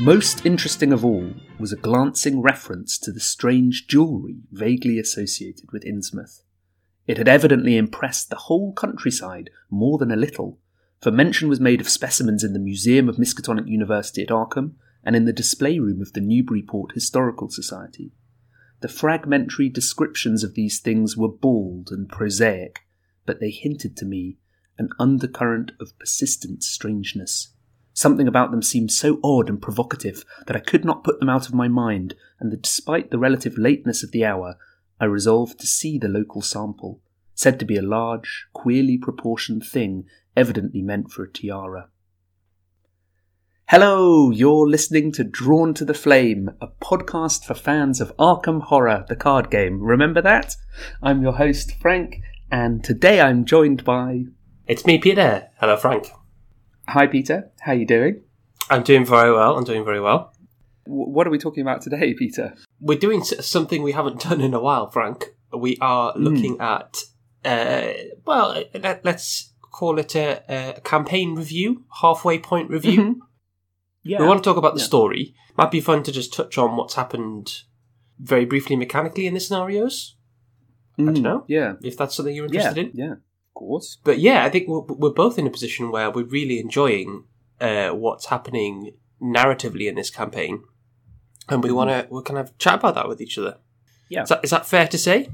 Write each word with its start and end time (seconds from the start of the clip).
Most 0.00 0.46
interesting 0.46 0.94
of 0.94 1.04
all 1.04 1.34
was 1.58 1.74
a 1.74 1.76
glancing 1.76 2.40
reference 2.40 2.96
to 2.96 3.12
the 3.12 3.20
strange 3.20 3.86
jewellery 3.86 4.38
vaguely 4.50 4.98
associated 4.98 5.70
with 5.72 5.84
Innsmouth. 5.84 6.40
It 7.06 7.18
had 7.18 7.28
evidently 7.28 7.76
impressed 7.76 8.30
the 8.30 8.36
whole 8.36 8.72
countryside 8.72 9.50
more 9.68 9.98
than 9.98 10.10
a 10.10 10.16
little, 10.16 10.58
for 11.02 11.10
mention 11.10 11.50
was 11.50 11.60
made 11.60 11.82
of 11.82 11.88
specimens 11.90 12.42
in 12.42 12.54
the 12.54 12.58
Museum 12.58 13.10
of 13.10 13.18
Miskatonic 13.18 13.68
University 13.68 14.22
at 14.22 14.30
Arkham 14.30 14.76
and 15.04 15.14
in 15.14 15.26
the 15.26 15.34
display 15.34 15.78
room 15.78 16.00
of 16.00 16.14
the 16.14 16.22
Newburyport 16.22 16.92
Historical 16.92 17.50
Society. 17.50 18.10
The 18.80 18.88
fragmentary 18.88 19.68
descriptions 19.68 20.42
of 20.42 20.54
these 20.54 20.80
things 20.80 21.14
were 21.14 21.28
bald 21.28 21.90
and 21.90 22.08
prosaic, 22.08 22.86
but 23.26 23.38
they 23.38 23.50
hinted 23.50 23.98
to 23.98 24.06
me 24.06 24.38
an 24.78 24.88
undercurrent 24.98 25.72
of 25.78 25.98
persistent 25.98 26.62
strangeness. 26.62 27.52
Something 28.00 28.26
about 28.26 28.50
them 28.50 28.62
seemed 28.62 28.92
so 28.92 29.20
odd 29.22 29.50
and 29.50 29.60
provocative 29.60 30.24
that 30.46 30.56
I 30.56 30.60
could 30.60 30.86
not 30.86 31.04
put 31.04 31.20
them 31.20 31.28
out 31.28 31.46
of 31.46 31.52
my 31.52 31.68
mind, 31.68 32.14
and 32.40 32.50
that 32.50 32.62
despite 32.62 33.10
the 33.10 33.18
relative 33.18 33.58
lateness 33.58 34.02
of 34.02 34.10
the 34.10 34.24
hour, 34.24 34.56
I 34.98 35.04
resolved 35.04 35.60
to 35.60 35.66
see 35.66 35.98
the 35.98 36.08
local 36.08 36.40
sample, 36.40 37.02
said 37.34 37.58
to 37.58 37.66
be 37.66 37.76
a 37.76 37.82
large, 37.82 38.46
queerly 38.54 38.96
proportioned 38.96 39.64
thing 39.66 40.06
evidently 40.34 40.80
meant 40.80 41.12
for 41.12 41.24
a 41.24 41.30
tiara. 41.30 41.90
Hello, 43.68 44.30
you're 44.30 44.66
listening 44.66 45.12
to 45.12 45.22
Drawn 45.22 45.74
to 45.74 45.84
the 45.84 45.92
Flame, 45.92 46.52
a 46.58 46.68
podcast 46.68 47.44
for 47.44 47.52
fans 47.52 48.00
of 48.00 48.16
Arkham 48.16 48.62
Horror, 48.62 49.04
the 49.10 49.14
card 49.14 49.50
game. 49.50 49.78
Remember 49.78 50.22
that? 50.22 50.56
I'm 51.02 51.20
your 51.20 51.34
host, 51.34 51.74
Frank, 51.78 52.22
and 52.50 52.82
today 52.82 53.20
I'm 53.20 53.44
joined 53.44 53.84
by. 53.84 54.24
It's 54.66 54.86
me, 54.86 54.96
Peter. 54.96 55.50
Hello, 55.58 55.76
Frank. 55.76 56.10
Hi, 56.88 57.06
Peter. 57.06 57.50
How 57.60 57.72
are 57.72 57.76
you 57.76 57.86
doing? 57.86 58.22
I'm 58.68 58.82
doing 58.82 59.04
very 59.04 59.32
well. 59.32 59.56
I'm 59.56 59.64
doing 59.64 59.84
very 59.84 60.00
well. 60.00 60.32
W- 60.86 61.08
what 61.08 61.26
are 61.26 61.30
we 61.30 61.38
talking 61.38 61.62
about 61.62 61.82
today, 61.82 62.14
Peter? 62.18 62.54
We're 62.80 62.98
doing 62.98 63.22
something 63.24 63.82
we 63.82 63.92
haven't 63.92 64.20
done 64.28 64.40
in 64.40 64.54
a 64.54 64.60
while, 64.60 64.90
Frank. 64.90 65.34
We 65.52 65.76
are 65.80 66.12
looking 66.16 66.60
at, 66.60 66.96
uh, 67.44 67.88
well, 68.24 68.62
let, 68.74 69.04
us 69.06 69.52
call 69.72 69.98
it 69.98 70.14
a, 70.14 70.42
a 70.76 70.80
campaign 70.80 71.34
review, 71.34 71.84
halfway 72.00 72.38
point 72.38 72.70
review. 72.70 73.00
Mhm. 73.00 73.14
Yeah. 74.04 74.20
We 74.20 74.26
want 74.28 74.42
to 74.42 74.48
talk 74.48 74.56
about 74.56 74.74
the 74.74 74.80
Yeah. 74.80 74.86
story. 74.86 75.34
Might 75.56 75.72
be 75.72 75.80
fun 75.80 76.02
to 76.04 76.12
just 76.12 76.32
touch 76.32 76.56
on 76.56 76.76
what's 76.76 76.94
happened 76.94 77.52
very 78.20 78.44
briefly 78.44 78.76
mechanically 78.76 79.26
in 79.26 79.34
the 79.34 79.40
scenarios, 79.40 80.16
I 80.98 81.02
don't 81.02 81.18
Mm, 81.18 81.22
know. 81.22 81.44
Yeah. 81.48 81.74
if 81.82 81.96
that's 81.96 82.14
something 82.14 82.34
you're 82.34 82.46
Yeah. 82.46 82.60
interested 82.68 82.86
in. 82.86 82.90
Yeah. 82.94 83.14
Of 83.50 83.54
course. 83.54 83.98
But 84.04 84.18
yeah, 84.18 84.44
I 84.44 84.48
think 84.48 84.68
we're, 84.68 84.80
we're 84.80 85.10
both 85.10 85.38
in 85.38 85.46
a 85.46 85.50
position 85.50 85.90
where 85.90 86.10
we're 86.10 86.24
really 86.24 86.60
enjoying 86.60 87.24
uh, 87.60 87.90
what's 87.90 88.26
happening 88.26 88.94
narratively 89.20 89.88
in 89.88 89.96
this 89.96 90.10
campaign, 90.10 90.62
and 91.48 91.62
we 91.62 91.72
want 91.72 91.90
to 91.90 92.06
we 92.10 92.22
kind 92.22 92.38
of 92.38 92.56
chat 92.58 92.74
about 92.74 92.94
that 92.94 93.08
with 93.08 93.20
each 93.20 93.38
other. 93.38 93.58
Yeah. 94.08 94.22
is 94.22 94.28
that, 94.28 94.40
is 94.42 94.50
that 94.50 94.66
fair 94.66 94.88
to 94.88 94.98
say? 94.98 95.28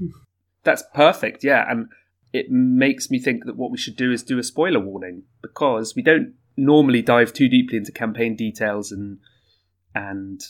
That's 0.63 0.85
perfect, 0.95 1.45
yeah. 1.45 1.65
And 1.71 1.89
it 2.33 2.51
makes 2.51 3.11
me 3.11 3.19
think 3.19 3.47
that 3.47 3.57
what 3.57 3.71
we 3.71 3.79
should 3.79 3.97
do 3.97 4.13
is 4.13 4.23
do 4.23 4.39
a 4.39 4.43
spoiler 4.43 4.81
warning 4.81 5.23
because 5.41 5.95
we 5.95 6.03
don't 6.03 6.35
normally 6.57 7.03
dive 7.03 7.33
too 7.33 7.49
deeply 7.49 7.79
into 7.79 7.93
campaign 7.93 8.37
details 8.37 8.93
and 8.93 9.19
and 9.95 10.41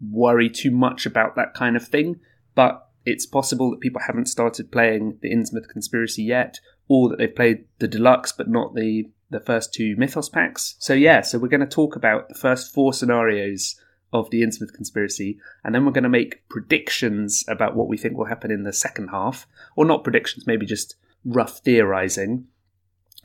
worry 0.00 0.48
too 0.48 0.70
much 0.70 1.06
about 1.06 1.36
that 1.36 1.54
kind 1.54 1.76
of 1.76 1.86
thing. 1.86 2.20
But 2.54 2.88
it's 3.04 3.26
possible 3.26 3.70
that 3.70 3.80
people 3.80 4.00
haven't 4.06 4.26
started 4.26 4.72
playing 4.72 5.18
the 5.20 5.30
Innsmouth 5.30 5.68
Conspiracy 5.68 6.22
yet, 6.22 6.60
or 6.88 7.08
that 7.08 7.18
they've 7.18 7.34
played 7.34 7.64
the 7.78 7.88
deluxe 7.88 8.32
but 8.32 8.48
not 8.48 8.74
the 8.74 9.08
the 9.30 9.40
first 9.40 9.74
two 9.74 9.96
Mythos 9.96 10.28
packs. 10.28 10.76
So 10.78 10.94
yeah, 10.94 11.20
so 11.22 11.38
we're 11.38 11.48
going 11.48 11.60
to 11.60 11.66
talk 11.66 11.96
about 11.96 12.28
the 12.28 12.34
first 12.34 12.72
four 12.72 12.92
scenarios 12.92 13.80
of 14.12 14.30
the 14.30 14.42
Innsmouth 14.42 14.72
Conspiracy, 14.72 15.38
and 15.64 15.74
then 15.74 15.84
we're 15.84 15.92
going 15.92 16.04
to 16.04 16.08
make 16.08 16.48
predictions 16.48 17.44
about 17.48 17.74
what 17.74 17.88
we 17.88 17.96
think 17.96 18.16
will 18.16 18.26
happen 18.26 18.52
in 18.52 18.62
the 18.62 18.72
second 18.72 19.08
half, 19.08 19.46
or 19.74 19.84
not 19.84 20.04
predictions, 20.04 20.46
maybe 20.46 20.64
just 20.64 20.94
rough 21.24 21.58
theorizing. 21.58 22.46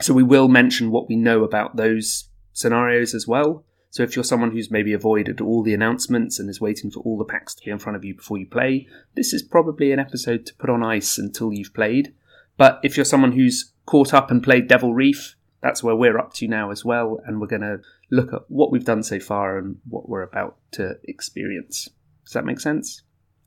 So 0.01 0.13
we 0.13 0.23
will 0.23 0.47
mention 0.47 0.89
what 0.89 1.07
we 1.07 1.15
know 1.15 1.43
about 1.43 1.75
those 1.75 2.29
scenarios 2.53 3.13
as 3.13 3.27
well. 3.27 3.65
So 3.91 4.03
if 4.03 4.15
you're 4.15 4.23
someone 4.23 4.51
who's 4.51 4.71
maybe 4.71 4.93
avoided 4.93 5.41
all 5.41 5.63
the 5.63 5.73
announcements 5.73 6.39
and 6.39 6.49
is 6.49 6.61
waiting 6.61 6.89
for 6.89 7.01
all 7.01 7.17
the 7.17 7.25
packs 7.25 7.55
to 7.55 7.65
be 7.65 7.71
in 7.71 7.79
front 7.79 7.95
of 7.95 8.05
you 8.05 8.15
before 8.15 8.37
you 8.37 8.47
play, 8.47 8.87
this 9.15 9.33
is 9.33 9.43
probably 9.43 9.91
an 9.91 9.99
episode 9.99 10.45
to 10.45 10.55
put 10.55 10.69
on 10.69 10.83
ice 10.83 11.17
until 11.17 11.51
you've 11.51 11.73
played. 11.73 12.13
But 12.59 12.81
if 12.83 12.97
you're 12.97 13.05
someone 13.05 13.31
who's 13.31 13.71
caught 13.85 14.13
up 14.13 14.29
and 14.29 14.43
played 14.43 14.67
Devil 14.67 14.93
Reef, 14.93 15.35
that's 15.61 15.81
where 15.81 15.95
we're 15.95 16.19
up 16.19 16.33
to 16.33 16.47
now 16.47 16.71
as 16.71 16.83
well, 16.83 17.19
and 17.25 17.39
we're 17.39 17.47
going 17.47 17.61
to 17.61 17.79
look 18.11 18.33
at 18.33 18.41
what 18.49 18.69
we've 18.69 18.83
done 18.83 19.01
so 19.01 19.17
far 19.19 19.57
and 19.57 19.77
what 19.87 20.09
we're 20.09 20.21
about 20.23 20.57
to 20.71 20.97
experience. 21.05 21.87
Does 22.25 22.33
that 22.33 22.45
make 22.45 22.59
sense? 22.59 23.01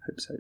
Hope 0.07 0.19
so. 0.19 0.35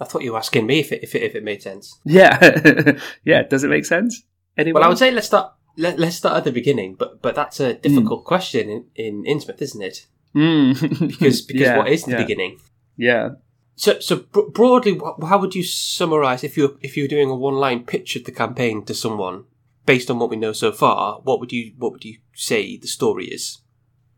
I 0.00 0.06
thought 0.06 0.22
you 0.22 0.32
were 0.32 0.38
asking 0.38 0.66
me 0.66 0.80
if 0.80 0.90
it 0.92 1.04
if 1.04 1.14
it, 1.14 1.22
if 1.22 1.34
it 1.36 1.44
made 1.44 1.62
sense. 1.62 2.00
Yeah, 2.04 2.96
yeah. 3.24 3.42
Does 3.44 3.62
it 3.62 3.68
make 3.68 3.84
sense? 3.84 4.22
Anyone? 4.56 4.80
Well, 4.80 4.86
I 4.86 4.88
would 4.88 4.98
say 4.98 5.10
let's 5.10 5.26
start 5.26 5.52
let, 5.76 5.98
let's 5.98 6.16
start 6.16 6.38
at 6.38 6.44
the 6.44 6.52
beginning, 6.52 6.96
but 6.98 7.22
but 7.22 7.34
that's 7.34 7.60
a 7.60 7.74
difficult 7.74 8.24
question 8.24 8.68
in, 8.70 8.86
in 8.96 9.24
Innsmouth, 9.24 9.62
isn't 9.62 9.82
it? 9.82 10.06
Mm. 10.34 11.08
Because 11.08 11.42
because 11.42 11.62
Yeah, 11.62 11.78
what 11.78 11.88
is 11.88 12.04
the 12.04 12.12
yeah. 12.12 12.22
beginning? 12.22 12.58
Yeah. 12.96 13.28
So, 13.76 13.98
so 14.00 14.16
bro- 14.16 14.50
broadly, 14.50 15.00
how 15.22 15.38
would 15.38 15.54
you 15.54 15.64
summarize 15.64 16.44
if 16.44 16.56
you 16.56 16.78
if 16.80 16.96
you 16.96 17.04
were 17.04 17.08
doing 17.08 17.30
a 17.30 17.34
one 17.34 17.54
line 17.56 17.84
pitch 17.84 18.16
of 18.16 18.24
the 18.24 18.32
campaign 18.32 18.84
to 18.84 18.94
someone 18.94 19.44
based 19.86 20.10
on 20.10 20.18
what 20.18 20.30
we 20.30 20.36
know 20.36 20.52
so 20.52 20.72
far? 20.72 21.20
What 21.24 21.40
would 21.40 21.52
you 21.52 21.72
what 21.78 21.92
would 21.92 22.04
you 22.04 22.18
say 22.34 22.76
the 22.76 22.86
story 22.86 23.26
is? 23.26 23.58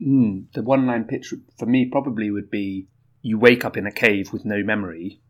Mm. 0.01 0.53
The 0.53 0.63
one-line 0.63 1.05
pitch 1.05 1.33
for 1.59 1.67
me 1.67 1.87
probably 1.87 2.31
would 2.31 2.51
be: 2.51 2.89
you 3.23 3.39
wake 3.39 3.65
up 3.65 3.77
in 3.77 3.87
a 3.87 3.93
cave 3.93 4.33
with 4.33 4.45
no 4.45 4.63
memory, 4.63 5.21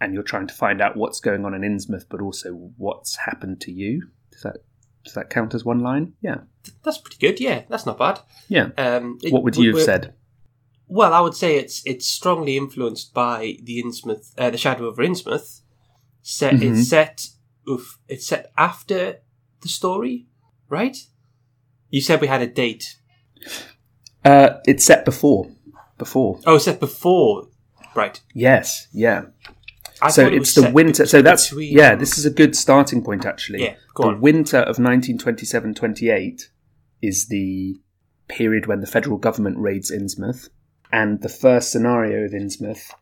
and 0.00 0.12
you're 0.12 0.22
trying 0.22 0.46
to 0.46 0.54
find 0.54 0.80
out 0.80 0.96
what's 0.96 1.20
going 1.20 1.44
on 1.44 1.54
in 1.54 1.62
Innsmouth, 1.62 2.04
but 2.08 2.20
also 2.20 2.52
what's 2.76 3.16
happened 3.16 3.60
to 3.62 3.72
you. 3.72 4.08
Does 4.30 4.42
that 4.42 4.56
does 5.04 5.14
that 5.14 5.30
count 5.30 5.54
as 5.54 5.64
one 5.64 5.80
line? 5.80 6.12
Yeah. 6.20 6.38
That's 6.82 6.98
pretty 6.98 7.16
good. 7.18 7.40
Yeah, 7.40 7.62
that's 7.68 7.86
not 7.86 7.98
bad. 7.98 8.20
Yeah. 8.48 8.68
Um, 8.76 9.18
What 9.30 9.42
would 9.44 9.56
you 9.56 9.74
have 9.74 9.84
said? 9.84 10.14
Well, 10.92 11.12
I 11.14 11.20
would 11.20 11.34
say 11.34 11.56
it's 11.56 11.82
it's 11.86 12.06
strongly 12.06 12.56
influenced 12.56 13.14
by 13.14 13.56
the 13.62 13.80
Innsmouth, 13.82 14.32
uh, 14.36 14.50
the 14.50 14.58
Shadow 14.58 14.86
over 14.88 15.02
Innsmouth. 15.04 15.60
Set 16.22 16.54
Mhm. 16.54 16.62
it's 16.78 16.88
set 16.88 17.28
oof, 17.68 17.98
it's 18.08 18.26
set 18.26 18.52
after 18.58 19.20
the 19.62 19.68
story, 19.68 20.26
right? 20.68 20.96
You 21.90 22.00
said 22.00 22.20
we 22.20 22.26
had 22.26 22.42
a 22.42 22.46
date. 22.46 22.96
Uh, 24.24 24.50
it's 24.66 24.84
set 24.84 25.04
before. 25.04 25.50
Before. 25.98 26.40
Oh, 26.46 26.56
it's 26.56 26.64
set 26.64 26.80
before, 26.80 27.48
right? 27.94 28.20
Yes. 28.34 28.88
Yeah. 28.92 29.26
I 30.02 30.10
so 30.10 30.26
it 30.26 30.34
it's 30.34 30.54
the 30.54 30.70
winter. 30.70 31.06
So 31.06 31.22
that's 31.22 31.50
between- 31.50 31.76
yeah. 31.76 31.94
This 31.94 32.18
is 32.18 32.24
a 32.24 32.30
good 32.30 32.56
starting 32.56 33.02
point 33.04 33.24
actually. 33.26 33.62
Yeah, 33.62 33.74
the 33.96 34.02
on. 34.08 34.20
winter 34.20 34.58
of 34.58 34.78
1927-28 34.78 36.48
is 37.02 37.26
the 37.28 37.80
period 38.28 38.66
when 38.66 38.80
the 38.80 38.86
federal 38.86 39.18
government 39.18 39.58
raids 39.58 39.90
Innsmouth, 39.90 40.48
and 40.92 41.20
the 41.22 41.28
first 41.28 41.70
scenario 41.70 42.24
of 42.24 42.32
Innsmouth, 42.32 42.92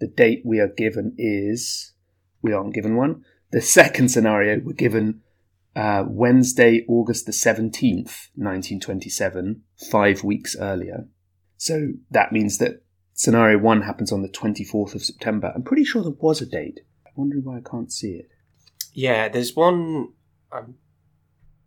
the 0.00 0.06
date 0.06 0.42
we 0.44 0.60
are 0.60 0.68
given 0.68 1.14
is 1.18 1.92
we 2.42 2.52
aren't 2.52 2.74
given 2.74 2.96
one. 2.96 3.24
The 3.52 3.60
second 3.78 4.08
scenario 4.10 4.60
we're 4.62 4.72
given 4.72 5.22
uh, 5.74 6.04
Wednesday, 6.08 6.84
August 6.88 7.26
the 7.26 7.32
seventeenth, 7.32 8.28
nineteen 8.36 8.80
twenty-seven, 8.80 9.62
five 9.90 10.24
weeks 10.24 10.56
earlier. 10.58 11.06
So 11.56 11.92
that 12.10 12.32
means 12.32 12.58
that 12.58 12.82
scenario 13.14 13.58
one 13.58 13.82
happens 13.82 14.12
on 14.12 14.22
the 14.22 14.28
twenty-fourth 14.28 14.94
of 14.94 15.02
September. 15.02 15.52
I'm 15.54 15.62
pretty 15.62 15.84
sure 15.84 16.02
there 16.02 16.12
was 16.12 16.40
a 16.40 16.46
date. 16.46 16.80
I'm 17.06 17.12
wondering 17.16 17.44
why 17.44 17.58
I 17.58 17.60
can't 17.60 17.92
see 17.92 18.12
it. 18.12 18.28
Yeah, 18.92 19.28
there's 19.28 19.54
one. 19.54 20.12
I've 20.50 20.68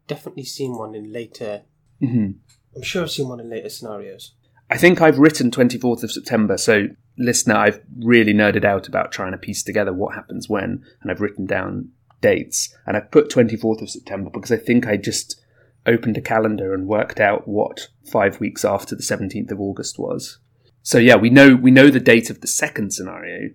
definitely 0.07 0.45
seen 0.45 0.75
one 0.75 0.95
in 0.95 1.11
later. 1.13 1.63
hmm 1.99 2.31
I'm 2.75 2.83
sure 2.83 3.03
I've 3.03 3.11
seen 3.11 3.27
one 3.27 3.39
in 3.39 3.49
later 3.49 3.69
scenarios. 3.69 4.33
I 4.69 4.77
think 4.77 5.01
I've 5.01 5.17
written 5.17 5.49
24th 5.49 6.03
of 6.03 6.11
September, 6.11 6.55
so 6.55 6.89
listener, 7.17 7.55
I've 7.55 7.81
really 7.97 8.33
nerded 8.33 8.63
out 8.63 8.87
about 8.87 9.11
trying 9.11 9.31
to 9.31 9.37
piece 9.37 9.63
together 9.63 9.91
what 9.91 10.13
happens 10.13 10.47
when, 10.47 10.83
and 11.01 11.09
I've 11.09 11.21
written 11.21 11.45
down 11.45 11.89
dates, 12.21 12.73
and 12.85 12.95
I've 12.95 13.09
put 13.09 13.31
24th 13.31 13.81
of 13.81 13.89
September 13.89 14.29
because 14.31 14.51
I 14.51 14.57
think 14.57 14.85
I 14.85 14.95
just 14.95 15.41
opened 15.87 16.17
a 16.17 16.21
calendar 16.21 16.73
and 16.73 16.87
worked 16.87 17.19
out 17.19 17.47
what 17.47 17.87
five 18.11 18.39
weeks 18.39 18.63
after 18.63 18.95
the 18.95 19.01
17th 19.01 19.49
of 19.51 19.59
August 19.59 19.97
was. 19.97 20.37
So 20.83 20.99
yeah, 20.99 21.15
we 21.15 21.31
know 21.31 21.55
we 21.55 21.71
know 21.71 21.89
the 21.89 21.99
date 21.99 22.29
of 22.29 22.41
the 22.41 22.47
second 22.47 22.93
scenario, 22.93 23.49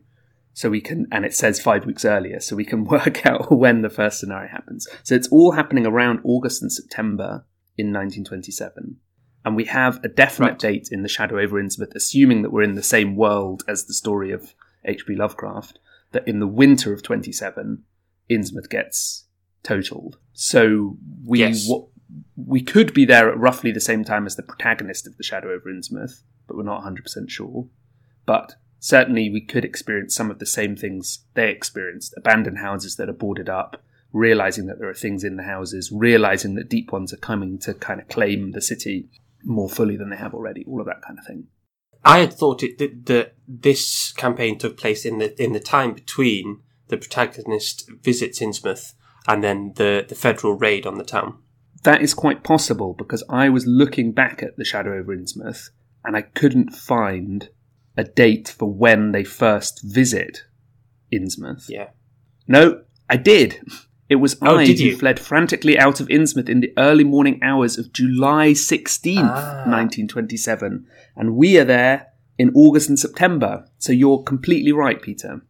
so 0.53 0.69
we 0.69 0.81
can, 0.81 1.07
and 1.13 1.25
it 1.25 1.35
says 1.35 1.61
five 1.61 1.87
weeks 1.87 2.05
earlier, 2.05 2.41
so 2.41 2.57
we 2.57 2.65
can 2.65 2.85
work 2.97 3.25
out 3.25 3.53
when 3.57 3.83
the 3.83 3.91
first 3.91 4.19
scenario 4.19 4.51
happens. 4.51 4.89
So 5.05 5.15
it's 5.15 5.29
all 5.29 5.53
happening 5.53 5.87
around 5.87 6.21
August 6.25 6.61
and 6.61 6.73
September 6.73 7.47
in 7.77 7.93
1927 7.93 8.97
and 9.45 9.55
we 9.57 9.65
have 9.65 10.03
a 10.05 10.09
definite 10.09 10.51
Right. 10.51 10.59
date 10.59 10.89
in 10.91 11.03
the 11.03 11.09
Shadow 11.09 11.39
over 11.39 11.61
Innsmouth, 11.63 11.95
assuming 11.95 12.43
that 12.43 12.51
we're 12.51 12.63
in 12.63 12.75
the 12.75 12.83
same 12.83 13.17
world 13.17 13.63
as 13.69 13.85
the 13.85 13.95
story 13.95 14.31
of 14.33 14.55
H.P. 14.85 15.15
Lovecraft, 15.17 15.79
that 16.13 16.27
in 16.27 16.41
the 16.41 16.47
winter 16.47 16.93
of 16.93 17.03
27, 17.03 17.83
Innsmouth 18.31 18.71
gets 18.71 19.27
totaled. 19.63 20.19
So 20.33 20.97
we 21.25 21.41
Yes. 21.41 21.67
wa- 21.69 21.87
we 22.37 22.63
could 22.63 22.95
be 22.95 23.05
there 23.05 23.31
at 23.31 23.39
roughly 23.39 23.73
the 23.73 23.81
same 23.81 24.05
time 24.05 24.25
as 24.27 24.37
the 24.37 24.43
protagonist 24.43 25.07
of 25.07 25.17
the 25.17 25.23
Shadow 25.25 25.53
over 25.53 25.69
Innsmouth, 25.71 26.23
but 26.47 26.57
we're 26.57 26.63
not 26.63 26.79
100% 26.83 27.31
sure. 27.31 27.69
But 28.27 28.55
certainly 28.79 29.31
we 29.31 29.41
could 29.41 29.65
experience 29.65 30.15
some 30.15 30.31
of 30.31 30.39
the 30.39 30.47
same 30.47 30.77
things 30.77 31.25
they 31.35 31.51
experienced 31.51 32.15
abandoned 32.17 32.59
houses 32.59 32.97
that 32.97 33.09
are 33.09 33.13
boarded 33.15 33.49
up, 33.49 33.83
realizing 34.13 34.67
that 34.67 34.79
there 34.79 34.89
are 34.89 34.95
things 34.95 35.25
in 35.25 35.37
the 35.37 35.43
houses, 35.43 35.91
realizing 35.93 36.55
that 36.55 36.69
deep 36.69 36.93
ones 36.93 37.13
are 37.13 37.17
coming 37.19 37.59
to 37.59 37.75
kind 37.75 38.01
of 38.01 38.09
claim 38.09 38.53
the 38.53 38.61
city 38.61 39.09
more 39.45 39.69
fully 39.69 39.97
than 39.97 40.11
they 40.11 40.17
have 40.17 40.35
already, 40.35 40.65
all 40.67 40.81
of 40.81 40.87
that 40.87 41.03
kind 41.03 41.19
of 41.19 41.27
thing. 41.27 41.47
I 42.05 42.19
had 42.19 42.33
thought 42.33 42.63
it 42.63 42.79
that, 42.79 43.07
that 43.07 43.35
this 43.49 44.13
campaign 44.13 44.59
took 44.59 44.77
place 44.77 45.05
in 45.05 45.19
the 45.19 45.43
in 45.43 45.53
the 45.53 45.61
time 45.61 45.95
between 45.95 46.61
the 46.89 46.97
protagonist 46.99 47.91
visits 48.03 48.41
Innsmouth 48.41 48.93
and 49.27 49.43
then 49.43 49.73
the, 49.77 50.05
the 50.07 50.15
federal 50.15 50.55
raid 50.55 50.87
on 50.87 50.99
the 50.99 51.05
town. 51.05 51.39
That 51.83 52.03
is 52.03 52.15
quite 52.15 52.45
possible 52.45 52.95
because 52.95 53.25
I 53.29 53.49
was 53.49 53.67
looking 53.67 54.13
back 54.13 54.43
at 54.43 54.57
the 54.57 54.65
Shadow 54.65 54.99
over 54.99 55.17
Innsmouth 55.17 55.71
and 56.05 56.17
I 56.17 56.23
couldn't 56.23 56.75
find 56.75 57.49
a 57.97 58.05
date 58.05 58.49
for 58.49 58.71
when 58.71 59.13
they 59.13 59.25
first 59.25 59.81
visit 59.83 60.45
Innsmouth. 61.13 61.67
Yeah. 61.69 61.91
No, 62.47 62.83
I 63.09 63.17
did. 63.17 63.61
It 64.09 64.17
was 64.17 64.37
Oh, 64.43 64.59
I 64.59 64.67
who 64.67 64.97
fled 64.97 65.19
frantically 65.19 65.79
out 65.79 66.01
of 66.01 66.09
Innsmouth 66.09 66.49
in 66.49 66.61
the 66.61 66.73
early 66.77 67.05
morning 67.05 67.41
hours 67.43 67.79
of 67.79 67.93
July 67.93 68.49
16th, 68.53 69.19
Ah. 69.23 69.65
1927. 69.67 70.87
And 71.17 71.37
we 71.37 71.59
are 71.59 71.65
there 71.65 72.09
in 72.39 72.51
August 72.55 72.89
and 72.89 72.99
September. 72.99 73.67
So 73.79 73.93
you're 73.93 74.23
completely 74.23 74.73
right, 74.73 75.01
Peter. 75.01 75.43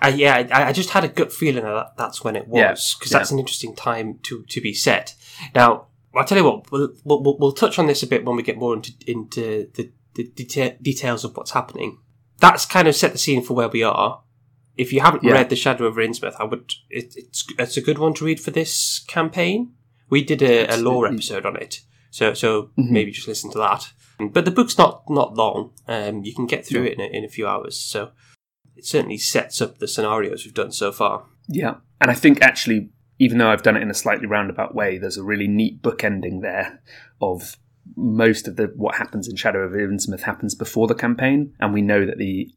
Uh, 0.00 0.12
yeah, 0.14 0.46
I, 0.52 0.68
I 0.68 0.72
just 0.72 0.90
had 0.90 1.04
a 1.04 1.08
gut 1.08 1.32
feeling 1.32 1.64
that 1.64 1.96
that's 1.98 2.24
when 2.24 2.36
it 2.36 2.48
was 2.48 2.94
because 2.98 3.12
yeah. 3.12 3.18
that's 3.18 3.30
an 3.30 3.38
interesting 3.38 3.74
time 3.74 4.18
to, 4.22 4.44
to 4.48 4.60
be 4.60 4.72
set. 4.72 5.14
Now, 5.54 5.88
I'll 6.14 6.24
tell 6.24 6.38
you 6.38 6.44
what, 6.44 6.70
we'll, 6.72 6.92
we'll, 7.04 7.22
we'll- 7.22 7.38
we'll 7.38 7.52
touch 7.52 7.78
on 7.78 7.86
this 7.86 8.02
a 8.02 8.06
bit 8.06 8.24
when 8.24 8.36
we 8.36 8.42
get 8.42 8.56
more 8.56 8.74
into, 8.74 8.92
into 9.06 9.68
the, 9.74 9.92
the 10.14 10.24
deta- 10.34 10.80
details 10.82 11.24
of 11.24 11.36
what's 11.36 11.50
happening. 11.50 11.98
That's 12.38 12.64
kind 12.64 12.88
of 12.88 12.94
set 12.96 13.12
the 13.12 13.18
scene 13.18 13.42
for 13.42 13.54
where 13.54 13.68
we 13.68 13.82
are. 13.82 14.22
If 14.80 14.92
you 14.92 15.00
haven't 15.00 15.24
Yeah. 15.24 15.32
read 15.32 15.48
The 15.50 15.56
Shadow 15.56 15.86
over 15.86 16.00
Innsmouth, 16.02 16.36
I 16.40 16.44
would. 16.44 16.72
It, 16.88 17.14
it's 17.16 17.44
it's 17.58 17.76
a 17.76 17.82
good 17.88 17.98
one 17.98 18.14
to 18.14 18.24
read 18.24 18.40
for 18.40 18.50
this 18.50 19.04
campaign. 19.08 19.72
We 20.08 20.24
did 20.24 20.42
a, 20.42 20.66
a 20.74 20.76
lore 20.76 21.06
episode 21.06 21.44
on 21.46 21.56
it, 21.56 21.80
so 22.10 22.34
so 22.34 22.48
Mhm. 22.78 22.90
maybe 22.90 23.10
just 23.12 23.28
listen 23.28 23.50
to 23.52 23.58
that. 23.58 23.92
But 24.32 24.44
the 24.44 24.50
book's 24.50 24.78
not 24.78 25.02
not 25.08 25.34
long. 25.36 25.72
Um, 25.86 26.24
you 26.24 26.34
can 26.34 26.46
get 26.46 26.66
through 26.66 26.84
No. 26.84 26.90
it 26.90 26.94
in 26.94 27.00
a, 27.00 27.08
in 27.18 27.24
a 27.24 27.28
few 27.36 27.46
hours. 27.46 27.78
So 27.78 28.10
it 28.76 28.84
certainly 28.86 29.18
sets 29.18 29.60
up 29.60 29.78
the 29.78 29.88
scenarios 29.88 30.44
we've 30.44 30.54
done 30.62 30.72
so 30.72 30.92
far. 30.92 31.24
Yeah. 31.48 31.74
And 32.00 32.10
I 32.10 32.14
think 32.14 32.40
actually, 32.42 32.90
even 33.18 33.38
though 33.38 33.50
I've 33.50 33.62
done 33.62 33.76
it 33.76 33.82
in 33.82 33.90
a 33.90 33.94
slightly 34.04 34.26
roundabout 34.26 34.74
way, 34.74 34.98
there's 34.98 35.18
a 35.18 35.22
really 35.32 35.48
neat 35.48 35.82
book 35.82 36.02
ending 36.04 36.40
there 36.40 36.80
of 37.20 37.56
most 37.96 38.48
of 38.48 38.56
the 38.56 38.66
what 38.76 38.94
happens 38.96 39.28
in 39.28 39.36
Shadow 39.36 39.64
over 39.64 39.76
Innsmouth 39.78 40.22
happens 40.22 40.54
before 40.54 40.86
the 40.86 40.94
campaign, 40.94 41.52
and 41.60 41.72
we 41.74 41.82
know 41.82 42.06
that 42.06 42.18
the 42.18 42.50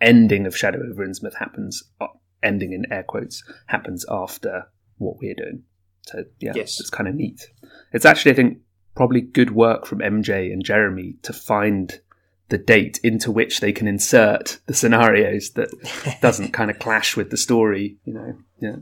ending 0.00 0.46
of 0.46 0.56
Shadow 0.56 0.80
over 0.90 1.06
Innsmouth 1.06 1.34
happens, 1.34 1.82
uh, 2.00 2.06
ending 2.42 2.72
in 2.72 2.90
air 2.92 3.02
quotes, 3.02 3.42
happens 3.66 4.04
after 4.10 4.66
what 4.98 5.18
we're 5.18 5.34
doing. 5.34 5.62
So 6.06 6.24
yeah, 6.40 6.52
Yes. 6.54 6.80
it's 6.80 6.90
kind 6.90 7.08
of 7.08 7.14
neat. 7.14 7.48
It's 7.92 8.04
actually, 8.04 8.32
I 8.32 8.34
think, 8.34 8.58
probably 8.96 9.20
good 9.20 9.50
work 9.52 9.86
from 9.86 10.00
MJ 10.00 10.52
and 10.52 10.64
Jeremy 10.64 11.16
to 11.22 11.32
find 11.32 12.00
the 12.48 12.58
date 12.58 12.98
into 13.04 13.30
which 13.30 13.60
they 13.60 13.72
can 13.72 13.86
insert 13.86 14.58
the 14.66 14.74
scenarios 14.74 15.50
that 15.52 15.70
doesn't 16.20 16.52
kind 16.52 16.70
of 16.70 16.78
clash 16.80 17.16
with 17.16 17.30
the 17.30 17.36
story, 17.36 17.96
you 18.04 18.12
know. 18.12 18.36
Yeah. 18.60 18.76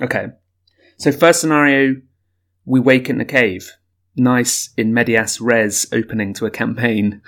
Okay. 0.00 0.28
So 0.96 1.10
first 1.10 1.40
scenario, 1.40 1.96
we 2.64 2.78
wake 2.78 3.10
in 3.10 3.18
the 3.18 3.24
cave. 3.24 3.72
Nice 4.16 4.70
in 4.76 4.94
medias 4.94 5.40
res 5.40 5.86
opening 5.92 6.34
to 6.34 6.46
a 6.46 6.50
campaign, 6.50 7.22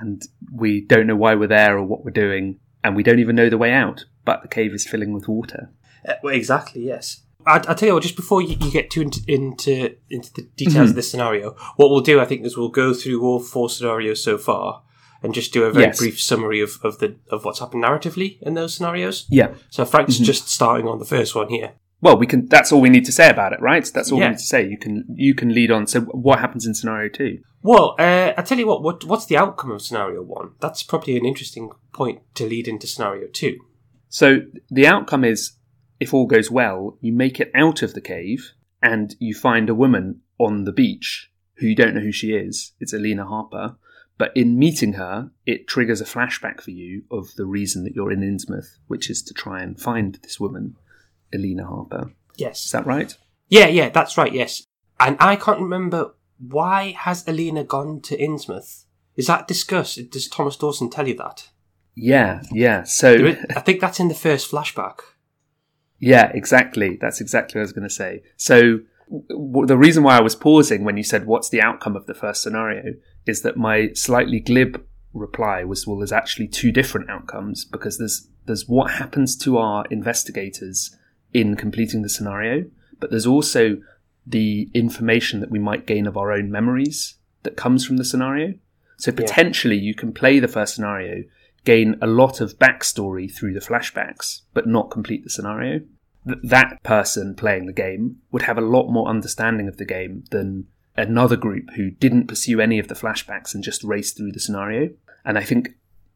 and 0.00 0.22
we 0.52 0.80
don't 0.80 1.06
know 1.06 1.16
why 1.16 1.34
we're 1.34 1.46
there 1.46 1.76
or 1.78 1.84
what 1.84 2.04
we're 2.04 2.10
doing, 2.10 2.58
and 2.84 2.96
we 2.96 3.02
don't 3.02 3.18
even 3.18 3.36
know 3.36 3.48
the 3.50 3.58
way 3.58 3.72
out. 3.72 4.04
But 4.24 4.42
the 4.42 4.48
cave 4.48 4.72
is 4.72 4.86
filling 4.86 5.12
with 5.12 5.28
water. 5.28 5.70
Uh, 6.08 6.14
well, 6.22 6.34
exactly, 6.34 6.84
yes. 6.84 7.22
I, 7.46 7.56
I 7.56 7.74
tell 7.74 7.88
you 7.88 7.94
what, 7.94 8.02
just 8.04 8.14
before 8.16 8.40
you, 8.40 8.56
you 8.60 8.70
get 8.70 8.90
too 8.90 9.00
into, 9.02 9.20
into 9.26 9.96
into 10.10 10.32
the 10.34 10.42
details 10.56 10.90
of 10.90 10.96
this 10.96 11.10
scenario, 11.10 11.56
what 11.76 11.90
we'll 11.90 12.00
do, 12.00 12.20
I 12.20 12.24
think, 12.24 12.44
is 12.46 12.56
we'll 12.56 12.68
go 12.68 12.94
through 12.94 13.20
all 13.22 13.40
four 13.40 13.68
scenarios 13.68 14.22
so 14.22 14.38
far 14.38 14.82
and 15.24 15.34
just 15.34 15.52
do 15.52 15.64
a 15.64 15.72
very 15.72 15.86
Yes. 15.86 15.98
brief 15.98 16.20
summary 16.20 16.60
of, 16.60 16.78
of 16.84 16.98
the 16.98 17.16
of 17.30 17.44
what's 17.44 17.58
happened 17.58 17.82
narratively 17.82 18.38
in 18.42 18.54
those 18.54 18.74
scenarios. 18.74 19.26
Yeah. 19.28 19.54
So 19.70 19.84
Frank's 19.84 20.18
just 20.18 20.48
starting 20.48 20.86
on 20.86 20.98
the 21.00 21.04
first 21.04 21.34
one 21.34 21.48
here. 21.48 21.72
Well, 22.00 22.16
we 22.16 22.26
can. 22.26 22.46
That's 22.48 22.72
all 22.72 22.80
we 22.80 22.90
need 22.90 23.04
to 23.06 23.12
say 23.12 23.28
about 23.30 23.52
it, 23.52 23.60
right? 23.60 23.88
That's 23.92 24.10
all 24.12 24.18
Yeah. 24.18 24.26
we 24.26 24.30
need 24.30 24.38
to 24.38 24.44
say. 24.44 24.68
You 24.68 24.76
can 24.78 25.04
you 25.14 25.34
can 25.34 25.52
lead 25.54 25.70
on. 25.70 25.86
So, 25.86 26.00
what 26.00 26.38
happens 26.40 26.66
in 26.66 26.74
scenario 26.74 27.08
two? 27.08 27.38
Well, 27.62 27.94
uh, 27.98 28.32
I 28.36 28.42
tell 28.42 28.58
you 28.58 28.66
what, 28.66 28.82
what, 28.82 29.04
what's 29.04 29.26
the 29.26 29.36
outcome 29.36 29.70
of 29.70 29.82
scenario 29.82 30.22
one? 30.22 30.52
That's 30.60 30.82
probably 30.82 31.16
an 31.16 31.24
interesting 31.24 31.70
point 31.92 32.22
to 32.34 32.46
lead 32.46 32.66
into 32.66 32.86
scenario 32.86 33.28
two. 33.28 33.60
So 34.08 34.40
the 34.68 34.86
outcome 34.86 35.24
is, 35.24 35.52
if 36.00 36.12
all 36.12 36.26
goes 36.26 36.50
well, 36.50 36.98
you 37.00 37.12
make 37.12 37.40
it 37.40 37.50
out 37.54 37.82
of 37.82 37.94
the 37.94 38.00
cave 38.00 38.52
and 38.82 39.14
you 39.20 39.34
find 39.34 39.70
a 39.70 39.74
woman 39.74 40.20
on 40.38 40.64
the 40.64 40.72
beach 40.72 41.30
who 41.54 41.68
you 41.68 41.76
don't 41.76 41.94
know 41.94 42.00
who 42.00 42.12
she 42.12 42.32
is. 42.32 42.72
It's 42.80 42.92
Elina 42.92 43.24
Harper. 43.24 43.76
But 44.18 44.36
in 44.36 44.58
meeting 44.58 44.94
her, 44.94 45.30
it 45.46 45.66
triggers 45.66 46.00
a 46.00 46.04
flashback 46.04 46.60
for 46.60 46.70
you 46.70 47.04
of 47.10 47.34
the 47.36 47.46
reason 47.46 47.84
that 47.84 47.94
you're 47.94 48.12
in 48.12 48.20
Innsmouth, 48.20 48.76
which 48.86 49.08
is 49.08 49.22
to 49.22 49.34
try 49.34 49.62
and 49.62 49.80
find 49.80 50.18
this 50.22 50.38
woman, 50.38 50.76
Elina 51.32 51.66
Harper. 51.66 52.12
Yes. 52.36 52.66
Is 52.66 52.72
that 52.72 52.86
right? 52.86 53.16
Yeah, 53.48 53.66
yeah, 53.66 53.88
that's 53.88 54.16
right, 54.16 54.32
yes. 54.32 54.66
And 55.00 55.16
I 55.18 55.36
can't 55.36 55.60
remember 55.60 56.14
why 56.46 56.94
has 56.98 57.26
Elina 57.28 57.64
gone 57.64 58.00
to 58.02 58.16
Innsmouth? 58.16 58.84
Is 59.16 59.26
that 59.26 59.46
discussed? 59.48 60.10
Does 60.10 60.28
Thomas 60.28 60.56
Dawson 60.56 60.90
tell 60.90 61.06
you 61.06 61.16
that? 61.16 61.48
Yeah, 61.94 62.42
yeah. 62.50 62.82
So 62.84 63.12
is- 63.12 63.44
I 63.54 63.60
think 63.60 63.80
that's 63.80 64.00
in 64.00 64.08
the 64.08 64.14
first 64.14 64.50
flashback. 64.50 64.98
Yeah, 65.98 66.30
exactly. 66.34 66.98
That's 67.00 67.20
exactly 67.20 67.58
what 67.58 67.62
I 67.62 67.64
was 67.64 67.72
going 67.72 67.88
to 67.88 67.94
say. 67.94 68.22
So, 68.36 68.80
w- 69.28 69.66
the 69.66 69.76
reason 69.76 70.02
why 70.02 70.16
I 70.18 70.22
was 70.22 70.34
pausing 70.34 70.82
when 70.84 70.96
you 70.96 71.04
said, 71.04 71.26
What's 71.26 71.48
the 71.50 71.62
outcome 71.62 71.94
of 71.96 72.06
the 72.06 72.14
first 72.14 72.42
scenario? 72.42 72.94
is 73.24 73.42
that 73.42 73.56
my 73.56 73.92
slightly 73.92 74.40
glib 74.40 74.84
reply 75.12 75.62
was, 75.62 75.86
Well, 75.86 75.98
there's 75.98 76.10
actually 76.12 76.48
two 76.48 76.72
different 76.72 77.08
outcomes 77.08 77.64
because 77.64 77.98
there's, 77.98 78.28
there's 78.46 78.66
what 78.68 78.90
happens 78.92 79.36
to 79.38 79.58
our 79.58 79.84
investigators 79.90 80.96
in 81.32 81.54
completing 81.54 82.02
the 82.02 82.08
scenario, 82.08 82.64
but 82.98 83.10
there's 83.10 83.26
also 83.26 83.76
the 84.26 84.70
information 84.74 85.40
that 85.40 85.50
we 85.50 85.58
might 85.58 85.86
gain 85.86 86.06
of 86.06 86.16
our 86.16 86.32
own 86.32 86.50
memories 86.50 87.16
that 87.42 87.56
comes 87.56 87.84
from 87.84 87.96
the 87.96 88.04
scenario. 88.04 88.54
So, 88.96 89.10
potentially, 89.10 89.76
you 89.76 89.94
can 89.94 90.12
play 90.12 90.38
the 90.38 90.48
first 90.48 90.74
scenario 90.74 91.24
gain 91.64 91.96
a 92.00 92.06
lot 92.06 92.40
of 92.40 92.58
backstory 92.58 93.32
through 93.32 93.54
the 93.54 93.60
flashbacks, 93.60 94.42
but 94.52 94.66
not 94.66 94.90
complete 94.90 95.24
the 95.24 95.30
scenario. 95.30 95.80
Th- 96.26 96.38
that 96.42 96.82
person 96.82 97.34
playing 97.34 97.66
the 97.66 97.72
game 97.72 98.16
would 98.30 98.42
have 98.42 98.58
a 98.58 98.62
lot 98.62 98.90
more 98.90 99.08
understanding 99.08 99.68
of 99.68 99.76
the 99.76 99.84
game 99.84 100.24
than 100.30 100.66
another 100.96 101.36
group 101.36 101.70
who 101.76 101.90
didn't 101.90 102.26
pursue 102.26 102.60
any 102.60 102.78
of 102.78 102.88
the 102.88 102.94
flashbacks 102.94 103.54
and 103.54 103.64
just 103.64 103.84
raced 103.84 104.16
through 104.16 104.32
the 104.32 104.40
scenario. 104.40 104.90
And 105.24 105.38
I 105.38 105.42
think 105.42 105.70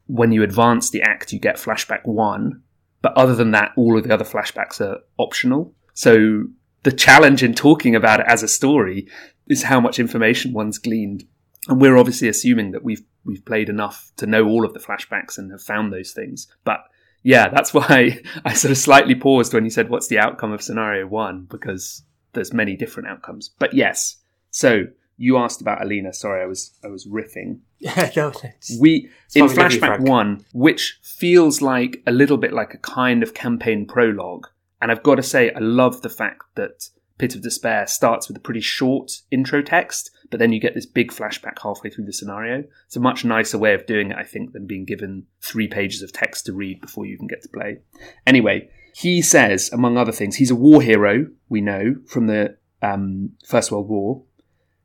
when 0.07 0.33
you 0.33 0.43
advance 0.43 0.91
the 0.91 1.03
act, 1.03 1.33
you 1.33 1.39
get 1.39 1.57
flashback 1.57 2.05
one, 2.05 2.63
but 3.03 3.13
other 3.15 3.35
than 3.35 3.53
that, 3.53 3.73
all 3.77 3.97
of 3.97 4.05
the 4.05 4.13
other 4.13 4.25
flashbacks 4.25 4.81
are 4.81 5.01
optional. 5.19 5.73
So 5.95 6.45
the 6.87 6.93
challenge 6.93 7.43
in 7.43 7.53
talking 7.53 7.97
about 7.97 8.21
it 8.21 8.27
as 8.29 8.45
a 8.45 8.49
story 8.49 9.09
is 9.49 9.65
how 9.65 9.81
much 9.81 9.99
information 9.99 10.53
one's 10.53 10.79
gleaned. 10.79 11.25
And 11.67 11.81
we're 11.81 11.97
obviously 11.97 12.29
assuming 12.29 12.71
that 12.71 12.85
we've 12.85 13.03
we've 13.25 13.45
played 13.45 13.69
enough 13.69 14.13
to 14.19 14.27
know 14.29 14.47
all 14.47 14.65
of 14.65 14.73
the 14.73 14.79
flashbacks 14.79 15.37
and 15.37 15.51
have 15.51 15.61
found 15.61 15.93
those 15.93 16.13
things. 16.13 16.47
But 16.63 16.79
yeah, 17.25 17.49
that's 17.49 17.75
why 17.79 18.21
I 18.45 18.53
sort 18.53 18.71
of 18.71 18.79
slightly 18.79 19.17
paused 19.17 19.53
when 19.53 19.65
you 19.65 19.71
said 19.71 19.91
what's 19.91 20.07
the 20.07 20.21
outcome 20.21 20.53
of 20.53 20.63
scenario 20.63 21.09
one, 21.09 21.49
because 21.51 22.05
there's 22.35 22.53
many 22.53 22.77
different 22.77 23.09
outcomes. 23.09 23.51
But 23.59 23.75
yes. 23.75 24.19
So 24.53 24.85
you 25.17 25.39
asked 25.39 25.61
about 25.61 25.83
Elina. 25.83 26.13
Sorry, 26.13 26.41
I 26.41 26.47
was 26.47 26.79
I 26.85 26.87
was 26.87 27.09
riffing. 27.09 27.59
Yeah, 27.79 28.11
no, 28.17 28.33
We 28.81 29.11
in 29.35 29.49
flashback 29.49 30.01
one, 30.01 30.47
which 30.55 30.99
feels 31.03 31.61
like 31.61 32.03
a 32.07 32.13
little 32.13 32.39
bit 32.39 32.55
like 32.55 32.73
a 32.75 32.79
kind 32.79 33.23
of 33.23 33.35
campaign 33.35 33.87
prologue, 33.87 34.47
and 34.81 34.91
I've 34.91 35.03
got 35.03 35.17
to 35.17 35.23
say, 35.23 35.51
I 35.53 35.59
love 35.61 36.03
the 36.03 36.09
fact 36.09 36.43
that 36.55 36.89
Pit 37.19 37.35
of 37.35 37.43
Despair 37.43 37.87
starts 37.87 38.29
with 38.29 38.37
a 38.37 38.41
pretty 38.41 38.61
short 38.61 39.23
intro 39.31 39.63
text, 39.63 40.11
but 40.31 40.39
then 40.39 40.53
you 40.53 40.61
get 40.61 40.75
this 40.75 40.87
big 40.87 41.11
flashback 41.11 41.63
halfway 41.63 41.89
through 41.89 42.05
the 42.05 42.13
scenario. 42.13 42.65
It's 42.87 42.97
a 42.97 43.01
much 43.01 43.25
nicer 43.25 43.59
way 43.59 43.75
of 43.75 43.87
doing 43.87 44.11
it, 44.11 44.19
I 44.19 44.25
think, 44.25 44.53
than 44.53 44.67
being 44.67 44.85
given 44.85 45.27
three 45.41 45.69
pages 45.69 46.03
of 46.03 46.13
text 46.13 46.47
to 46.47 46.53
read 46.53 46.81
before 46.81 47.07
you 47.07 47.17
can 47.17 47.27
get 47.27 47.43
to 47.43 47.49
play. 47.49 47.79
Anyway, 48.27 48.69
he 48.95 49.23
says, 49.23 49.71
among 49.73 49.97
other 49.97 50.13
things, 50.13 50.37
he's 50.37 50.51
a 50.51 50.57
war 50.57 50.83
hero, 50.83 51.27
we 51.49 51.61
know, 51.61 51.97
from 52.07 52.27
the 52.27 52.57
um, 52.83 53.31
First 53.47 53.73
World 53.73 53.89
War. 53.89 54.23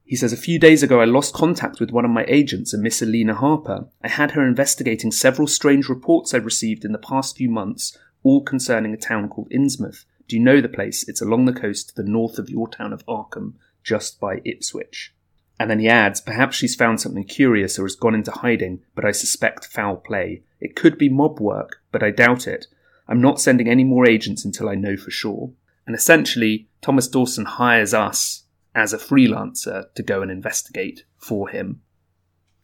He 0.06 0.16
says, 0.16 0.34
A 0.34 0.38
few 0.38 0.60
days 0.60 0.84
ago, 0.84 1.00
I 1.00 1.06
lost 1.06 1.34
contact 1.34 1.80
with 1.80 1.92
one 1.92 2.04
of 2.04 2.12
my 2.12 2.26
agents, 2.28 2.74
a 2.74 2.78
Miss 2.78 3.02
Elina 3.02 3.34
Harper. 3.34 3.88
I 4.04 4.10
had 4.10 4.32
her 4.32 4.46
investigating 4.46 5.12
several 5.12 5.48
strange 5.48 5.88
reports 5.88 6.34
I'd 6.34 6.44
received 6.44 6.84
in 6.84 6.92
the 6.92 6.98
past 6.98 7.38
few 7.38 7.50
months, 7.50 7.98
all 8.24 8.44
concerning 8.44 8.94
a 8.94 8.98
town 8.98 9.30
called 9.30 9.50
Innsmouth. 9.50 10.06
Do 10.28 10.36
you 10.36 10.42
know 10.42 10.62
the 10.62 10.70
place? 10.70 11.08
It's 11.08 11.22
along 11.22 11.46
the 11.46 11.54
coast 11.54 11.90
to 11.90 11.96
the 11.96 12.10
north 12.10 12.38
of 12.40 12.50
your 12.50 12.68
town 12.68 12.94
of 12.94 13.06
Arkham, 13.06 13.54
just 13.84 14.20
by 14.20 14.42
Ipswich. 14.46 15.14
And 15.60 15.70
then 15.70 15.80
he 15.80 15.88
adds, 15.88 16.22
perhaps 16.22 16.56
she's 16.56 16.76
found 16.76 17.00
something 17.00 17.24
curious 17.24 17.78
or 17.78 17.84
has 17.84 17.96
gone 17.96 18.16
into 18.16 18.32
hiding, 18.32 18.82
but 18.96 19.06
I 19.06 19.12
suspect 19.12 19.66
foul 19.68 19.98
play. 19.98 20.42
It 20.60 20.76
could 20.76 20.98
be 20.98 21.10
mob 21.10 21.40
work, 21.40 21.84
but 21.92 22.02
I 22.02 22.12
doubt 22.12 22.48
it. 22.48 22.68
I'm 23.08 23.22
not 23.22 23.42
sending 23.42 23.68
any 23.68 23.84
more 23.84 24.08
agents 24.08 24.46
until 24.46 24.70
I 24.70 24.76
know 24.76 24.98
for 24.98 25.12
sure. 25.12 25.52
And 25.86 25.96
essentially, 25.96 26.68
Thomas 26.82 27.08
Dawson 27.08 27.46
hires 27.46 27.94
us 27.94 28.44
as 28.74 28.94
a 28.94 28.98
freelancer 28.98 29.94
to 29.94 30.04
go 30.04 30.22
and 30.22 30.32
investigate 30.32 31.04
for 31.18 31.50
him. 31.50 31.82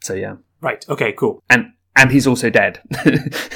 So 0.01 0.13
yeah. 0.13 0.37
Right. 0.61 0.83
Okay. 0.89 1.11
Cool. 1.11 1.43
And 1.49 1.73
and 1.97 2.11
he's 2.11 2.27
also 2.27 2.49
dead. 2.49 2.79
Uh, 2.97 3.11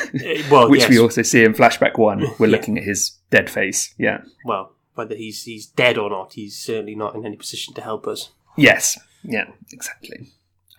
well, 0.52 0.70
which 0.70 0.82
yes. 0.82 0.90
we 0.90 1.00
also 1.00 1.22
see 1.22 1.44
in 1.44 1.54
flashback 1.54 1.98
one. 1.98 2.26
We're 2.40 2.48
Yeah. 2.48 2.52
looking 2.58 2.78
at 2.78 2.84
his 2.84 3.18
dead 3.30 3.50
face. 3.50 3.94
Yeah. 3.98 4.22
Well, 4.44 4.74
whether 4.96 5.16
he's 5.16 5.44
he's 5.44 5.68
dead 5.68 5.98
or 5.98 6.10
not, 6.10 6.34
he's 6.34 6.58
certainly 6.58 6.96
not 6.96 7.16
in 7.16 7.26
any 7.26 7.38
position 7.38 7.74
to 7.76 7.82
help 7.82 8.08
us. 8.08 8.32
Yes. 8.58 9.00
Yeah. 9.24 9.46
Exactly. 9.72 10.28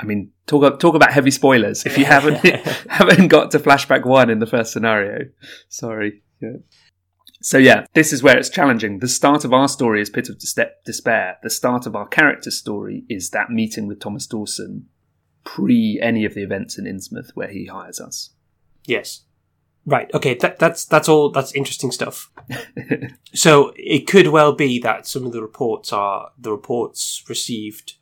I 0.01 0.05
mean, 0.05 0.33
talk 0.47 0.81
talk 0.81 0.95
about 0.95 1.13
heavy 1.13 1.31
spoilers. 1.31 1.87
If 1.87 1.97
you 1.97 2.05
haven't 2.05 2.37
haven't 2.89 3.29
got 3.29 3.51
to 3.53 3.59
flashback 3.59 4.05
one 4.05 4.29
in 4.31 4.41
the 4.41 4.47
first 4.47 4.73
scenario, 4.73 5.29
sorry. 5.69 6.23
Yeah. 6.41 6.57
So 7.41 7.59
yeah, 7.59 7.87
this 7.95 8.13
is 8.13 8.23
where 8.23 8.39
it's 8.39 8.49
challenging. 8.49 9.01
The 9.01 9.09
start 9.09 9.45
of 9.45 9.53
our 9.53 9.67
story 9.69 10.01
is 10.01 10.11
Pit 10.11 10.29
of 10.29 10.39
Despair. 10.39 11.37
The 11.43 11.51
start 11.51 11.87
of 11.87 11.97
our 11.97 12.07
character's 12.07 12.57
story 12.57 13.05
is 13.09 13.31
that 13.31 13.51
meeting 13.51 13.89
with 13.89 13.99
Thomas 13.99 14.27
Dawson, 14.29 14.87
pre 15.45 15.99
any 16.03 16.25
of 16.25 16.35
the 16.35 16.43
events 16.43 16.79
in 16.79 16.85
Innsmouth 16.85 17.31
where 17.35 17.49
he 17.49 17.67
hires 17.67 18.01
us. 18.01 18.31
Yes. 18.85 19.23
Right. 19.85 20.13
Okay. 20.15 20.35
That, 20.35 20.59
that's 20.59 20.85
that's 20.85 21.09
all. 21.09 21.31
That's 21.31 21.55
interesting 21.55 21.91
stuff. 21.91 22.31
so 23.35 23.73
it 23.77 24.07
could 24.07 24.29
well 24.29 24.53
be 24.53 24.79
that 24.81 25.07
some 25.07 25.27
of 25.27 25.33
the 25.33 25.43
reports 25.43 25.93
are 25.93 26.31
the 26.39 26.53
reports 26.53 27.25
received. 27.29 27.95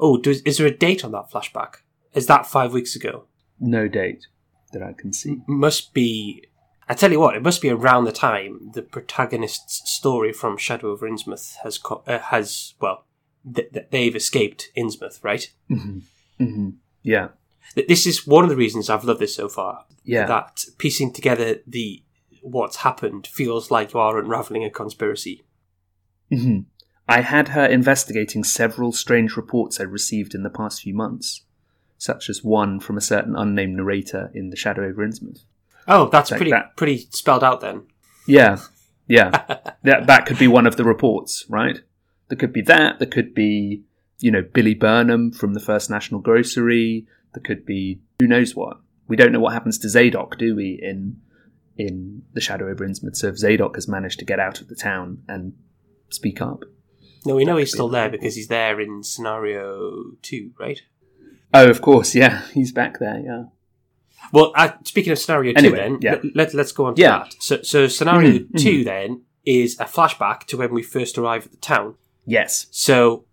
Oh, 0.00 0.16
does, 0.16 0.40
is 0.42 0.58
there 0.58 0.66
a 0.66 0.76
date 0.76 1.04
on 1.04 1.12
that 1.12 1.30
flashback? 1.30 1.76
Is 2.14 2.26
that 2.26 2.46
five 2.46 2.72
weeks 2.72 2.96
ago? 2.96 3.24
No 3.60 3.88
date 3.88 4.26
that 4.72 4.82
I 4.82 4.92
can 4.92 5.12
see. 5.12 5.42
Must 5.46 5.92
be. 5.94 6.44
I 6.88 6.94
tell 6.94 7.12
you 7.12 7.20
what, 7.20 7.36
it 7.36 7.42
must 7.42 7.60
be 7.60 7.68
around 7.68 8.04
the 8.04 8.12
time 8.12 8.70
the 8.72 8.80
protagonist's 8.80 9.90
story 9.90 10.32
from 10.32 10.56
Shadow 10.56 10.90
over 10.90 11.08
Innsmouth 11.08 11.56
has 11.62 11.76
co- 11.76 12.02
uh, 12.06 12.18
has 12.18 12.74
well, 12.80 13.04
th- 13.54 13.72
th- 13.72 13.86
they've 13.90 14.16
escaped 14.16 14.70
Innsmouth, 14.76 15.22
right? 15.22 15.52
hmm 15.68 15.98
Yeah. 17.08 17.28
This 17.74 18.06
is 18.06 18.26
one 18.26 18.44
of 18.44 18.50
the 18.50 18.56
reasons 18.56 18.90
I've 18.90 19.04
loved 19.04 19.20
this 19.20 19.34
so 19.34 19.48
far. 19.48 19.84
Yeah. 20.04 20.26
That 20.26 20.64
piecing 20.78 21.12
together 21.12 21.56
the 21.66 22.02
what's 22.42 22.76
happened 22.78 23.26
feels 23.26 23.70
like 23.70 23.92
you 23.92 24.00
are 24.00 24.18
unraveling 24.18 24.64
a 24.64 24.70
conspiracy. 24.70 25.42
hmm 26.30 26.60
I 27.10 27.22
had 27.22 27.48
her 27.48 27.64
investigating 27.64 28.44
several 28.44 28.92
strange 28.92 29.34
reports 29.36 29.80
I'd 29.80 29.88
received 29.90 30.34
in 30.34 30.42
the 30.42 30.50
past 30.50 30.82
few 30.82 30.94
months, 30.94 31.44
such 31.96 32.28
as 32.28 32.44
one 32.44 32.80
from 32.80 32.98
a 32.98 33.00
certain 33.00 33.34
unnamed 33.34 33.76
narrator 33.76 34.30
in 34.34 34.50
The 34.50 34.56
Shadow 34.56 34.84
over 34.86 35.06
Innsmouth. 35.06 35.44
Oh, 35.86 36.10
that's 36.10 36.30
Like 36.30 36.38
pretty 36.38 36.50
that. 36.50 36.76
pretty 36.76 37.08
spelled 37.12 37.42
out 37.42 37.62
then. 37.62 37.86
Yeah, 38.26 38.58
yeah. 39.06 39.30
that 39.84 40.06
that 40.06 40.26
could 40.26 40.38
be 40.38 40.48
one 40.48 40.66
of 40.66 40.76
the 40.76 40.84
reports, 40.84 41.46
right? 41.48 41.80
There 42.28 42.36
could 42.36 42.52
be 42.52 42.60
that. 42.62 42.98
There 42.98 43.08
could 43.08 43.32
be, 43.34 43.84
you 44.20 44.30
know, 44.30 44.42
Billy 44.42 44.74
Burnham 44.74 45.32
from 45.32 45.54
the 45.54 45.60
First 45.60 45.90
National 45.90 46.20
Grocery. 46.20 47.06
There 47.34 47.42
could 47.42 47.64
be 47.64 48.00
who 48.20 48.26
knows 48.26 48.54
what. 48.54 48.78
We 49.06 49.16
don't 49.16 49.32
know 49.32 49.40
what 49.40 49.52
happens 49.52 49.78
to 49.78 49.88
Zadok, 49.88 50.38
do 50.38 50.56
we? 50.56 50.78
In 50.82 51.20
in 51.76 52.22
The 52.32 52.40
Shadow 52.40 52.68
over 52.68 52.86
Innsmouth. 52.86 53.16
So 53.16 53.28
if 53.28 53.38
Zadok 53.38 53.76
has 53.76 53.86
managed 53.86 54.18
to 54.18 54.24
get 54.24 54.40
out 54.40 54.60
of 54.60 54.68
the 54.68 54.74
town 54.74 55.22
and 55.28 55.54
speak 56.10 56.40
up. 56.40 56.64
No, 57.24 57.36
we 57.36 57.44
know 57.44 57.56
he's 57.56 57.72
still 57.72 57.88
there 57.88 58.08
because 58.08 58.34
he's 58.34 58.48
there 58.48 58.80
in 58.80 59.02
scenario 59.02 60.12
two, 60.22 60.52
right? 60.58 60.80
Oh, 61.54 61.68
of 61.70 61.80
course, 61.80 62.14
yeah, 62.14 62.42
he's 62.54 62.72
back 62.72 62.98
there. 62.98 63.20
Yeah. 63.20 63.44
Well, 64.32 64.52
uh, 64.56 64.72
speaking 64.84 65.12
of 65.12 65.18
scenario 65.18 65.54
two, 65.54 65.70
then 65.70 65.98
yeah. 66.00 66.16
let, 66.34 66.54
us 66.54 66.72
go 66.72 66.86
on 66.86 66.94
to 66.96 67.00
Yeah. 67.00 67.18
that. 67.20 67.34
So, 67.40 67.62
so 67.62 67.86
scenario 67.86 68.40
Mhm, 68.40 68.60
2 68.60 68.84
then 68.84 69.22
is 69.46 69.78
a 69.78 69.84
flashback 69.84 70.40
to 70.46 70.56
when 70.58 70.74
we 70.74 70.82
first 70.82 71.16
arrive 71.16 71.46
at 71.46 71.52
the 71.52 71.56
town. 71.58 71.94
Yes. 72.26 72.66
So, 72.70 73.24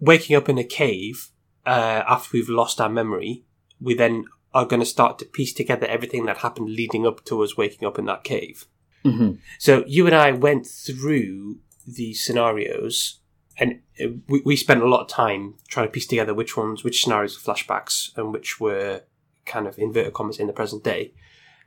waking 0.00 0.36
up 0.36 0.48
in 0.48 0.58
a 0.58 0.64
cave 0.64 1.30
uh, 1.66 2.02
after 2.06 2.30
we've 2.32 2.48
lost 2.48 2.80
our 2.80 2.88
memory, 2.88 3.44
we 3.80 3.94
then 3.94 4.24
are 4.52 4.64
going 4.64 4.80
to 4.80 4.86
start 4.86 5.18
to 5.18 5.24
piece 5.24 5.52
together 5.52 5.86
everything 5.86 6.26
that 6.26 6.38
happened 6.38 6.70
leading 6.70 7.06
up 7.06 7.24
to 7.24 7.42
us 7.42 7.56
waking 7.56 7.86
up 7.86 7.98
in 7.98 8.06
that 8.06 8.24
cave. 8.24 8.66
hmm 9.02 9.32
So, 9.58 9.84
you 9.86 10.06
and 10.06 10.14
I 10.14 10.30
went 10.32 10.66
through 10.66 11.58
the 11.86 12.14
scenarios, 12.14 13.20
and 13.58 13.80
uh, 14.02 14.08
we, 14.28 14.42
we 14.44 14.56
spent 14.56 14.82
a 14.82 14.88
lot 14.88 15.02
of 15.02 15.08
time 15.08 15.54
trying 15.68 15.86
to 15.86 15.92
piece 15.92 16.06
together 16.06 16.34
which 16.34 16.56
ones, 16.56 16.84
which 16.84 17.02
scenarios 17.02 17.36
were 17.36 17.54
flashbacks, 17.54 18.16
and 18.16 18.32
which 18.32 18.60
were 18.60 19.02
kind 19.44 19.66
of 19.66 19.78
inverted 19.78 20.12
commas 20.14 20.38
in 20.38 20.46
the 20.46 20.52
present 20.52 20.84
day. 20.84 21.12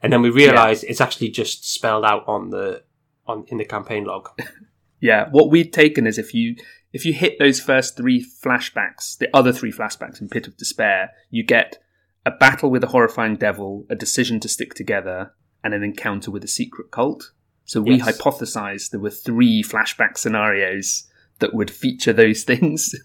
And 0.01 0.13
then 0.13 0.21
we 0.21 0.29
realised 0.29 0.83
it's 0.83 1.01
actually 1.01 1.29
just 1.29 1.71
spelled 1.71 2.05
out 2.05 2.23
on 2.27 2.51
the 2.51 2.83
on 3.25 3.45
in 3.47 3.57
the 3.57 3.65
campaign 3.65 4.05
log. 4.05 4.29
Yeah. 4.99 5.29
What 5.29 5.51
we'd 5.51 5.73
taken 5.73 6.07
is 6.07 6.17
if 6.17 6.33
you 6.33 6.55
if 6.93 7.05
you 7.05 7.13
hit 7.13 7.37
those 7.39 7.59
first 7.59 7.97
three 7.97 8.25
flashbacks, 8.43 9.17
the 9.17 9.29
other 9.33 9.51
three 9.51 9.71
flashbacks 9.71 10.21
in 10.21 10.29
Pit 10.29 10.47
of 10.47 10.57
Despair, 10.57 11.11
you 11.29 11.43
get 11.43 11.77
a 12.25 12.31
battle 12.31 12.69
with 12.69 12.83
a 12.83 12.87
horrifying 12.87 13.35
devil, 13.35 13.85
a 13.89 13.95
decision 13.95 14.39
to 14.41 14.49
stick 14.49 14.73
together, 14.73 15.33
and 15.63 15.73
an 15.73 15.83
encounter 15.83 16.31
with 16.31 16.43
a 16.43 16.47
secret 16.47 16.91
cult. 16.91 17.31
So 17.65 17.81
we 17.81 17.95
Yes. 17.95 18.19
hypothesized 18.21 18.91
there 18.91 18.99
were 18.99 19.09
three 19.09 19.61
flashback 19.63 20.17
scenarios 20.17 21.07
that 21.39 21.53
would 21.53 21.69
feature 21.69 22.13
those 22.13 22.43
things. 22.51 22.95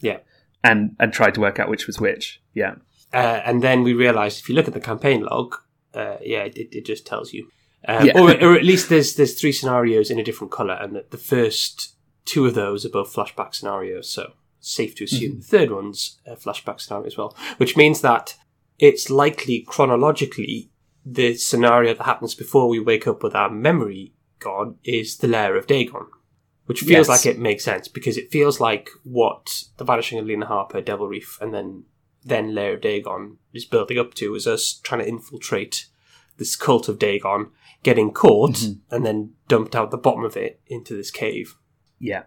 Yeah. 0.00 0.18
And 0.62 0.94
and 1.00 1.12
tried 1.12 1.34
to 1.34 1.40
work 1.40 1.58
out 1.58 1.70
which 1.70 1.86
was 1.86 1.98
which. 2.00 2.42
Yeah. 2.54 2.74
Uh, 3.14 3.40
and 3.44 3.62
then 3.62 3.82
we 3.82 3.94
realised 3.94 4.38
if 4.40 4.48
you 4.48 4.54
look 4.54 4.68
at 4.68 4.74
the 4.74 4.80
campaign 4.80 5.22
log, 5.22 5.56
uh, 5.94 6.16
yeah, 6.22 6.42
it, 6.44 6.56
it 6.56 6.84
just 6.84 7.06
tells 7.06 7.32
you. 7.32 7.48
Um, 7.88 8.06
Yeah. 8.06 8.20
or, 8.20 8.30
or 8.44 8.54
at 8.56 8.64
least 8.64 8.90
there's 8.90 9.14
there's 9.14 9.40
three 9.40 9.52
scenarios 9.52 10.10
in 10.10 10.18
a 10.18 10.22
different 10.24 10.52
colour, 10.52 10.74
and 10.74 10.94
the, 10.94 11.06
the 11.10 11.16
first 11.18 11.94
two 12.24 12.46
of 12.46 12.54
those 12.54 12.84
are 12.84 12.90
both 12.90 13.14
flashback 13.14 13.54
scenarios. 13.54 14.10
So 14.10 14.32
safe 14.60 14.94
to 14.96 15.04
assume 15.04 15.32
mm-hmm. 15.32 15.40
the 15.40 15.46
third 15.46 15.70
one's 15.70 16.20
a 16.26 16.36
flashback 16.36 16.80
scenario 16.80 17.06
as 17.06 17.16
well, 17.16 17.36
which 17.56 17.76
means 17.76 18.00
that 18.02 18.36
it's 18.78 19.10
likely 19.10 19.64
chronologically 19.66 20.70
the 21.04 21.34
scenario 21.34 21.94
that 21.94 22.04
happens 22.04 22.34
before 22.34 22.68
we 22.68 22.78
wake 22.78 23.06
up 23.06 23.22
with 23.22 23.34
our 23.34 23.50
memory 23.50 24.12
gone 24.38 24.76
is 24.84 25.18
the 25.18 25.28
lair 25.28 25.56
of 25.56 25.66
Dagon. 25.66 26.06
Which 26.66 26.80
feels 26.80 27.08
Yes. 27.08 27.24
like 27.24 27.26
it 27.26 27.40
makes 27.40 27.64
sense 27.64 27.88
because 27.88 28.16
it 28.16 28.30
feels 28.30 28.60
like 28.60 28.90
what 29.02 29.64
the 29.76 29.84
vanishing 29.84 30.18
of 30.18 30.26
Elina 30.26 30.46
Harper, 30.46 30.80
Devil 30.80 31.08
Reef, 31.08 31.38
and 31.40 31.52
then 31.52 31.84
then 32.22 32.54
Lair 32.54 32.74
of 32.74 32.82
Dagon 32.82 33.38
is 33.52 33.64
building 33.64 33.98
up 33.98 34.12
to 34.14 34.34
is 34.34 34.46
us 34.46 34.78
trying 34.82 35.00
to 35.00 35.08
infiltrate 35.08 35.86
this 36.36 36.54
cult 36.54 36.88
of 36.88 36.98
Dagon, 36.98 37.50
getting 37.82 38.12
caught, 38.12 38.52
mm-hmm. 38.52 38.94
and 38.94 39.04
then 39.04 39.32
dumped 39.48 39.74
out 39.74 39.90
the 39.90 39.96
bottom 39.96 40.24
of 40.24 40.36
it 40.36 40.60
into 40.66 40.94
this 40.94 41.10
cave. 41.10 41.56
Yeah. 42.00 42.22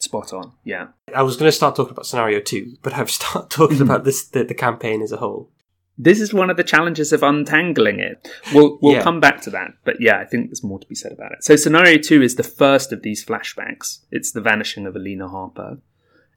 Spot 0.00 0.32
on. 0.32 0.52
Yeah. 0.64 0.88
I 1.14 1.22
was 1.22 1.36
going 1.36 1.48
to 1.48 1.52
start 1.56 1.76
talking 1.76 1.92
about 1.92 2.06
scenario 2.06 2.40
two, 2.40 2.76
but 2.82 2.94
I've 2.94 3.10
started 3.20 3.50
talking 3.50 3.78
mm. 3.78 3.82
about 3.82 4.04
this 4.04 4.26
the, 4.26 4.42
the 4.42 4.54
campaign 4.54 5.02
as 5.02 5.12
a 5.12 5.18
whole. 5.18 5.50
This 5.98 6.20
is 6.20 6.32
one 6.32 6.48
of 6.50 6.56
the 6.56 6.64
challenges 6.64 7.12
of 7.12 7.22
untangling 7.22 8.00
it. 8.00 8.26
We'll 8.54 8.78
we'll 8.80 8.94
Yeah. 8.94 9.02
come 9.02 9.20
back 9.20 9.42
to 9.42 9.50
that, 9.50 9.72
but 9.84 10.00
yeah, 10.00 10.18
I 10.18 10.24
think 10.24 10.48
there's 10.48 10.64
more 10.64 10.78
to 10.80 10.86
be 10.88 10.94
said 10.94 11.12
about 11.12 11.32
it. 11.32 11.44
So 11.44 11.54
scenario 11.54 11.98
two 11.98 12.22
is 12.22 12.34
the 12.34 12.42
first 12.42 12.92
of 12.92 13.02
these 13.02 13.24
flashbacks. 13.24 14.00
It's 14.10 14.32
the 14.32 14.40
vanishing 14.40 14.86
of 14.86 14.96
Elina 14.96 15.28
Harper. 15.28 15.78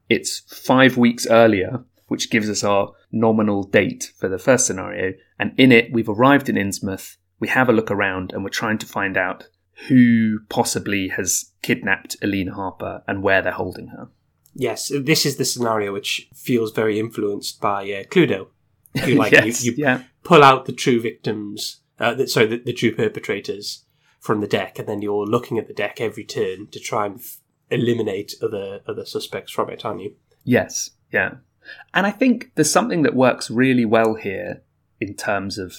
It's 0.10 0.41
five 0.41 0.98
weeks 0.98 1.25
earlier, 1.25 1.86
which 2.08 2.29
gives 2.29 2.50
us 2.50 2.63
our 2.63 2.91
nominal 3.12 3.63
date 3.63 4.12
for 4.17 4.27
the 4.27 4.38
first 4.38 4.67
scenario, 4.67 5.13
and 5.39 5.53
in 5.58 5.72
it 5.72 5.91
we've 5.91 6.10
arrived 6.10 6.50
in 6.50 6.55
Innsmouth. 6.55 7.15
We 7.39 7.48
have 7.48 7.70
a 7.70 7.74
look 7.74 7.89
around, 7.89 8.34
and 8.34 8.44
we're 8.44 8.50
trying 8.50 8.77
to 8.79 8.86
find 8.86 9.17
out 9.17 9.48
who 9.88 10.39
possibly 10.50 11.10
has 11.10 11.51
kidnapped 11.62 12.15
Elina 12.22 12.53
Harper 12.53 13.03
and 13.08 13.22
where 13.22 13.41
they're 13.41 13.51
holding 13.51 13.88
her. 13.88 14.10
Yes, 14.53 14.89
this 14.89 15.25
is 15.25 15.36
the 15.36 15.46
scenario 15.46 15.91
which 15.91 16.29
feels 16.34 16.72
very 16.72 16.98
influenced 16.98 17.60
by 17.60 17.84
uh, 17.84 18.03
Cluedo. 18.03 18.48
You 18.94 19.15
like 19.15 19.32
yes, 19.34 19.65
you, 19.65 19.74
you 19.74 19.84
yeah, 19.84 20.03
pull 20.24 20.44
out 20.44 20.65
the 20.65 20.72
true 20.72 21.01
victims, 21.01 21.82
uh, 22.00 22.13
the, 22.13 22.27
sorry, 22.27 22.48
the, 22.48 22.58
the 22.58 22.74
true 22.74 22.96
perpetrators 22.96 23.84
from 24.22 24.39
the 24.39 24.48
deck, 24.48 24.79
and 24.79 24.88
then 24.88 25.01
you're 25.01 25.25
looking 25.25 25.60
at 25.60 25.67
the 25.67 25.74
deck 25.74 26.00
every 26.00 26.24
turn 26.24 26.67
to 26.67 26.79
try 26.79 27.05
and 27.05 27.20
f- 27.20 27.41
eliminate 27.70 28.34
other 28.41 28.79
other 28.88 29.05
suspects 29.05 29.51
from 29.51 29.70
it, 29.70 29.84
aren't 29.84 30.01
you? 30.01 30.15
Yes, 30.46 30.91
yeah. 31.12 31.36
And 31.94 32.05
I 32.05 32.12
think 32.12 32.51
there's 32.55 32.72
something 32.72 33.01
that 33.03 33.15
works 33.15 33.51
really 33.51 33.86
well 33.86 34.15
here 34.15 34.63
in 35.01 35.15
terms 35.15 35.58
of 35.58 35.75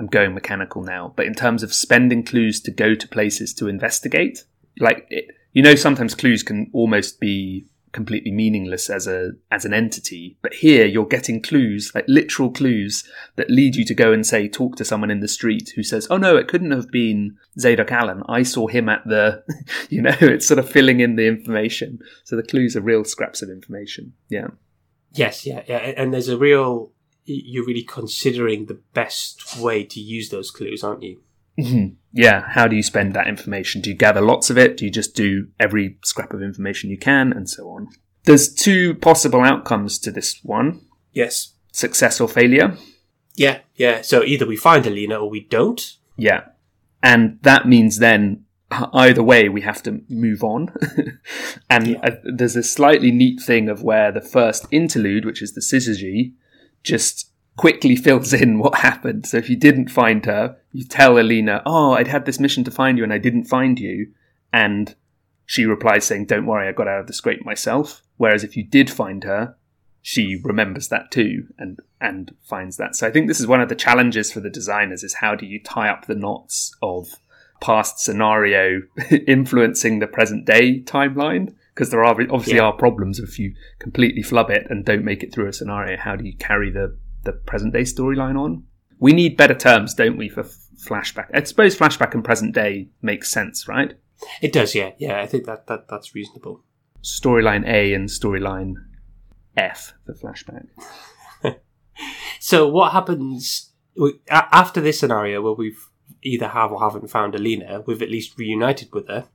I'm 0.00 0.06
going 0.06 0.32
mechanical 0.32 0.82
now, 0.82 1.12
but 1.14 1.26
in 1.26 1.34
terms 1.34 1.62
of 1.62 1.74
spending 1.74 2.24
clues 2.24 2.58
to 2.62 2.70
go 2.70 2.94
to 2.94 3.06
places 3.06 3.52
to 3.54 3.68
investigate. 3.68 4.44
Like 4.78 5.06
it, 5.10 5.26
you 5.52 5.62
know 5.62 5.74
sometimes 5.74 6.14
clues 6.14 6.42
can 6.42 6.70
almost 6.72 7.20
be 7.20 7.66
completely 7.92 8.30
meaningless 8.30 8.88
as 8.88 9.06
a 9.06 9.32
as 9.50 9.66
an 9.66 9.74
entity, 9.74 10.38
but 10.40 10.54
here 10.54 10.86
you're 10.86 11.04
getting 11.04 11.42
clues, 11.42 11.92
like 11.94 12.06
literal 12.08 12.50
clues 12.50 13.04
that 13.36 13.50
lead 13.50 13.76
you 13.76 13.84
to 13.84 13.94
go 13.94 14.10
and 14.10 14.26
say 14.26 14.48
talk 14.48 14.76
to 14.76 14.86
someone 14.86 15.10
in 15.10 15.20
the 15.20 15.28
street 15.28 15.72
who 15.76 15.82
says, 15.82 16.06
"Oh 16.08 16.16
no, 16.16 16.36
it 16.36 16.48
couldn't 16.48 16.70
have 16.70 16.90
been 16.90 17.36
Zadok 17.58 17.92
Allen. 17.92 18.22
I 18.26 18.42
saw 18.42 18.68
him 18.68 18.88
at 18.88 19.06
the 19.06 19.44
you 19.90 20.00
know, 20.00 20.16
it's 20.20 20.46
sort 20.46 20.58
of 20.58 20.70
filling 20.70 21.00
in 21.00 21.16
the 21.16 21.26
information. 21.26 21.98
So 22.24 22.36
the 22.36 22.42
clues 22.42 22.74
are 22.74 22.80
real 22.80 23.04
scraps 23.04 23.42
of 23.42 23.50
information. 23.50 24.14
Yeah. 24.30 24.48
Yes, 25.12 25.44
yeah, 25.44 25.62
yeah, 25.66 25.78
and 25.78 26.14
there's 26.14 26.28
a 26.28 26.38
real. 26.38 26.92
You're 27.32 27.64
really 27.66 27.82
considering 27.84 28.66
the 28.66 28.80
best 28.94 29.58
way 29.58 29.84
to 29.84 30.00
use 30.00 30.30
those 30.30 30.50
clues, 30.50 30.82
aren't 30.82 31.02
you? 31.02 31.20
Mhm. 31.58 31.96
Yeah, 32.12 32.44
how 32.48 32.66
do 32.66 32.74
you 32.76 32.82
spend 32.82 33.14
that 33.14 33.28
information? 33.28 33.80
Do 33.80 33.90
you 33.90 33.96
gather 33.96 34.20
lots 34.20 34.50
of 34.50 34.58
it? 34.58 34.76
Do 34.76 34.84
you 34.84 34.90
just 34.90 35.14
do 35.14 35.48
every 35.58 35.98
scrap 36.04 36.32
of 36.32 36.42
information 36.42 36.90
you 36.90 36.98
can, 36.98 37.32
and 37.32 37.48
so 37.48 37.68
on? 37.68 37.88
There's 38.24 38.52
two 38.52 38.94
possible 38.94 39.40
outcomes 39.42 39.98
to 40.00 40.10
this 40.10 40.40
one 40.42 40.80
Yes. 41.12 41.54
success 41.72 42.20
or 42.20 42.28
failure. 42.28 42.76
Yeah, 43.36 43.60
yeah. 43.76 44.02
So 44.02 44.22
either 44.24 44.46
we 44.46 44.56
find 44.56 44.86
Elina 44.86 45.16
or 45.16 45.30
we 45.30 45.40
don't. 45.40 45.96
Yeah. 46.16 46.44
And 47.02 47.38
that 47.42 47.66
means 47.68 47.98
then 47.98 48.44
either 48.92 49.22
way 49.22 49.48
we 49.48 49.62
have 49.62 49.82
to 49.84 50.02
move 50.08 50.42
on. 50.44 50.72
and 51.70 51.86
Yeah. 51.88 51.98
uh, 52.02 52.16
there's 52.24 52.56
a 52.56 52.62
slightly 52.62 53.10
neat 53.10 53.40
thing 53.40 53.68
of 53.68 53.82
where 53.82 54.12
the 54.12 54.20
first 54.20 54.66
interlude, 54.70 55.24
which 55.24 55.42
is 55.42 55.52
the 55.54 55.60
syzygy, 55.60 56.32
just 56.82 57.30
quickly 57.56 57.94
fills 57.94 58.32
in 58.32 58.58
what 58.58 58.76
happened. 58.76 59.26
So 59.26 59.36
if 59.36 59.50
you 59.50 59.56
didn't 59.56 59.90
find 59.90 60.24
her, 60.26 60.56
you 60.72 60.84
tell 60.84 61.18
Elina, 61.18 61.62
"Oh, 61.66 61.92
I'd 61.92 62.08
had 62.08 62.24
this 62.24 62.40
mission 62.40 62.64
to 62.64 62.70
find 62.70 62.96
you 62.96 63.04
and 63.04 63.12
I 63.12 63.18
didn't 63.18 63.44
find 63.44 63.78
you." 63.78 64.12
And 64.52 64.94
she 65.44 65.64
replies 65.64 66.04
saying, 66.04 66.26
"Don't 66.26 66.46
worry, 66.46 66.68
I 66.68 66.72
got 66.72 66.88
out 66.88 67.00
of 67.00 67.06
the 67.06 67.12
scrape 67.12 67.44
myself." 67.44 68.02
Whereas 68.16 68.44
if 68.44 68.56
you 68.56 68.64
did 68.64 68.88
find 68.88 69.24
her, 69.24 69.56
she 70.02 70.40
remembers 70.42 70.88
that 70.88 71.10
too 71.10 71.48
and 71.58 71.80
and 72.00 72.34
finds 72.42 72.76
that. 72.78 72.96
So 72.96 73.06
I 73.06 73.10
think 73.10 73.28
this 73.28 73.40
is 73.40 73.46
one 73.46 73.60
of 73.60 73.68
the 73.68 73.74
challenges 73.74 74.32
for 74.32 74.40
the 74.40 74.50
designers 74.50 75.04
is 75.04 75.14
how 75.14 75.34
do 75.34 75.44
you 75.44 75.62
tie 75.62 75.90
up 75.90 76.06
the 76.06 76.14
knots 76.14 76.74
of 76.80 77.16
past 77.60 77.98
scenario 77.98 78.82
influencing 79.26 79.98
the 79.98 80.06
present 80.06 80.46
day 80.46 80.80
timeline? 80.80 81.54
Because 81.80 81.90
there 81.92 82.04
are 82.04 82.10
obviously 82.30 82.56
Yeah. 82.56 82.64
are 82.64 82.74
problems 82.74 83.18
if 83.18 83.38
you 83.38 83.54
completely 83.78 84.20
flub 84.22 84.50
it 84.50 84.66
and 84.68 84.84
don't 84.84 85.02
make 85.02 85.22
it 85.22 85.32
through 85.32 85.48
a 85.48 85.52
scenario. 85.54 85.96
How 85.96 86.14
do 86.14 86.26
you 86.26 86.36
carry 86.36 86.70
the 86.70 86.94
the 87.24 87.32
present 87.32 87.72
day 87.72 87.84
storyline 87.84 88.36
on? 88.38 88.64
We 88.98 89.14
need 89.14 89.38
better 89.38 89.54
terms, 89.54 89.94
don't 89.94 90.18
we, 90.18 90.28
for 90.28 90.42
flashback? 90.42 91.28
I 91.32 91.42
suppose 91.44 91.74
flashback 91.78 92.12
and 92.12 92.22
present 92.22 92.54
day 92.54 92.90
makes 93.00 93.30
sense, 93.30 93.66
right? 93.66 93.94
It 94.42 94.52
does, 94.52 94.74
yeah, 94.74 94.90
yeah. 94.98 95.22
I 95.22 95.26
think 95.26 95.46
that, 95.46 95.68
that 95.68 95.88
that's 95.88 96.14
reasonable. 96.14 96.62
Storyline 97.02 97.66
A 97.66 97.94
and 97.94 98.10
storyline 98.10 98.74
F 99.56 99.94
for 100.04 100.12
flashback. 100.12 100.66
So 102.40 102.68
what 102.68 102.92
happens 102.92 103.72
after 104.30 104.80
this 104.82 104.98
scenario 104.98 105.40
where 105.42 105.52
we've 105.54 105.88
either 106.22 106.48
have 106.48 106.72
or 106.72 106.80
haven't 106.80 107.08
found 107.08 107.34
Elina? 107.34 107.82
We've 107.86 108.02
at 108.02 108.10
least 108.10 108.38
reunited 108.38 108.88
with 108.92 109.08
her. 109.08 109.28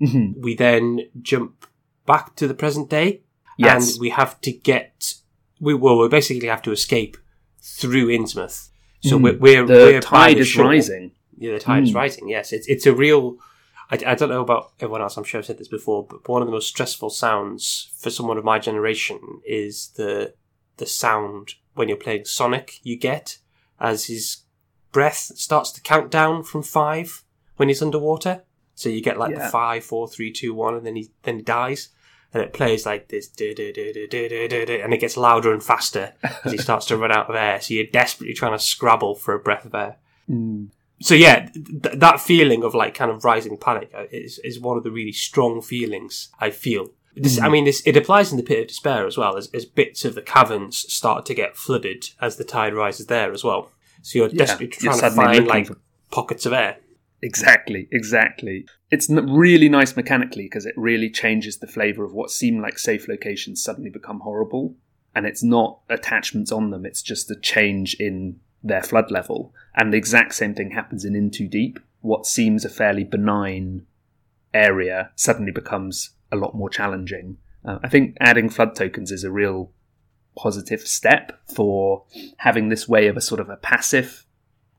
Mhm. 0.00 0.34
We 0.42 0.54
then 0.54 1.00
jump 1.22 1.66
back 2.06 2.36
to 2.36 2.46
the 2.48 2.54
present 2.54 2.88
day, 2.90 3.22
Yes. 3.58 3.92
and 3.92 4.00
we 4.00 4.10
have 4.10 4.40
to 4.42 4.52
get. 4.52 5.14
We 5.60 5.74
well, 5.74 5.98
we 5.98 6.08
basically 6.08 6.48
have 6.48 6.62
to 6.62 6.72
escape 6.72 7.16
through 7.60 8.06
Innsmouth. 8.08 8.68
So 9.02 9.18
Mm. 9.18 9.22
we're 9.22 9.38
we're, 9.38 9.66
the 9.66 9.74
we're 9.74 10.00
tide 10.00 10.38
is 10.38 10.48
shore. 10.48 10.64
rising. 10.66 11.12
Yeah, 11.38 11.52
the 11.52 11.60
tide 11.60 11.82
is 11.84 11.92
Mm. 11.92 11.96
rising. 11.96 12.28
Yes, 12.28 12.52
it's 12.52 12.66
it's 12.68 12.86
a 12.86 12.94
real. 12.94 13.38
I, 13.90 13.98
I 14.06 14.14
don't 14.16 14.30
know 14.30 14.40
about 14.42 14.72
everyone 14.80 15.00
else. 15.02 15.16
I'm 15.16 15.24
sure 15.24 15.38
I've 15.38 15.46
said 15.46 15.58
this 15.58 15.68
before, 15.68 16.04
but 16.04 16.28
one 16.28 16.42
of 16.42 16.46
the 16.48 16.52
most 16.52 16.68
stressful 16.68 17.10
sounds 17.10 17.90
for 17.96 18.10
someone 18.10 18.36
of 18.38 18.44
my 18.44 18.58
generation 18.58 19.20
is 19.46 19.88
the 19.96 20.34
the 20.78 20.86
sound 20.86 21.54
when 21.74 21.88
you're 21.88 21.96
playing 21.96 22.24
Sonic. 22.24 22.80
You 22.82 22.96
get 22.96 23.38
as 23.78 24.06
his 24.06 24.38
breath 24.92 25.32
starts 25.36 25.70
to 25.72 25.80
count 25.82 26.10
down 26.10 26.42
from 26.42 26.62
five 26.62 27.22
when 27.56 27.68
he's 27.68 27.82
underwater. 27.82 28.42
So 28.74 28.88
you 28.88 29.00
get 29.00 29.18
like 29.18 29.30
Yeah. 29.32 29.44
the 29.46 29.50
five, 29.50 29.84
four, 29.84 30.08
three, 30.08 30.32
two, 30.32 30.52
one, 30.54 30.74
and 30.74 30.84
then 30.86 30.96
he 30.96 31.10
then 31.22 31.36
he 31.36 31.42
dies. 31.42 31.88
And 32.34 32.42
it 32.42 32.52
plays 32.52 32.84
like 32.84 33.08
this, 33.08 33.28
and 33.40 34.92
it 34.94 35.00
gets 35.00 35.16
louder 35.16 35.52
and 35.52 35.62
faster 35.62 36.12
as 36.44 36.52
he 36.52 36.58
starts 36.58 36.86
to 36.86 36.96
run 36.96 37.12
out 37.12 37.28
of 37.30 37.34
air. 37.34 37.60
So 37.60 37.74
you're 37.74 37.84
desperately 37.86 38.34
trying 38.34 38.52
to 38.52 38.58
scrabble 38.58 39.14
for 39.14 39.34
a 39.34 39.38
breath 39.38 39.64
of 39.64 39.74
air 39.74 39.96
Mm. 40.28 40.70
so 41.00 41.14
yeah, 41.14 41.48
th- 41.54 41.94
that 41.98 42.18
feeling 42.20 42.64
of 42.64 42.74
like 42.74 42.94
kind 42.94 43.12
of 43.12 43.24
rising 43.24 43.56
panic 43.56 43.92
uh, 43.94 44.06
is 44.10 44.40
is 44.40 44.58
one 44.58 44.76
of 44.76 44.82
the 44.82 44.90
really 44.90 45.12
strong 45.12 45.62
feelings 45.62 46.30
I 46.40 46.50
feel. 46.50 46.90
This, 47.14 47.40
I 47.40 47.48
mean, 47.48 47.64
this 47.64 47.80
it 47.86 47.96
applies 47.96 48.32
in 48.32 48.36
the 48.36 48.42
pit 48.42 48.60
of 48.62 48.66
despair 48.66 49.06
as 49.06 49.16
well 49.16 49.36
as, 49.36 49.48
as 49.54 49.64
bits 49.64 50.04
of 50.04 50.16
the 50.16 50.20
caverns 50.22 50.78
start 50.92 51.24
to 51.26 51.34
get 51.34 51.56
flooded 51.56 52.10
as 52.20 52.38
the 52.38 52.44
tide 52.44 52.74
rises 52.74 53.06
there 53.06 53.32
as 53.32 53.44
well. 53.44 53.70
So 54.02 54.18
you're 54.18 54.28
Yeah, 54.30 54.38
desperately 54.46 54.76
trying 54.88 54.98
to 55.00 55.10
find 55.12 55.46
like 55.46 55.66
for- 55.68 55.78
pockets 56.10 56.44
of 56.44 56.52
air. 56.52 56.78
Exactly, 57.22 57.88
exactly. 57.90 58.66
It's 58.90 59.08
really 59.08 59.68
nice 59.68 59.96
mechanically 59.96 60.44
because 60.44 60.66
it 60.66 60.74
really 60.76 61.10
changes 61.10 61.58
the 61.58 61.66
flavour 61.66 62.04
of 62.04 62.12
what 62.12 62.30
seem 62.30 62.60
like 62.60 62.78
safe 62.78 63.08
locations 63.08 63.62
suddenly 63.62 63.90
become 63.90 64.20
horrible. 64.20 64.74
And 65.14 65.26
it's 65.26 65.42
not 65.42 65.80
attachments 65.88 66.52
on 66.52 66.70
them, 66.70 66.84
it's 66.84 67.02
just 67.02 67.30
a 67.30 67.36
change 67.36 67.94
in 67.94 68.38
their 68.62 68.82
flood 68.82 69.10
level. 69.10 69.54
And 69.74 69.92
the 69.92 69.96
exact 69.96 70.34
same 70.34 70.54
thing 70.54 70.72
happens 70.72 71.04
in 71.04 71.16
In 71.16 71.30
Too 71.30 71.48
Deep. 71.48 71.78
What 72.00 72.26
seems 72.26 72.64
a 72.64 72.68
fairly 72.68 73.04
benign 73.04 73.86
area 74.52 75.10
suddenly 75.16 75.52
becomes 75.52 76.10
a 76.30 76.36
lot 76.36 76.54
more 76.54 76.68
challenging. 76.68 77.38
Uh, 77.64 77.78
I 77.82 77.88
think 77.88 78.16
adding 78.20 78.50
flood 78.50 78.74
tokens 78.74 79.10
is 79.10 79.24
a 79.24 79.30
real 79.30 79.72
positive 80.36 80.82
step 80.82 81.40
for 81.54 82.04
having 82.38 82.68
this 82.68 82.86
way 82.86 83.06
of 83.06 83.16
a 83.16 83.22
sort 83.22 83.40
of 83.40 83.48
a 83.48 83.56
passive 83.56 84.26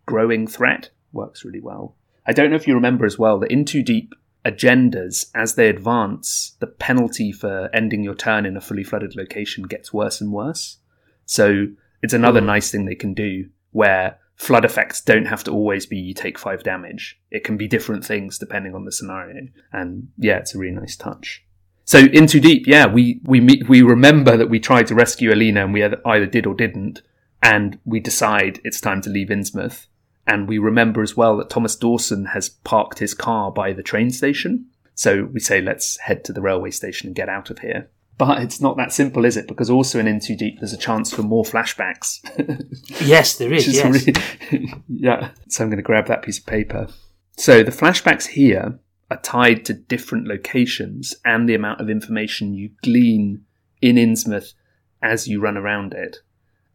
growing 0.06 0.48
threat 0.48 0.92
works 1.12 1.44
really 1.44 1.60
well. 1.60 1.96
I 2.28 2.34
don't 2.34 2.50
know 2.50 2.56
if 2.58 2.68
you 2.68 2.76
remember 2.76 3.06
as 3.06 3.18
well 3.18 3.40
that 3.40 3.52
in 3.52 3.64
Too 3.66 3.82
Deep 3.82 4.14
agendas, 4.46 5.30
as 5.34 5.56
they 5.56 5.70
advance, 5.70 6.56
the 6.60 6.68
penalty 6.68 7.32
for 7.32 7.70
ending 7.74 8.04
your 8.04 8.16
turn 8.16 8.46
in 8.46 8.58
a 8.58 8.62
fully 8.62 8.84
flooded 8.84 9.16
location 9.16 9.64
gets 9.64 9.94
worse 9.94 10.22
and 10.22 10.32
worse. 10.32 10.78
So 11.26 11.68
it's 12.02 12.14
another 12.14 12.40
Hmm. 12.42 12.48
nice 12.48 12.72
thing 12.72 12.86
they 12.86 12.96
can 12.96 13.14
do 13.14 13.50
where 13.72 14.18
flood 14.36 14.66
effects 14.66 15.02
don't 15.02 15.26
have 15.26 15.44
to 15.46 15.52
always 15.52 15.86
be 15.86 15.98
you 15.98 16.14
take 16.14 16.38
five 16.38 16.64
damage. 16.64 17.20
It 17.32 17.44
can 17.44 17.58
be 17.58 17.68
different 17.68 18.06
things 18.06 18.38
depending 18.38 18.76
on 18.76 18.86
the 18.86 18.92
scenario. 18.92 19.48
And 19.74 20.10
yeah, 20.18 20.38
it's 20.38 20.54
a 20.54 20.60
really 20.60 20.76
nice 20.76 20.96
touch. 20.96 21.44
So 21.86 22.00
in 22.00 22.28
Too 22.28 22.40
Deep, 22.42 22.68
yeah, 22.68 22.86
we 22.86 23.22
we 23.24 23.40
meet, 23.40 23.68
we 23.70 23.82
remember 23.82 24.36
that 24.38 24.50
we 24.50 24.60
tried 24.60 24.88
to 24.88 24.96
rescue 24.96 25.32
Elina 25.32 25.64
and 25.64 25.74
we 25.74 25.84
either 25.84 26.02
either 26.06 26.26
did 26.26 26.46
or 26.46 26.54
didn't, 26.54 27.02
and 27.42 27.80
we 27.86 28.00
decide 28.00 28.60
it's 28.64 28.82
time 28.82 29.02
to 29.02 29.10
leave 29.10 29.30
Innsmouth. 29.30 29.88
And 30.28 30.48
we 30.48 30.58
remember 30.58 31.02
as 31.02 31.16
well 31.16 31.38
that 31.38 31.50
Thomas 31.50 31.76
Dawson 31.76 32.26
has 32.26 32.50
parked 32.50 33.00
his 33.00 33.14
car 33.14 33.52
by 33.52 33.72
the 33.74 33.82
train 33.84 34.10
station. 34.12 34.66
So 34.94 35.24
we 35.32 35.40
say, 35.40 35.62
let's 35.62 35.98
head 36.00 36.24
to 36.26 36.34
the 36.34 36.42
railway 36.42 36.72
station 36.72 37.08
and 37.08 37.16
get 37.16 37.30
out 37.30 37.50
of 37.50 37.60
here. 37.60 37.90
But 38.18 38.42
it's 38.42 38.60
not 38.60 38.78
that 38.78 38.92
simple, 38.92 39.26
is 39.26 39.38
it? 39.38 39.48
Because 39.48 39.70
also 39.70 40.00
in 40.00 40.08
In 40.08 40.20
Too 40.20 40.36
Deep, 40.36 40.60
there's 40.60 40.74
a 40.74 40.78
chance 40.78 41.14
for 41.14 41.22
more 41.22 41.44
flashbacks. 41.44 42.20
Yes, 43.06 43.38
there 43.38 43.54
is. 43.54 43.68
Is 43.68 43.76
Yes. 43.76 44.08
really- 44.52 44.74
yeah. 44.90 45.30
So 45.50 45.64
I'm 45.64 45.70
going 45.70 45.78
to 45.78 45.84
grab 45.84 46.08
that 46.08 46.24
piece 46.24 46.40
of 46.40 46.46
paper. 46.48 46.88
So 47.38 47.62
the 47.64 47.72
flashbacks 47.72 48.26
here 48.28 48.80
are 49.12 49.22
tied 49.22 49.64
to 49.66 49.74
different 49.74 50.28
locations 50.28 51.16
and 51.24 51.48
the 51.48 51.54
amount 51.56 51.80
of 51.80 51.90
information 51.90 52.54
you 52.56 52.72
glean 52.84 53.46
in 53.82 53.96
Innsmouth 53.98 54.54
as 55.02 55.28
you 55.28 55.40
run 55.40 55.56
around 55.58 55.94
it. 55.94 56.18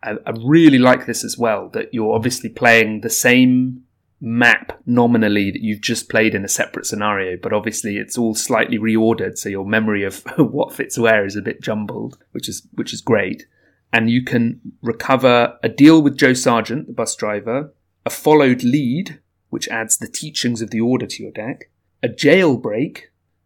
I, 0.02 0.16
I 0.26 0.32
really 0.42 0.78
like 0.78 1.06
this 1.06 1.24
as 1.24 1.38
well, 1.38 1.68
that 1.70 1.92
you're 1.92 2.14
obviously 2.14 2.50
playing 2.50 3.00
the 3.00 3.10
same 3.10 3.84
map 4.24 4.80
nominally 4.86 5.50
that 5.50 5.62
you've 5.62 5.80
just 5.80 6.08
played 6.08 6.34
in 6.34 6.44
a 6.44 6.48
separate 6.48 6.86
scenario, 6.86 7.36
but 7.36 7.52
obviously 7.52 7.96
it's 7.96 8.16
all 8.16 8.34
slightly 8.34 8.78
reordered, 8.78 9.36
so 9.36 9.48
your 9.48 9.66
memory 9.66 10.04
of 10.04 10.22
what 10.38 10.72
fits 10.72 10.96
where 10.96 11.26
is 11.26 11.36
a 11.36 11.42
bit 11.42 11.60
jumbled, 11.60 12.18
which 12.30 12.48
is 12.48 12.66
which 12.74 12.92
is 12.92 13.00
great. 13.00 13.46
And 13.92 14.08
you 14.08 14.24
can 14.24 14.60
recover 14.80 15.58
a 15.62 15.68
deal 15.68 16.00
with 16.00 16.16
Joe 16.16 16.32
Sargent, 16.32 16.86
the 16.86 16.94
bus 16.94 17.14
driver, 17.14 17.74
a 18.06 18.10
followed 18.10 18.62
lead, 18.62 19.20
which 19.50 19.68
adds 19.68 19.98
the 19.98 20.08
teachings 20.08 20.62
of 20.62 20.70
the 20.70 20.80
order 20.80 21.06
to 21.06 21.22
your 21.22 21.32
deck, 21.32 21.70
a 22.02 22.08
jailbreak, 22.08 23.02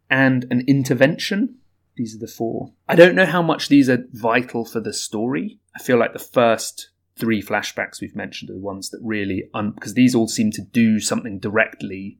and 0.09 0.47
an 0.51 0.63
intervention. 0.69 1.57
These 1.97 2.15
are 2.15 2.19
the 2.19 2.27
four. 2.27 2.73
I 2.89 2.95
don't 2.95 3.15
know 3.15 3.25
how 3.27 3.43
much 3.43 3.69
these 3.69 3.89
are 3.89 4.05
vital 4.13 4.65
for 4.65 4.81
the 4.81 4.93
story. 4.93 5.59
I 5.75 5.83
feel 5.83 5.99
like 5.99 6.13
the 6.13 6.19
first 6.19 6.91
three 7.19 7.43
flashbacks 7.43 8.01
we've 8.01 8.15
mentioned 8.17 8.51
are 8.51 8.55
the 8.55 8.59
ones 8.61 8.91
that 8.91 9.01
really, 9.03 9.49
un- 9.55 9.71
because 9.73 9.95
these 9.95 10.15
all 10.15 10.29
seem 10.29 10.51
to 10.53 10.63
do 10.63 11.01
something 11.01 11.39
directly. 11.39 12.19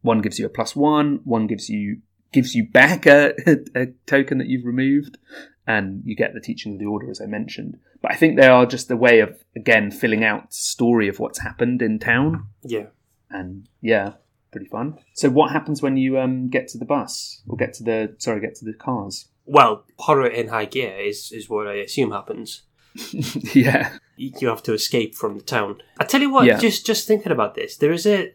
One 0.00 0.20
gives 0.22 0.38
you 0.38 0.46
a 0.46 0.50
plus 0.50 0.74
one, 0.74 1.20
one 1.24 1.46
gives 1.46 1.68
you 1.68 1.98
gives 2.32 2.54
you 2.54 2.66
back 2.66 3.04
a, 3.04 3.34
a 3.74 3.88
token 4.06 4.38
that 4.38 4.46
you've 4.48 4.64
removed, 4.64 5.18
and 5.66 6.00
you 6.06 6.16
get 6.16 6.32
the 6.32 6.40
teaching 6.40 6.72
of 6.72 6.78
the 6.78 6.86
order 6.86 7.10
as 7.10 7.20
I 7.20 7.26
mentioned. 7.26 7.78
But 8.00 8.12
I 8.12 8.16
think 8.16 8.36
they 8.36 8.46
are 8.48 8.64
just 8.64 8.90
a 8.90 8.96
way 8.96 9.20
of 9.20 9.44
again 9.54 9.90
filling 9.90 10.24
out 10.24 10.54
story 10.54 11.08
of 11.08 11.18
what's 11.20 11.40
happened 11.40 11.82
in 11.82 11.98
town, 11.98 12.46
Yeah. 12.64 12.86
and 13.30 13.68
yeah, 13.82 14.14
pretty 14.52 14.66
fun. 14.68 14.98
So 15.14 15.30
what 15.30 15.50
happens 15.50 15.82
when 15.82 15.96
you 15.96 16.18
um 16.18 16.48
get 16.48 16.68
to 16.68 16.78
the 16.78 16.84
bus 16.84 17.42
or 17.48 17.56
get 17.56 17.72
to 17.74 17.82
the 17.82 18.14
sorry 18.18 18.40
get 18.40 18.54
to 18.56 18.64
the 18.64 18.74
cars? 18.74 19.26
Well, 19.44 19.84
horror 19.98 20.26
in 20.28 20.48
high 20.48 20.66
gear 20.66 20.96
is 21.00 21.32
is 21.32 21.48
what 21.48 21.66
I 21.66 21.74
assume 21.74 22.12
happens. 22.12 22.62
yeah, 23.54 23.96
you 24.16 24.48
have 24.48 24.62
to 24.64 24.74
escape 24.74 25.14
from 25.14 25.36
the 25.36 25.42
town. 25.42 25.82
I 25.98 26.04
tell 26.04 26.20
you 26.20 26.30
what, 26.32 26.44
Yeah. 26.46 26.58
just 26.58 26.84
just 26.86 27.06
thinking 27.08 27.32
about 27.32 27.54
this, 27.54 27.76
there 27.76 27.92
is 27.92 28.06
a 28.06 28.32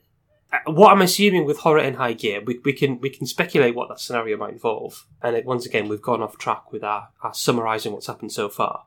what 0.66 0.92
I'm 0.92 1.02
assuming 1.02 1.46
with 1.46 1.60
horror 1.60 1.80
in 1.82 1.96
high 1.96 2.14
gear. 2.14 2.42
We, 2.44 2.60
we 2.64 2.74
can 2.74 3.00
we 3.00 3.10
can 3.10 3.28
speculate 3.28 3.76
what 3.76 3.90
that 3.90 4.00
scenario 4.00 4.38
might 4.38 4.54
involve, 4.54 5.06
and 5.22 5.36
it, 5.36 5.46
once 5.46 5.66
again 5.66 5.88
we've 5.88 6.02
gone 6.02 6.22
off 6.24 6.38
track 6.38 6.72
with 6.72 6.84
our, 6.84 7.10
our 7.22 7.34
summarising 7.34 7.92
what's 7.94 8.08
happened 8.08 8.32
so 8.32 8.50
far. 8.50 8.86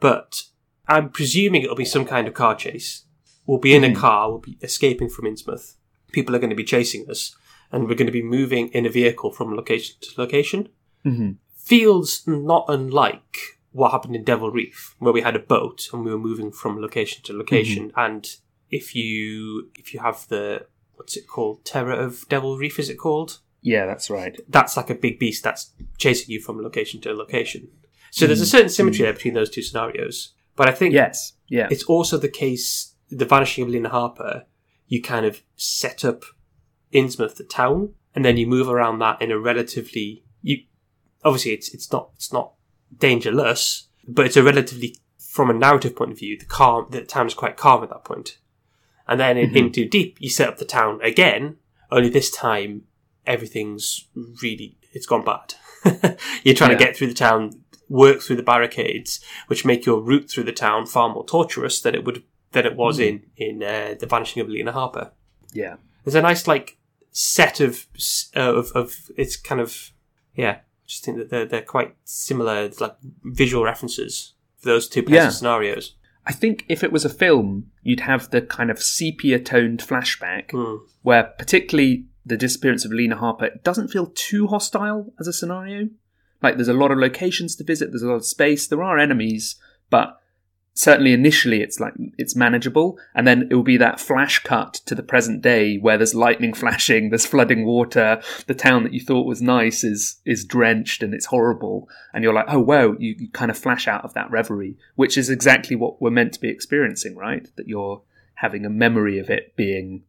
But 0.00 0.42
I'm 0.88 1.08
presuming 1.08 1.62
it'll 1.62 1.76
be 1.76 1.84
some 1.84 2.04
kind 2.04 2.28
of 2.28 2.34
car 2.34 2.54
chase. 2.54 3.04
We'll 3.46 3.58
be 3.58 3.74
in 3.74 3.84
a 3.84 3.88
Mhm. 3.88 3.96
car, 3.96 4.28
we'll 4.30 4.40
be 4.40 4.58
escaping 4.62 5.08
from 5.08 5.24
Innsmouth. 5.26 5.76
People 6.12 6.34
are 6.34 6.38
going 6.38 6.50
to 6.50 6.56
be 6.56 6.64
chasing 6.64 7.08
us, 7.10 7.36
and 7.72 7.84
we're 7.88 7.94
going 7.94 8.06
to 8.06 8.12
be 8.12 8.22
moving 8.22 8.68
in 8.68 8.86
a 8.86 8.90
vehicle 8.90 9.32
from 9.32 9.54
location 9.54 9.96
to 10.00 10.20
location. 10.20 10.68
hmm 11.02 11.32
Feels 11.56 12.24
not 12.28 12.64
unlike 12.68 13.58
what 13.72 13.90
happened 13.90 14.14
in 14.14 14.22
Devil 14.22 14.50
Reef, 14.52 14.94
where 15.00 15.12
we 15.12 15.20
had 15.20 15.34
a 15.34 15.40
boat 15.40 15.88
and 15.92 16.04
we 16.04 16.12
were 16.12 16.18
moving 16.18 16.52
from 16.52 16.80
location 16.80 17.22
to 17.24 17.36
location. 17.36 17.88
Mm-hmm. 17.88 17.98
And 18.00 18.28
if 18.70 18.94
you 18.94 19.70
if 19.76 19.92
you 19.92 20.00
have 20.00 20.26
the 20.28 20.66
what's 20.94 21.16
it 21.16 21.26
called, 21.26 21.64
Terror 21.64 21.92
of 21.92 22.24
Devil 22.28 22.56
Reef, 22.56 22.78
is 22.78 22.88
it 22.88 22.96
called? 22.98 23.40
Yeah, 23.62 23.84
that's 23.84 24.08
right. 24.10 24.38
that's 24.48 24.76
like 24.76 24.90
a 24.90 24.94
big 24.94 25.18
beast 25.18 25.42
that's 25.42 25.72
chasing 25.98 26.30
you 26.30 26.40
from 26.40 26.62
location 26.62 27.00
to 27.00 27.12
location. 27.12 27.68
So 28.12 28.26
there's 28.26 28.40
a 28.40 28.44
mm-hmm. 28.44 28.50
certain 28.50 28.68
symmetry 28.68 28.98
mm-hmm. 28.98 29.04
there 29.04 29.12
between 29.12 29.34
those 29.34 29.50
two 29.50 29.62
scenarios. 29.62 30.32
But 30.54 30.68
I 30.68 30.72
think 30.72 30.94
Yes. 30.94 31.32
Yeah. 31.48 31.68
it's 31.70 31.84
also 31.84 32.16
the 32.16 32.28
case, 32.28 32.94
the 33.10 33.24
vanishing 33.24 33.62
of 33.62 33.68
Elina 33.68 33.88
Harper, 33.90 34.46
you 34.88 35.02
kind 35.02 35.26
of 35.26 35.42
set 35.56 36.04
up 36.04 36.22
Innsmouth, 36.92 37.36
the 37.36 37.44
town, 37.44 37.94
and 38.14 38.24
then 38.24 38.36
you 38.36 38.46
move 38.46 38.68
around 38.68 38.98
that 39.00 39.20
in 39.20 39.30
a 39.30 39.38
relatively, 39.38 40.24
you, 40.42 40.58
obviously 41.24 41.52
it's, 41.52 41.72
it's 41.74 41.90
not, 41.92 42.10
it's 42.14 42.32
not 42.32 42.52
dangerous, 42.98 43.88
but 44.06 44.26
it's 44.26 44.36
a 44.36 44.42
relatively, 44.42 44.96
from 45.18 45.50
a 45.50 45.54
narrative 45.54 45.94
point 45.96 46.12
of 46.12 46.18
view, 46.18 46.38
the 46.38 46.44
calm, 46.44 46.86
the 46.90 47.02
town 47.02 47.26
is 47.26 47.34
quite 47.34 47.56
calm 47.56 47.82
at 47.82 47.90
that 47.90 48.04
point. 48.04 48.38
And 49.08 49.20
then 49.20 49.36
in, 49.36 49.50
Mhm. 49.50 49.56
in 49.56 49.72
Too 49.72 49.88
Deep, 49.88 50.16
you 50.20 50.30
set 50.30 50.48
up 50.48 50.58
the 50.58 50.64
town 50.64 51.00
again, 51.02 51.56
only 51.90 52.08
this 52.08 52.30
time 52.30 52.82
everything's 53.26 54.06
really, 54.42 54.76
it's 54.92 55.06
gone 55.06 55.24
bad. 55.24 55.54
You're 56.44 56.54
trying 56.54 56.70
Yeah. 56.72 56.78
to 56.78 56.84
get 56.84 56.96
through 56.96 57.08
the 57.08 57.14
town, 57.14 57.62
work 57.88 58.20
through 58.22 58.36
the 58.36 58.42
barricades, 58.42 59.20
which 59.48 59.64
make 59.64 59.84
your 59.86 60.00
route 60.00 60.30
through 60.30 60.44
the 60.44 60.52
town 60.52 60.86
far 60.86 61.08
more 61.12 61.24
torturous 61.26 61.80
than 61.80 61.94
it 61.94 62.04
would 62.04 62.22
than 62.56 62.66
it 62.72 62.76
was 62.76 62.98
in 62.98 63.22
in 63.36 63.62
uh, 63.62 63.94
the 64.00 64.06
Vanishing 64.06 64.40
of 64.42 64.48
Elina 64.48 64.72
Harper. 64.72 65.12
yeah. 65.52 65.76
There's 66.04 66.14
a 66.14 66.22
nice 66.22 66.46
like 66.46 66.78
set 67.10 67.60
of 67.60 67.86
uh, 68.36 68.54
of 68.54 68.70
of 68.74 68.94
it's 69.16 69.36
kind 69.36 69.60
of 69.60 69.90
yeah. 70.34 70.52
I 70.58 70.86
just 70.86 71.04
think 71.04 71.16
that 71.18 71.30
they're 71.30 71.44
they're 71.46 71.62
quite 71.76 71.94
similar. 72.04 72.62
It's 72.62 72.80
like 72.80 72.96
visual 73.24 73.64
references 73.64 74.34
for 74.58 74.68
those 74.68 74.88
two 74.88 75.02
pairs 75.02 75.16
Yeah. 75.16 75.26
of 75.28 75.34
scenarios. 75.34 75.94
I 76.24 76.32
think 76.32 76.64
if 76.68 76.82
it 76.84 76.92
was 76.92 77.04
a 77.04 77.08
film, 77.24 77.70
you'd 77.82 78.00
have 78.12 78.30
the 78.30 78.40
kind 78.42 78.70
of 78.70 78.80
sepia 78.82 79.38
toned 79.40 79.80
flashback 79.80 80.50
Hmm. 80.52 80.76
where, 81.02 81.24
particularly 81.38 82.06
the 82.24 82.36
disappearance 82.36 82.84
of 82.84 82.90
Elina 82.92 83.16
Harper, 83.16 83.50
doesn't 83.62 83.88
feel 83.88 84.06
too 84.14 84.46
hostile 84.48 85.12
as 85.20 85.26
a 85.28 85.32
scenario. 85.32 85.88
Like 86.42 86.56
there's 86.56 86.68
a 86.76 86.82
lot 86.82 86.90
of 86.92 86.98
locations 86.98 87.54
to 87.56 87.64
visit, 87.64 87.90
there's 87.90 88.02
a 88.02 88.08
lot 88.08 88.16
of 88.16 88.26
space, 88.26 88.66
there 88.68 88.82
are 88.82 88.98
enemies, 88.98 89.56
but 89.90 90.18
certainly 90.76 91.14
initially 91.14 91.62
it's 91.62 91.80
like 91.80 91.94
it's 92.18 92.36
manageable 92.36 92.98
and 93.14 93.26
then 93.26 93.48
it 93.50 93.54
will 93.54 93.62
be 93.62 93.78
that 93.78 93.98
flash 93.98 94.40
cut 94.40 94.74
to 94.74 94.94
the 94.94 95.02
present 95.02 95.40
day 95.40 95.78
where 95.78 95.96
there's 95.96 96.14
lightning 96.14 96.52
flashing 96.62 97.08
there's 97.08 97.24
flooding 97.24 97.64
water 97.64 98.20
the 98.46 98.54
town 98.54 98.82
that 98.82 98.92
you 98.92 99.00
thought 99.00 99.26
was 99.26 99.40
nice 99.40 99.82
is 99.82 100.20
is 100.26 100.44
drenched 100.44 101.02
and 101.02 101.14
it's 101.14 101.26
horrible 101.26 101.88
and 102.12 102.22
you're 102.22 102.34
like 102.34 102.44
oh 102.48 102.60
wow 102.60 102.94
you, 102.98 103.14
you 103.18 103.30
kind 103.30 103.50
of 103.50 103.58
flash 103.58 103.88
out 103.88 104.04
of 104.04 104.12
that 104.12 104.30
reverie 104.30 104.76
which 104.96 105.16
is 105.16 105.30
exactly 105.30 105.74
what 105.74 106.00
we're 106.00 106.10
meant 106.10 106.32
to 106.32 106.40
be 106.40 106.48
experiencing 106.48 107.16
right? 107.16 107.48
That 107.56 107.68
you're 107.68 108.02
having 108.34 108.66
a 108.66 108.70
memory 108.70 109.18
of 109.18 109.30
it 109.30 109.56
being 109.56 110.02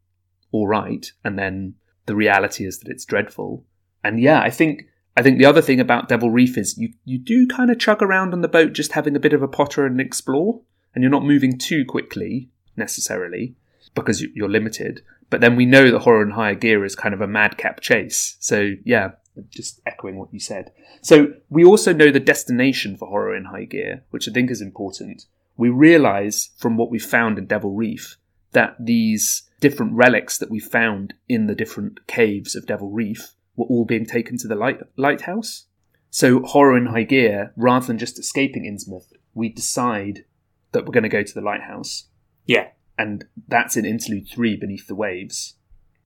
all 0.52 0.68
right 0.68 1.12
and 1.24 1.40
then 1.40 1.76
the 2.06 2.16
reality 2.16 2.66
is 2.66 2.80
that 2.80 2.90
it's 2.90 3.06
dreadful. 3.06 3.64
And 4.04 4.20
yeah 4.20 4.42
i 4.42 4.50
think 4.50 4.84
I 5.18 5.24
think 5.24 5.40
the 5.40 5.46
other 5.46 5.64
thing 5.64 5.80
about 5.80 6.08
Devil 6.08 6.30
Reef 6.30 6.60
is 6.60 6.78
you, 6.78 6.94
you 7.04 7.18
do 7.18 7.48
kind 7.48 7.72
of 7.72 7.80
chug 7.80 8.04
around 8.04 8.34
on 8.34 8.42
the 8.42 8.48
boat 8.48 8.74
just 8.74 8.92
having 8.92 9.16
a 9.16 9.20
bit 9.20 9.34
of 9.34 9.42
a 9.42 9.48
potter 9.48 9.84
and 9.84 10.00
explore, 10.00 10.62
and 10.94 11.02
you're 11.02 11.10
not 11.12 11.26
moving 11.26 11.58
too 11.58 11.86
quickly 11.86 12.50
necessarily 12.76 13.56
because 13.96 14.22
you- 14.22 14.32
you're 14.36 14.48
limited. 14.48 15.02
But 15.32 15.42
then 15.42 15.56
we 15.56 15.66
know 15.66 15.90
that 15.90 16.00
Horror 16.02 16.22
in 16.22 16.30
Higher 16.32 16.54
Gear 16.54 16.86
is 16.86 16.96
kind 16.96 17.16
of 17.16 17.22
a 17.22 17.28
madcap 17.28 17.82
chase. 17.82 18.38
So 18.40 18.76
yeah, 18.84 19.14
just 19.50 19.82
echoing 19.88 20.18
what 20.18 20.32
you 20.32 20.40
said. 20.40 20.72
So 21.02 21.34
we 21.50 21.66
also 21.66 21.94
know 21.94 22.12
the 22.12 22.20
destination 22.20 22.96
for 22.96 23.08
Horror 23.08 23.36
in 23.36 23.46
High 23.46 23.66
Gear, 23.66 24.04
which 24.12 24.30
I 24.30 24.32
think 24.32 24.52
is 24.52 24.62
important. 24.62 25.26
We 25.58 25.70
realize 25.70 26.52
from 26.58 26.78
what 26.78 26.92
we 26.92 27.00
found 27.00 27.40
in 27.40 27.48
Devil 27.48 27.74
Reef 27.74 28.18
that 28.52 28.76
these 28.80 29.50
different 29.60 29.94
relics 29.94 30.38
that 30.38 30.52
we 30.52 30.60
found 30.60 31.16
in 31.28 31.48
the 31.48 31.56
different 31.56 32.06
caves 32.06 32.56
of 32.56 32.68
Devil 32.68 32.92
Reef 32.92 33.34
were 33.58 33.66
all 33.66 33.84
being 33.84 34.06
taken 34.06 34.38
to 34.38 34.48
the 34.48 34.56
light- 34.56 34.82
lighthouse. 34.96 35.66
So, 36.10 36.42
horror 36.42 36.78
in 36.78 36.86
high 36.86 37.04
gear, 37.04 37.52
rather 37.58 37.86
than 37.86 37.98
just 37.98 38.18
escaping 38.18 38.64
Innsmouth, 38.64 39.12
we 39.34 39.50
decide 39.50 40.24
that 40.72 40.86
we're 40.86 40.94
going 40.94 41.04
to 41.04 41.10
go 41.10 41.24
to 41.24 41.34
the 41.34 41.42
lighthouse. 41.42 42.06
Yeah, 42.46 42.70
And 42.98 43.26
that's 43.48 43.76
in 43.76 43.86
interlude 43.86 44.30
three, 44.30 44.56
Beneath 44.56 44.88
the 44.88 44.96
Waves. 44.96 45.56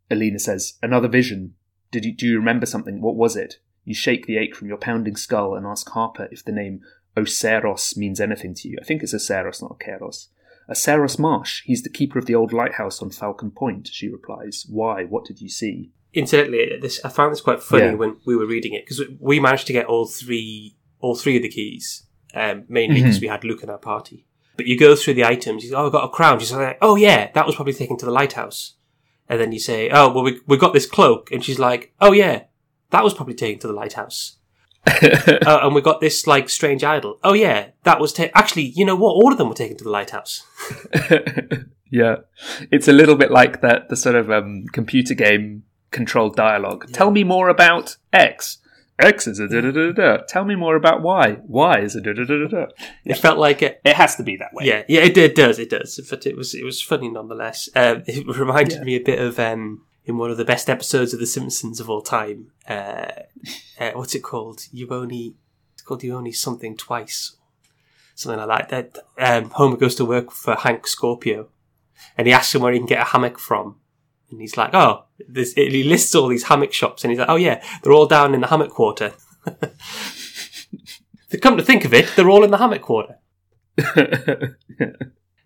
Elina 0.09 0.39
says, 0.39 0.79
Another 0.81 1.07
vision. 1.07 1.53
Did 1.91 2.05
you, 2.05 2.15
do 2.15 2.25
you 2.25 2.37
remember 2.37 2.65
something? 2.65 3.01
What 3.01 3.15
was 3.15 3.35
it? 3.35 3.59
You 3.85 3.93
shake 3.93 4.25
the 4.25 4.37
ache 4.37 4.55
from 4.55 4.67
your 4.67 4.77
pounding 4.77 5.15
skull 5.15 5.55
and 5.55 5.65
ask 5.65 5.89
Harper 5.89 6.27
if 6.31 6.43
the 6.43 6.51
name 6.51 6.81
Oceros 7.15 7.97
means 7.97 8.19
anything 8.19 8.53
to 8.55 8.69
you. 8.69 8.77
I 8.81 8.85
think 8.85 9.03
it's 9.03 9.13
Oceros, 9.13 9.61
not 9.61 9.77
Okeros. 9.77 10.27
Aceros 10.69 11.19
Marsh. 11.19 11.63
He's 11.65 11.83
the 11.83 11.89
keeper 11.89 12.17
of 12.17 12.25
the 12.25 12.35
old 12.35 12.53
lighthouse 12.53 13.01
on 13.01 13.09
Falcon 13.09 13.51
Point, 13.51 13.89
she 13.91 14.07
replies. 14.09 14.65
Why? 14.69 15.03
What 15.03 15.25
did 15.25 15.41
you 15.41 15.49
see? 15.49 15.91
Incidentally, 16.13 16.77
this 16.81 16.99
I 17.03 17.09
found 17.09 17.31
this 17.31 17.41
quite 17.41 17.61
funny 17.63 17.85
Yeah. 17.85 17.93
when 17.93 18.17
we 18.25 18.35
were 18.35 18.45
reading 18.45 18.73
it 18.73 18.85
because 18.85 19.01
we 19.19 19.39
managed 19.39 19.67
to 19.67 19.73
get 19.73 19.85
all 19.85 20.05
three 20.05 20.75
all 20.99 21.15
three 21.15 21.37
of 21.37 21.43
the 21.43 21.49
keys, 21.49 22.03
um, 22.35 22.63
mainly 22.69 23.01
because 23.01 23.17
Mhm. 23.17 23.21
we 23.21 23.27
had 23.27 23.43
Luke 23.43 23.63
in 23.63 23.69
our 23.69 23.77
party. 23.79 24.25
But 24.57 24.67
you 24.67 24.77
go 24.77 24.95
through 24.95 25.15
the 25.15 25.25
items. 25.25 25.63
You 25.63 25.69
say, 25.71 25.75
"Oh, 25.75 25.85
I've 25.87 25.91
got 25.91 26.03
a 26.03 26.09
crown." 26.09 26.39
She's 26.39 26.51
like, 26.53 26.77
"Oh 26.81 26.95
yeah, 26.95 27.31
that 27.33 27.45
was 27.47 27.55
probably 27.55 27.73
taken 27.73 27.97
to 27.97 28.05
the 28.05 28.11
lighthouse." 28.11 28.75
And 29.27 29.39
then 29.39 29.51
you 29.51 29.59
say, 29.59 29.89
"Oh, 29.89 30.11
well, 30.13 30.23
we 30.23 30.39
we 30.45 30.57
got 30.57 30.73
this 30.73 30.85
cloak," 30.85 31.31
and 31.31 31.43
she's 31.43 31.57
like, 31.59 31.93
"Oh 31.99 32.11
yeah, 32.11 32.43
that 32.91 33.03
was 33.03 33.13
probably 33.13 33.33
taken 33.33 33.59
to 33.61 33.67
the 33.67 33.73
lighthouse." 33.73 34.37
uh, 34.87 35.59
and 35.63 35.75
we 35.75 35.81
got 35.81 36.01
this 36.01 36.25
like 36.27 36.49
strange 36.49 36.83
idol. 36.83 37.19
Oh 37.23 37.33
yeah, 37.33 37.67
that 37.83 37.99
was 37.99 38.13
ta- 38.13 38.29
actually. 38.33 38.63
You 38.75 38.83
know 38.85 38.95
what? 38.95 39.11
All 39.13 39.31
of 39.31 39.37
them 39.37 39.47
were 39.49 39.55
taken 39.55 39.77
to 39.77 39.83
the 39.83 39.89
lighthouse. 39.91 40.43
yeah, 41.91 42.15
it's 42.71 42.87
a 42.87 42.93
little 42.93 43.15
bit 43.15 43.31
like 43.31 43.61
that 43.61 43.89
the 43.89 43.95
sort 43.95 44.15
of 44.15 44.29
um, 44.31 44.65
computer 44.71 45.13
game 45.13 45.63
controlled 45.91 46.35
dialogue. 46.35 46.91
Tell 46.91 47.11
me 47.11 47.23
more 47.23 47.49
about 47.49 47.97
X. 48.13 48.57
X 48.99 49.25
is 49.25 49.39
a 49.39 49.47
da 49.47 49.61
da 49.61 49.71
da 49.71 49.91
da. 49.91 50.17
Tell 50.27 50.45
me 50.45 50.55
more 50.55 50.75
about 50.75 51.01
Y. 51.01 51.37
Y 51.47 51.79
is 51.79 51.95
a 51.95 52.01
da 52.01 52.13
da 52.13 52.23
da 52.23 52.37
da 52.37 52.47
da. 52.47 52.65
It 53.03 53.17
felt 53.17 53.39
like 53.39 53.61
it. 53.63 53.81
It 53.83 53.95
has 53.95 54.15
to 54.17 54.23
be 54.23 54.37
that 54.37 54.53
way. 54.53 54.65
Yeah, 54.65 54.83
yeah, 54.87 55.01
it, 55.01 55.17
it 55.17 55.35
does, 55.35 55.57
it 55.59 55.69
does. 55.71 55.99
But 56.09 56.25
it 56.27 56.37
was 56.37 56.53
it 56.53 56.63
was 56.63 56.81
funny 56.81 57.09
nonetheless. 57.09 57.67
Um, 57.75 58.03
it 58.07 58.27
reminded 58.27 58.77
Yeah. 58.77 58.83
me 58.83 58.95
a 58.95 58.99
bit 59.03 59.19
of 59.19 59.39
um, 59.39 59.85
in 60.05 60.17
one 60.17 60.29
of 60.29 60.37
the 60.37 60.45
best 60.45 60.69
episodes 60.69 61.13
of 61.13 61.19
The 61.19 61.25
Simpsons 61.25 61.79
of 61.79 61.89
all 61.89 62.01
time. 62.01 62.51
Uh, 62.69 63.07
uh, 63.79 63.91
what's 63.93 64.13
it 64.13 64.21
called? 64.23 64.67
You 64.71 64.87
only 64.91 65.33
it's 65.73 65.81
called 65.81 66.03
you 66.03 66.15
only 66.15 66.31
something 66.31 66.77
twice, 66.77 67.35
something 68.13 68.39
like 68.45 68.69
that. 68.69 68.93
That 69.17 69.43
um, 69.43 69.49
Homer 69.51 69.77
goes 69.77 69.95
to 69.95 70.05
work 70.05 70.31
for 70.31 70.53
Hank 70.55 70.85
Scorpio, 70.85 71.47
and 72.19 72.27
he 72.27 72.33
asks 72.33 72.53
him 72.53 72.61
where 72.61 72.71
he 72.73 72.77
can 72.77 72.85
get 72.87 73.01
a 73.01 73.05
hammock 73.05 73.39
from. 73.39 73.77
And 74.31 74.39
he's 74.41 74.57
like, 74.57 74.73
"Oh, 74.73 75.03
this, 75.27 75.53
he 75.53 75.83
lists 75.83 76.15
all 76.15 76.27
these 76.27 76.43
hammock 76.43 76.73
shops." 76.73 77.03
And 77.03 77.11
he's 77.11 77.19
like, 77.19 77.29
"Oh 77.29 77.35
yeah, 77.35 77.63
they're 77.83 77.93
all 77.93 78.07
down 78.07 78.33
in 78.33 78.41
the 78.41 78.47
hammock 78.47 78.71
quarter." 78.71 79.13
come 81.41 81.57
to 81.57 81.63
think 81.63 81.85
of 81.85 81.93
it, 81.93 82.11
they're 82.15 82.29
all 82.29 82.43
in 82.43 82.51
the 82.51 82.57
hammock 82.57 82.81
quarter. 82.81 83.17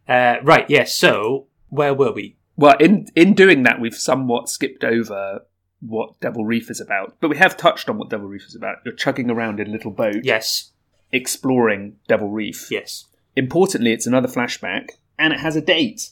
Uh, 0.08 0.36
right, 0.44 0.70
yes. 0.70 0.94
so, 0.94 1.48
where 1.70 1.92
were 1.94 2.12
we? 2.12 2.38
well, 2.58 2.78
in 2.78 3.08
in 3.16 3.34
doing 3.34 3.64
that, 3.64 3.80
we've 3.82 3.96
somewhat 3.96 4.48
skipped 4.50 4.84
over 4.84 5.42
what 5.80 6.20
Devil 6.20 6.46
Reef 6.46 6.70
is 6.70 6.80
about, 6.80 7.16
but 7.20 7.30
we 7.30 7.38
have 7.38 7.58
touched 7.58 7.90
on 7.90 7.98
what 7.98 8.10
Devil 8.12 8.28
Reef 8.28 8.46
is 8.48 8.56
about. 8.56 8.78
You're 8.86 8.94
chugging 8.94 9.32
around 9.32 9.60
in 9.60 9.68
a 9.68 9.72
little 9.72 9.90
boat, 9.92 10.18
Yes, 10.24 10.72
exploring 11.12 11.96
Devil 12.08 12.30
Reef. 12.30 12.70
yes. 12.70 13.06
Importantly, 13.36 13.92
it's 13.94 14.06
another 14.08 14.28
flashback, 14.28 14.90
and 15.18 15.34
it 15.34 15.40
has 15.40 15.56
a 15.56 15.62
date. 15.62 16.12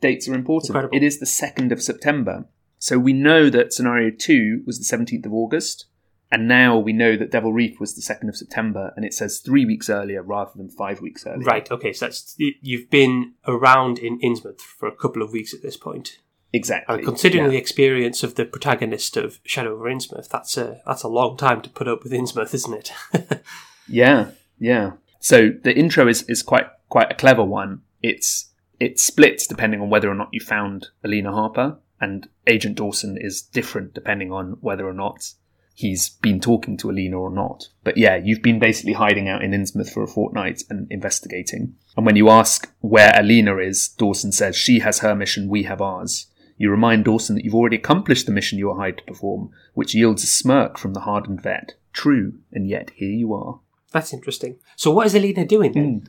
Dates 0.00 0.28
are 0.28 0.34
important. 0.34 0.70
Incredible. 0.70 0.96
It 0.96 1.02
is 1.02 1.18
the 1.18 1.26
2nd 1.26 1.72
of 1.72 1.82
September. 1.82 2.46
So 2.78 2.98
we 2.98 3.12
know 3.12 3.48
that 3.50 3.72
scenario 3.72 4.10
2 4.16 4.62
was 4.66 4.78
the 4.78 4.96
17th 4.96 5.26
of 5.26 5.32
August, 5.32 5.86
and 6.30 6.46
now 6.46 6.78
we 6.78 6.92
know 6.92 7.16
that 7.16 7.30
Devil 7.30 7.52
Reef 7.52 7.80
was 7.80 7.94
the 7.94 8.02
2nd 8.14 8.28
of 8.28 8.36
September, 8.36 8.92
and 8.96 9.04
it 9.04 9.14
says 9.14 9.38
three 9.38 9.64
weeks 9.64 9.88
earlier 9.88 10.22
rather 10.22 10.50
than 10.56 10.68
five 10.68 11.00
weeks 11.00 11.26
earlier. 11.26 11.46
Right, 11.46 11.70
okay, 11.70 11.92
so 11.92 12.06
that's, 12.06 12.34
you- 12.36 12.54
you've 12.60 12.90
been 12.90 13.34
around 13.46 13.98
in 13.98 14.18
Innsmouth 14.20 14.60
for 14.60 14.86
a 14.88 14.94
couple 14.94 15.22
of 15.22 15.32
weeks 15.32 15.54
at 15.54 15.62
this 15.62 15.76
point. 15.76 16.18
Exactly. 16.52 16.96
And 16.96 17.04
considering 17.04 17.44
Yeah. 17.44 17.50
the 17.50 17.56
experience 17.56 18.22
of 18.22 18.34
the 18.34 18.44
protagonist 18.44 19.16
of 19.16 19.40
Shadow 19.44 19.74
over 19.74 19.84
Innsmouth, 19.90 20.28
that's 20.28 20.56
a, 20.56 20.80
that's 20.86 21.02
a 21.02 21.08
long 21.08 21.36
time 21.36 21.60
to 21.62 21.70
put 21.70 21.88
up 21.88 22.02
with 22.02 22.12
Innsmouth, 22.12 22.52
isn't 22.54 22.74
it? 22.74 22.92
Yeah, 23.88 24.30
yeah. 24.58 24.92
So 25.20 25.50
the 25.62 25.72
intro 25.76 26.08
is, 26.08 26.22
is 26.24 26.42
quite 26.42 26.66
quite 26.88 27.10
a 27.10 27.14
clever 27.14 27.44
one. 27.44 27.82
It's 28.02 28.50
it 28.80 29.00
splits 29.00 29.46
depending 29.46 29.80
on 29.80 29.90
whether 29.90 30.10
or 30.10 30.14
not 30.14 30.28
you 30.32 30.40
found 30.40 30.88
Elina 31.04 31.32
Harper, 31.32 31.78
and 32.00 32.28
Agent 32.46 32.76
Dawson 32.76 33.16
is 33.18 33.40
different 33.40 33.94
depending 33.94 34.32
on 34.32 34.58
whether 34.60 34.86
or 34.86 34.92
not 34.92 35.32
he's 35.74 36.08
been 36.08 36.40
talking 36.40 36.76
to 36.78 36.90
Elina 36.90 37.18
or 37.18 37.30
not. 37.30 37.68
But 37.84 37.96
yeah, 37.96 38.16
you've 38.16 38.42
been 38.42 38.58
basically 38.58 38.94
hiding 38.94 39.28
out 39.28 39.42
in 39.42 39.52
Innsmouth 39.52 39.92
for 39.92 40.02
a 40.02 40.08
fortnight 40.08 40.62
and 40.70 40.86
investigating. 40.90 41.74
And 41.96 42.04
when 42.04 42.16
you 42.16 42.30
ask 42.30 42.72
where 42.80 43.12
Elina 43.14 43.58
is, 43.58 43.88
Dawson 43.88 44.32
says 44.32 44.56
she 44.56 44.80
has 44.80 45.00
her 45.00 45.14
mission, 45.14 45.48
we 45.48 45.64
have 45.64 45.80
ours. 45.80 46.26
You 46.58 46.70
remind 46.70 47.04
Dawson 47.04 47.36
that 47.36 47.44
you've 47.44 47.54
already 47.54 47.76
accomplished 47.76 48.24
the 48.24 48.32
mission 48.32 48.58
you 48.58 48.68
were 48.68 48.76
hired 48.76 48.98
to 48.98 49.04
perform, 49.04 49.50
which 49.74 49.94
yields 49.94 50.24
a 50.24 50.26
smirk 50.26 50.78
from 50.78 50.94
the 50.94 51.00
hardened 51.00 51.42
vet. 51.42 51.74
True, 51.92 52.34
and 52.52 52.68
yet 52.68 52.90
here 52.96 53.10
you 53.10 53.34
are. 53.34 53.60
That's 53.92 54.14
interesting. 54.14 54.58
So 54.76 54.90
what 54.90 55.06
is 55.06 55.14
Elina 55.14 55.44
doing 55.44 55.72
then? 55.72 56.00
Mm. 56.00 56.08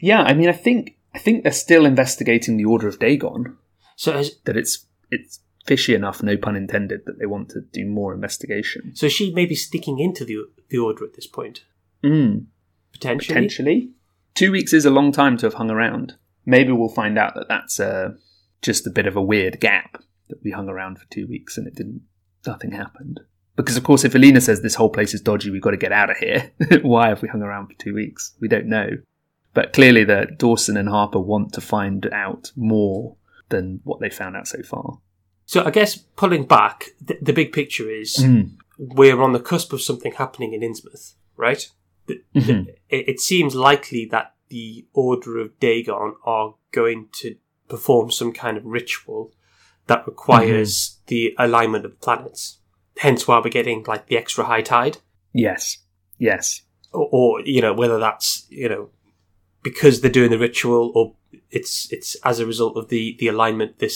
Yeah, 0.00 0.22
I 0.22 0.34
mean, 0.34 0.48
I 0.48 0.52
think 0.52 0.96
I 1.14 1.18
think 1.18 1.42
they're 1.42 1.52
still 1.52 1.84
investigating 1.86 2.56
the 2.56 2.64
Order 2.64 2.88
of 2.88 2.98
Dagon. 2.98 3.56
So 3.96 4.12
has, 4.12 4.36
That 4.44 4.56
it's 4.56 4.86
it's 5.10 5.40
fishy 5.66 5.94
enough, 5.94 6.22
no 6.22 6.36
pun 6.36 6.56
intended, 6.56 7.00
that 7.06 7.18
they 7.18 7.26
want 7.26 7.48
to 7.50 7.60
do 7.72 7.84
more 7.86 8.14
investigation. 8.14 8.94
so 8.94 9.08
she 9.08 9.32
may 9.32 9.46
be 9.46 9.54
sticking 9.54 9.98
into 9.98 10.24
the 10.24 10.36
the 10.68 10.78
order 10.78 11.04
at 11.04 11.14
this 11.14 11.26
point 11.26 11.64
Mm. 12.02 12.46
potentially. 12.92 13.34
Potentially. 13.34 13.90
Two 14.34 14.52
weeks 14.52 14.72
is 14.72 14.86
a 14.86 14.90
long 14.90 15.12
time 15.12 15.36
to 15.38 15.46
have 15.46 15.54
hung 15.54 15.70
around. 15.70 16.14
Maybe 16.46 16.72
we'll 16.72 16.88
find 16.88 17.18
out 17.18 17.34
that 17.34 17.48
that's 17.48 17.78
uh, 17.78 18.12
just 18.62 18.86
a 18.86 18.90
bit 18.90 19.06
of 19.06 19.16
a 19.16 19.22
weird 19.22 19.60
gap 19.60 20.02
that 20.28 20.42
we 20.42 20.52
hung 20.52 20.68
around 20.70 20.98
for 20.98 21.06
two 21.10 21.26
weeks 21.26 21.58
and 21.58 21.66
it 21.66 21.74
didn't, 21.74 22.02
nothing 22.46 22.72
happened. 22.72 23.20
Because 23.56 23.76
of 23.76 23.82
course, 23.82 24.04
if 24.04 24.14
Elina 24.14 24.40
says 24.40 24.62
this 24.62 24.76
whole 24.76 24.88
place 24.88 25.12
is 25.12 25.20
dodgy, 25.20 25.50
we've 25.50 25.60
got 25.60 25.72
to 25.72 25.76
get 25.76 25.92
out 25.92 26.08
of 26.10 26.16
here. 26.16 26.50
Why 26.82 27.08
have 27.08 27.20
we 27.20 27.28
hung 27.28 27.42
around 27.42 27.66
for 27.66 27.74
two 27.74 27.92
weeks? 27.92 28.34
We 28.40 28.48
don't 28.48 28.66
know. 28.66 28.88
But 29.54 29.72
clearly, 29.72 30.04
that 30.04 30.38
Dawson 30.38 30.76
and 30.76 30.88
Harper 30.88 31.18
want 31.18 31.52
to 31.54 31.60
find 31.60 32.06
out 32.12 32.52
more 32.56 33.16
than 33.48 33.80
what 33.84 34.00
they 34.00 34.10
found 34.10 34.36
out 34.36 34.46
so 34.46 34.62
far. 34.62 34.98
So 35.46 35.64
I 35.64 35.70
guess 35.70 35.96
pulling 35.96 36.44
back, 36.44 36.90
the, 37.04 37.18
the 37.20 37.32
big 37.32 37.52
picture 37.52 37.90
is 37.90 38.16
Mm. 38.18 38.56
we're 38.78 39.20
on 39.20 39.32
the 39.32 39.40
cusp 39.40 39.72
of 39.72 39.82
something 39.82 40.12
happening 40.12 40.52
in 40.52 40.60
Innsmouth, 40.60 41.14
right? 41.36 41.68
The- 42.06 42.22
the- 42.32 42.40
Mhm. 42.40 42.66
it, 42.88 43.08
it 43.08 43.20
seems 43.20 43.54
likely 43.56 44.04
that 44.06 44.34
the 44.48 44.86
Order 44.92 45.38
of 45.38 45.58
Dagon 45.58 46.14
are 46.24 46.54
going 46.72 47.08
to 47.20 47.36
perform 47.68 48.10
some 48.12 48.32
kind 48.32 48.56
of 48.56 48.64
ritual 48.64 49.32
that 49.86 50.06
requires 50.06 50.98
the 51.08 51.34
alignment 51.38 51.84
of 51.84 52.00
planets. 52.00 52.58
Hence 52.98 53.26
why 53.26 53.38
we're 53.40 53.50
getting 53.50 53.82
like 53.84 54.06
the 54.06 54.16
extra 54.16 54.44
high 54.44 54.62
tide, 54.62 54.98
Yes. 55.32 55.78
Yes. 56.18 56.62
or, 56.92 57.08
or 57.12 57.40
you 57.44 57.60
know 57.60 57.72
whether 57.72 57.98
that's 57.98 58.46
you 58.50 58.68
know 58.68 58.90
because 59.62 60.00
they're 60.00 60.10
doing 60.10 60.30
the 60.30 60.38
ritual 60.38 60.92
or 60.94 61.14
it's 61.50 61.90
it's 61.92 62.14
as 62.24 62.38
a 62.38 62.46
result 62.46 62.76
of 62.76 62.88
the 62.88 63.16
the 63.18 63.28
alignment 63.28 63.78
the 63.78 63.88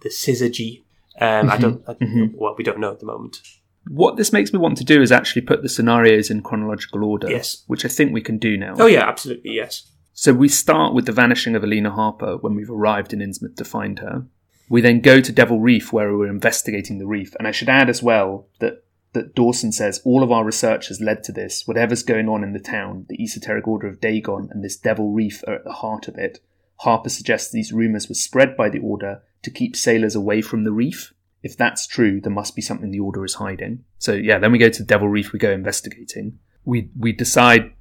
the 0.00 0.08
syzygy. 0.08 0.84
Um, 1.20 1.50
I 1.50 1.56
don't 1.56 1.82
I, 1.88 1.94
mhm. 1.94 2.34
well 2.34 2.54
we 2.56 2.64
don't 2.64 2.78
know 2.78 2.92
at 2.92 3.00
the 3.00 3.06
moment. 3.06 3.40
What 3.88 4.16
this 4.16 4.32
makes 4.32 4.52
me 4.52 4.58
want 4.58 4.76
to 4.78 4.84
do 4.84 5.00
is 5.00 5.10
actually 5.10 5.42
put 5.42 5.62
the 5.62 5.68
scenarios 5.68 6.30
in 6.30 6.42
chronological 6.42 7.02
order. 7.04 7.30
Yes. 7.30 7.64
Which 7.66 7.84
I 7.84 7.88
think 7.88 8.12
we 8.12 8.20
can 8.20 8.38
do 8.38 8.56
now. 8.56 8.74
Oh 8.78 8.86
yeah, 8.86 9.08
absolutely 9.08 9.52
yes. 9.52 9.90
So 10.12 10.32
we 10.32 10.48
start 10.48 10.94
with 10.94 11.06
the 11.06 11.12
vanishing 11.12 11.54
of 11.54 11.62
Elina 11.62 11.92
Harper 11.92 12.36
when 12.38 12.54
we've 12.54 12.70
arrived 12.70 13.12
in 13.12 13.20
Innsmouth 13.20 13.56
to 13.56 13.64
find 13.64 14.00
her. 14.00 14.26
We 14.68 14.80
then 14.80 15.00
go 15.00 15.20
to 15.20 15.32
Devil 15.32 15.60
Reef 15.60 15.92
where 15.92 16.14
we're 16.14 16.28
investigating 16.28 16.98
the 16.98 17.06
reef. 17.06 17.34
And 17.38 17.46
I 17.46 17.52
should 17.52 17.68
add 17.68 17.88
as 17.88 18.02
well 18.02 18.48
that, 18.58 18.84
that 19.12 19.34
Dawson 19.34 19.72
says 19.72 20.00
all 20.04 20.22
of 20.22 20.30
our 20.30 20.44
research 20.44 20.88
has 20.88 21.00
led 21.00 21.24
to 21.24 21.32
this. 21.32 21.66
Whatever's 21.66 22.02
going 22.02 22.28
on 22.28 22.42
in 22.44 22.52
the 22.52 22.58
town, 22.58 23.06
the 23.08 23.22
esoteric 23.22 23.66
order 23.66 23.86
of 23.86 24.00
Dagon 24.00 24.48
and 24.50 24.62
this 24.62 24.76
Devil 24.76 25.12
Reef 25.12 25.42
are 25.46 25.54
at 25.54 25.64
the 25.64 25.72
heart 25.72 26.08
of 26.08 26.16
it. 26.16 26.40
Harper 26.80 27.08
suggests 27.08 27.50
these 27.50 27.72
rumours 27.72 28.08
were 28.08 28.14
spread 28.14 28.56
by 28.56 28.68
the 28.68 28.78
order 28.78 29.22
to 29.42 29.50
keep 29.50 29.74
sailors 29.74 30.14
away 30.14 30.40
from 30.42 30.64
the 30.64 30.72
reef. 30.72 31.12
If 31.42 31.56
that's 31.56 31.86
true, 31.86 32.20
there 32.20 32.32
must 32.32 32.54
be 32.54 32.62
something 32.62 32.90
the 32.90 33.00
order 33.00 33.24
is 33.24 33.34
hiding. 33.34 33.84
So 33.98 34.12
yeah, 34.12 34.38
then 34.38 34.52
we 34.52 34.58
go 34.58 34.68
to 34.68 34.82
Devil 34.84 35.08
Reef, 35.08 35.32
we 35.32 35.38
go 35.38 35.52
investigating. 35.52 36.38
We 36.64 36.90
we 36.98 37.12
decide 37.12 37.72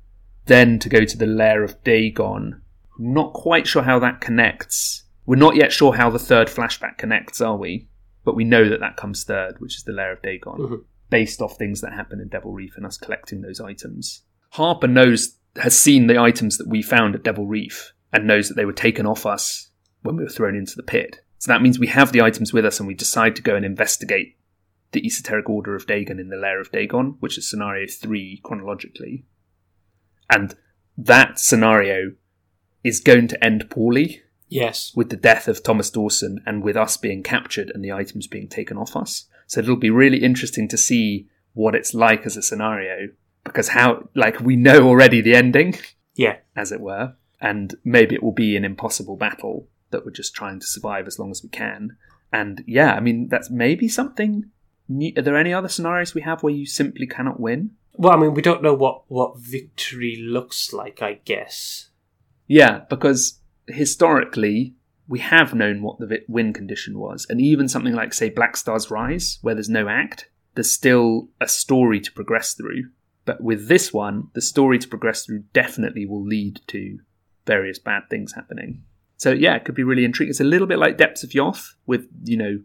then 0.46 0.80
to 0.80 0.90
go 0.90 1.04
to 1.04 1.18
the 1.18 1.26
lair 1.26 1.64
of 1.64 1.84
Dagon. 1.84 2.62
Not 2.98 3.34
quite 3.34 3.68
sure 3.68 3.84
how 3.84 4.00
that 4.00 4.22
connects. 4.22 5.04
We're 5.26 5.36
not 5.36 5.56
yet 5.56 5.74
sure 5.74 5.94
how 5.94 6.10
the 6.10 6.20
third 6.20 6.48
flashback 6.48 6.98
connects, 6.98 7.42
are 7.42 7.58
we? 7.58 7.90
But 8.24 8.36
we 8.36 8.44
know 8.44 8.70
that 8.70 8.80
that 8.80 8.96
comes 8.96 9.24
third, 9.24 9.60
which 9.60 9.76
is 9.76 9.84
the 9.84 9.92
lair 9.92 10.14
of 10.14 10.22
Dagon, 10.22 10.58
Mhm. 10.58 10.84
Based 11.10 11.42
off 11.42 11.58
things 11.58 11.82
that 11.82 11.94
happen 11.94 12.20
in 12.20 12.28
Devil 12.28 12.52
Reef 12.52 12.74
and 12.76 12.86
us 12.86 12.98
collecting 12.98 13.42
those 13.42 13.60
items. 13.62 14.24
Harper 14.52 14.88
knows, 14.88 15.38
has 15.58 15.78
seen 15.80 16.08
the 16.08 16.20
items 16.20 16.58
that 16.58 16.68
we 16.68 16.82
found 16.82 17.16
at 17.16 17.24
Devil 17.24 17.48
Reef 17.48 17.94
and 18.12 18.28
knows 18.28 18.48
that 18.48 18.56
they 18.56 18.66
were 18.66 18.74
taken 18.74 19.06
off 19.06 19.26
us 19.26 19.70
when 20.02 20.16
we 20.16 20.24
were 20.24 20.30
thrown 20.30 20.56
into 20.56 20.76
the 20.76 20.84
pit. 20.84 21.22
So 21.40 21.52
that 21.52 21.62
means 21.62 21.78
we 21.80 21.88
have 21.88 22.12
the 22.12 22.22
items 22.22 22.54
with 22.54 22.66
us 22.66 22.80
and 22.80 22.88
we 22.88 22.94
decide 22.94 23.36
to 23.36 23.42
go 23.42 23.56
and 23.56 23.66
investigate 23.66 24.38
the 24.92 25.06
esoteric 25.06 25.50
order 25.50 25.76
of 25.76 25.86
Dagon 25.86 26.20
in 26.20 26.30
the 26.30 26.38
lair 26.38 26.60
of 26.62 26.72
Dagon, 26.72 27.18
which 27.20 27.38
is 27.38 27.50
scenario 27.50 27.88
three 27.88 28.40
chronologically. 28.44 29.26
And 30.30 30.56
that 30.98 31.40
scenario 31.40 32.14
is 32.84 33.00
going 33.00 33.28
to 33.28 33.44
end 33.44 33.70
poorly 33.70 34.22
Yes. 34.50 34.94
with 34.96 35.10
the 35.10 35.18
death 35.18 35.48
of 35.48 35.62
Thomas 35.62 35.90
Dawson 35.90 36.42
and 36.46 36.64
with 36.64 36.78
us 36.78 36.96
being 36.96 37.22
captured 37.22 37.70
and 37.74 37.84
the 37.84 37.92
items 37.92 38.28
being 38.28 38.48
taken 38.48 38.78
off 38.78 38.96
us. 38.96 39.26
So 39.48 39.62
it'll 39.62 39.76
be 39.78 39.90
really 39.90 40.24
interesting 40.24 40.68
to 40.70 40.78
see 40.78 41.28
what 41.54 41.74
it's 41.76 41.94
like 41.94 42.26
as 42.26 42.38
a 42.38 42.42
scenario 42.42 43.10
because 43.44 43.70
how, 43.70 44.10
like, 44.14 44.40
we 44.42 44.56
know 44.56 44.88
already 44.88 45.22
the 45.22 45.34
ending, 45.36 45.76
Yeah. 46.16 46.38
as 46.56 46.72
it 46.72 46.82
were, 46.82 47.16
and 47.42 47.74
maybe 47.84 48.14
it 48.16 48.22
will 48.22 48.34
be 48.34 48.56
an 48.58 48.66
impossible 48.66 49.16
battle 49.16 49.68
that 49.90 50.06
we're 50.06 50.12
just 50.12 50.36
trying 50.36 50.60
to 50.60 50.68
survive 50.68 51.08
as 51.08 51.18
long 51.18 51.32
as 51.32 51.42
we 51.42 51.50
can. 51.50 51.96
And 52.32 52.64
yeah, 52.68 52.94
I 52.94 53.00
mean, 53.00 53.30
that's 53.30 53.50
maybe 53.50 53.88
something. 53.88 54.52
New. 54.90 55.14
Are 55.18 55.22
there 55.22 55.38
any 55.38 55.54
other 55.54 55.70
scenarios 55.70 56.14
we 56.14 56.22
have 56.22 56.44
where 56.44 56.54
you 56.54 56.66
simply 56.66 57.08
cannot 57.08 57.40
win? 57.40 57.72
Well, 57.94 58.14
I 58.14 58.18
mean, 58.20 58.34
we 58.34 58.42
don't 58.42 58.62
know 58.64 58.74
what 58.74 59.04
what 59.08 59.40
victory 59.40 60.18
looks 60.22 60.72
like. 60.74 61.02
I 61.02 61.20
guess. 61.26 61.90
Yeah, 62.48 62.82
because 62.90 63.40
historically, 63.68 64.76
we 65.08 65.20
have 65.20 65.54
known 65.54 65.82
what 65.82 66.00
the 66.00 66.20
win 66.28 66.54
condition 66.54 67.00
was. 67.00 67.26
And 67.30 67.40
even 67.40 67.70
something 67.70 67.94
like, 67.94 68.14
say, 68.14 68.30
Black 68.30 68.58
Star's 68.58 68.92
Rise, 68.92 69.40
where 69.42 69.56
there's 69.56 69.70
no 69.70 69.88
act, 69.88 70.30
there's 70.56 70.72
still 70.72 71.30
a 71.40 71.48
story 71.48 72.00
to 72.02 72.12
progress 72.12 72.54
through. 72.54 72.90
But 73.26 73.42
with 73.42 73.68
this 73.68 73.94
one, 73.94 74.30
the 74.34 74.42
story 74.42 74.80
to 74.80 74.88
progress 74.88 75.26
through 75.26 75.44
definitely 75.54 76.06
will 76.06 76.24
lead 76.24 76.62
to 76.68 77.00
various 77.46 77.80
bad 77.80 78.04
things 78.10 78.34
happening. 78.34 78.84
So 79.18 79.32
yeah, 79.32 79.56
it 79.56 79.66
could 79.66 79.76
be 79.76 79.84
really 79.84 80.06
intriguing. 80.06 80.30
It's 80.32 80.40
a 80.40 80.46
little 80.46 80.68
bit 80.68 80.80
like 80.80 80.98
Depths 80.98 81.24
of 81.24 81.32
Yoth 81.32 81.74
with, 81.86 82.08
you 82.24 82.38
know, 82.38 82.60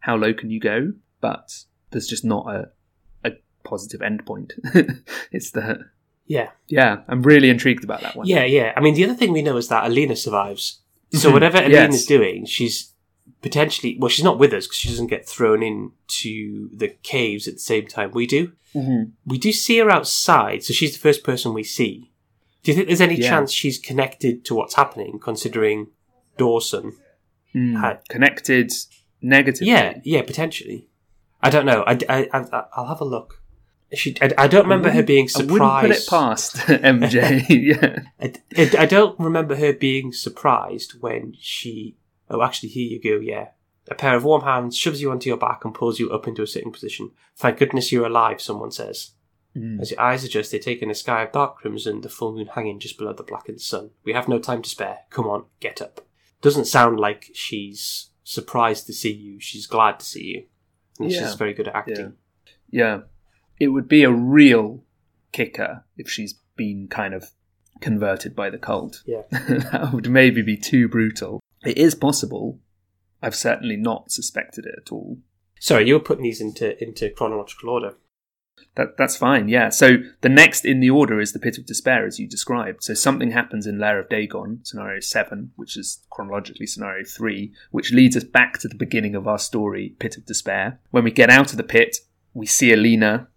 how 0.00 0.16
low 0.16 0.32
can 0.32 0.50
you 0.50 0.60
go? 0.60 0.92
But 1.20 1.64
there's 1.90 2.06
just 2.06 2.24
not 2.24 2.46
a, 2.48 2.70
a 3.24 3.32
positive 3.64 4.00
endpoint. 4.00 4.52
it's 5.32 5.50
the, 5.50 5.84
Yeah. 6.26 6.50
yeah, 6.68 6.98
I'm 7.08 7.22
really 7.22 7.50
intrigued 7.50 7.84
about 7.84 8.00
that 8.02 8.16
one. 8.16 8.26
Yeah. 8.26 8.44
Yeah. 8.44 8.72
I 8.76 8.80
mean, 8.80 8.94
the 8.94 9.04
other 9.04 9.14
thing 9.14 9.32
we 9.32 9.42
know 9.42 9.56
is 9.56 9.68
that 9.68 9.84
Elina 9.86 10.16
survives. 10.16 10.80
So 11.12 11.30
Mhm. 11.30 11.32
whatever 11.32 11.58
Yes. 11.58 11.66
Elina's 11.72 12.06
doing, 12.06 12.44
she's 12.46 12.92
potentially 13.42 13.96
well, 13.98 14.08
she's 14.08 14.24
not 14.24 14.38
with 14.38 14.52
us 14.52 14.66
because 14.66 14.78
she 14.78 14.88
doesn't 14.88 15.06
get 15.08 15.26
thrown 15.28 15.62
into 15.62 16.68
the 16.76 16.88
caves 17.02 17.48
at 17.48 17.54
the 17.54 17.60
same 17.60 17.86
time 17.86 18.10
we 18.12 18.26
do. 18.26 18.52
Mhm. 18.74 19.12
We 19.26 19.38
do 19.38 19.50
see 19.52 19.78
her 19.78 19.90
outside, 19.90 20.62
so 20.62 20.72
she's 20.72 20.92
the 20.92 20.98
first 21.00 21.24
person 21.24 21.52
we 21.54 21.64
see. 21.64 22.10
Do 22.62 22.70
you 22.70 22.74
think 22.76 22.86
there's 22.88 23.00
any 23.00 23.16
Yeah. 23.18 23.30
chance 23.30 23.52
she's 23.52 23.78
connected 23.78 24.44
to 24.44 24.54
what's 24.54 24.74
happening, 24.74 25.18
considering 25.18 25.88
Dawson? 26.36 26.92
Mm. 27.54 27.80
Had- 27.80 28.08
Connected 28.08 28.70
negatively. 29.22 29.68
Yeah, 29.68 29.98
yeah, 30.04 30.22
potentially. 30.22 30.86
I 31.42 31.50
don't 31.50 31.64
know. 31.66 31.82
I, 31.86 31.98
I, 32.08 32.28
I, 32.32 32.64
I'll 32.76 32.86
have 32.86 33.00
a 33.00 33.04
look. 33.04 33.39
She, 33.92 34.14
I, 34.22 34.30
I 34.38 34.46
don't 34.48 34.64
remember 34.64 34.90
her 34.90 35.02
being 35.02 35.28
surprised. 35.28 35.50
I 35.60 35.82
wouldn't 35.82 35.82
put 35.82 36.02
it 36.02 36.08
past 36.08 36.56
MJ. 36.56 37.44
yeah. 37.48 38.02
I, 38.20 38.34
I, 38.56 38.82
I 38.82 38.86
don't 38.86 39.18
remember 39.18 39.56
her 39.56 39.72
being 39.72 40.12
surprised 40.12 41.00
when 41.00 41.34
she. 41.40 41.96
Oh, 42.28 42.42
actually, 42.42 42.68
here 42.68 42.88
you 42.88 43.00
go. 43.02 43.18
Yeah, 43.20 43.48
a 43.90 43.94
pair 43.96 44.16
of 44.16 44.24
warm 44.24 44.42
hands 44.42 44.76
shoves 44.76 45.02
you 45.02 45.10
onto 45.10 45.28
your 45.28 45.36
back 45.38 45.64
and 45.64 45.74
pulls 45.74 45.98
you 45.98 46.10
up 46.10 46.28
into 46.28 46.42
a 46.42 46.46
sitting 46.46 46.72
position. 46.72 47.10
Thank 47.36 47.58
goodness 47.58 47.90
you're 47.90 48.06
alive. 48.06 48.40
Someone 48.40 48.70
says. 48.70 49.10
Mm. 49.56 49.80
As 49.80 49.90
your 49.90 50.00
eyes 50.00 50.22
adjust, 50.22 50.52
they 50.52 50.60
take 50.60 50.80
in 50.80 50.92
a 50.92 50.94
sky 50.94 51.22
of 51.24 51.32
dark 51.32 51.56
crimson, 51.56 52.02
the 52.02 52.08
full 52.08 52.32
moon 52.32 52.46
hanging 52.46 52.78
just 52.78 52.96
below 52.96 53.12
the 53.12 53.24
blackened 53.24 53.60
sun. 53.60 53.90
We 54.04 54.12
have 54.12 54.28
no 54.28 54.38
time 54.38 54.62
to 54.62 54.70
spare. 54.70 54.98
Come 55.10 55.26
on, 55.26 55.46
get 55.58 55.82
up. 55.82 56.06
Doesn't 56.40 56.66
sound 56.66 57.00
like 57.00 57.30
she's 57.34 58.10
surprised 58.22 58.86
to 58.86 58.92
see 58.92 59.10
you. 59.12 59.40
She's 59.40 59.66
glad 59.66 59.98
to 59.98 60.06
see 60.06 60.22
you. 60.24 60.44
And 61.00 61.10
Yeah. 61.10 61.22
she's 61.26 61.34
very 61.34 61.52
good 61.52 61.66
at 61.66 61.74
acting. 61.74 62.12
Yeah. 62.70 63.00
It 63.60 63.68
would 63.68 63.86
be 63.86 64.02
a 64.02 64.10
real 64.10 64.82
kicker 65.32 65.84
if 65.96 66.10
she's 66.10 66.34
been 66.56 66.88
kind 66.88 67.14
of 67.14 67.30
converted 67.80 68.34
by 68.34 68.50
the 68.50 68.58
cult. 68.58 69.02
Yeah. 69.06 69.22
that 69.30 69.90
would 69.92 70.10
maybe 70.10 70.42
be 70.42 70.56
too 70.56 70.88
brutal. 70.88 71.40
It 71.64 71.78
is 71.78 71.94
possible. 71.94 72.58
I've 73.22 73.36
certainly 73.36 73.76
not 73.76 74.10
suspected 74.10 74.66
it 74.66 74.74
at 74.78 74.92
all. 74.92 75.18
Sorry, 75.58 75.86
you 75.86 75.94
were 75.94 76.00
putting 76.00 76.24
these 76.24 76.40
into 76.40 76.82
into 76.82 77.10
chronological 77.10 77.68
order. 77.68 77.94
That 78.76 78.96
that's 78.96 79.16
fine, 79.16 79.48
yeah. 79.48 79.68
So 79.68 79.98
the 80.22 80.28
next 80.28 80.64
in 80.64 80.80
the 80.80 80.90
order 80.90 81.20
is 81.20 81.32
the 81.32 81.38
Pit 81.38 81.58
of 81.58 81.66
Despair, 81.66 82.06
as 82.06 82.18
you 82.18 82.26
described. 82.26 82.82
So 82.82 82.94
something 82.94 83.30
happens 83.30 83.66
in 83.66 83.78
Lair 83.78 83.98
of 83.98 84.08
Dagon, 84.08 84.60
scenario 84.62 85.00
seven, 85.00 85.52
which 85.56 85.76
is 85.76 86.04
chronologically 86.10 86.66
scenario 86.66 87.04
three, 87.04 87.52
which 87.70 87.92
leads 87.92 88.16
us 88.16 88.24
back 88.24 88.58
to 88.58 88.68
the 88.68 88.74
beginning 88.74 89.14
of 89.14 89.28
our 89.28 89.38
story, 89.38 89.96
Pit 89.98 90.16
of 90.16 90.24
Despair. 90.24 90.80
When 90.90 91.04
we 91.04 91.10
get 91.10 91.30
out 91.30 91.50
of 91.50 91.56
the 91.56 91.62
pit, 91.62 91.98
we 92.32 92.46
see 92.46 92.72
Elina. 92.72 93.28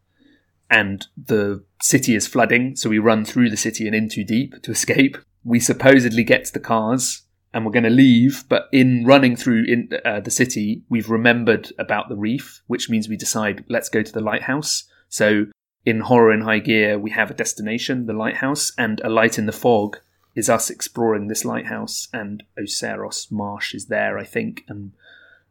And 0.74 1.06
the 1.16 1.64
city 1.84 2.16
is 2.16 2.26
flooding, 2.26 2.76
so 2.76 2.90
we 2.90 2.98
run 2.98 3.26
through 3.26 3.52
the 3.52 3.58
city 3.58 3.86
and 3.86 3.96
In 3.96 4.10
Too 4.10 4.24
Deep 4.24 4.60
to 4.64 4.72
escape. 4.72 5.20
We 5.44 5.60
supposedly 5.60 6.24
get 6.24 6.46
to 6.46 6.54
the 6.54 6.60
cars 6.60 7.22
and 7.54 7.64
we're 7.64 7.72
going 7.72 7.84
to 7.84 7.92
leave, 7.92 8.46
but 8.50 8.70
in 8.72 9.06
running 9.06 9.36
through 9.36 9.66
in 9.66 9.90
uh, 10.04 10.20
the 10.22 10.32
city, 10.32 10.82
we've 10.90 11.12
remembered 11.12 11.72
about 11.78 12.10
the 12.10 12.16
reef, 12.16 12.64
which 12.66 12.90
means 12.90 13.08
we 13.08 13.16
decide 13.16 13.64
let's 13.70 13.88
go 13.88 14.02
to 14.02 14.12
the 14.12 14.20
lighthouse. 14.20 14.86
So 15.10 15.46
in 15.86 16.00
Horror 16.00 16.34
in 16.34 16.42
High 16.42 16.58
Gear, 16.58 16.98
we 16.98 17.12
have 17.12 17.30
a 17.30 17.36
destination, 17.36 18.08
the 18.08 18.14
lighthouse, 18.14 18.72
and 18.76 19.00
a 19.02 19.10
light 19.10 19.38
in 19.38 19.46
the 19.46 19.52
fog 19.52 20.00
is 20.34 20.50
us 20.50 20.72
exploring 20.72 21.28
this 21.28 21.46
lighthouse, 21.46 22.08
and 22.12 22.42
Oceanus 22.60 23.30
Marsh 23.30 23.76
is 23.76 23.86
there, 23.86 24.18
I 24.18 24.24
think, 24.24 24.64
and 24.68 24.94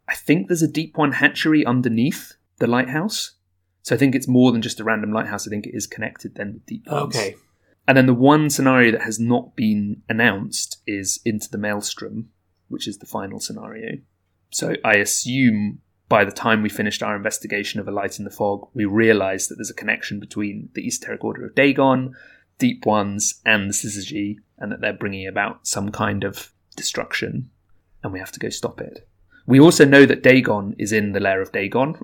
I 0.08 0.16
think 0.16 0.48
there's 0.48 0.62
a 0.62 0.66
deep 0.66 0.98
one 0.98 1.12
hatchery 1.12 1.64
underneath 1.64 2.34
the 2.58 2.66
lighthouse. 2.66 3.34
So 3.82 3.94
I 3.94 3.98
think 3.98 4.14
it's 4.14 4.28
more 4.28 4.52
than 4.52 4.62
just 4.62 4.80
a 4.80 4.84
random 4.84 5.12
lighthouse. 5.12 5.46
I 5.46 5.50
think 5.50 5.66
it 5.66 5.74
is 5.74 5.86
connected 5.86 6.36
then 6.36 6.54
with 6.54 6.66
deep 6.66 6.86
ones. 6.86 7.16
Okay. 7.16 7.34
And 7.86 7.96
then 7.96 8.06
the 8.06 8.14
one 8.14 8.48
scenario 8.48 8.92
that 8.92 9.02
has 9.02 9.18
not 9.18 9.56
been 9.56 10.02
announced 10.08 10.80
is 10.86 11.20
Into 11.24 11.50
the 11.50 11.58
Maelstrom, 11.58 12.28
which 12.68 12.86
is 12.86 12.98
the 12.98 13.06
final 13.06 13.40
scenario. 13.40 13.98
So 14.50 14.76
I 14.84 14.94
assume 14.94 15.80
by 16.08 16.24
the 16.24 16.30
time 16.30 16.62
we 16.62 16.68
finished 16.68 17.02
our 17.02 17.16
investigation 17.16 17.80
of 17.80 17.88
A 17.88 17.90
Light 17.90 18.18
in 18.18 18.24
the 18.24 18.30
Fog, 18.30 18.68
we 18.74 18.84
realised 18.84 19.50
that 19.50 19.56
there's 19.56 19.70
a 19.70 19.74
connection 19.74 20.20
between 20.20 20.68
the 20.74 20.86
Esoteric 20.86 21.24
Order 21.24 21.46
of 21.46 21.54
Dagon, 21.54 22.14
Deep 22.58 22.86
Ones, 22.86 23.40
and 23.44 23.68
the 23.68 23.74
Syzygy, 23.74 24.36
and 24.58 24.70
that 24.70 24.80
they're 24.80 24.92
bringing 24.92 25.26
about 25.26 25.66
some 25.66 25.90
kind 25.90 26.22
of 26.22 26.52
destruction, 26.76 27.50
and 28.04 28.12
we 28.12 28.18
have 28.18 28.30
to 28.32 28.38
go 28.38 28.50
stop 28.50 28.80
it. 28.80 29.08
We 29.46 29.58
also 29.58 29.84
know 29.84 30.06
that 30.06 30.22
Dagon 30.22 30.74
is 30.78 30.92
in 30.92 31.12
the 31.12 31.20
lair 31.20 31.40
of 31.40 31.52
Dagon, 31.52 31.96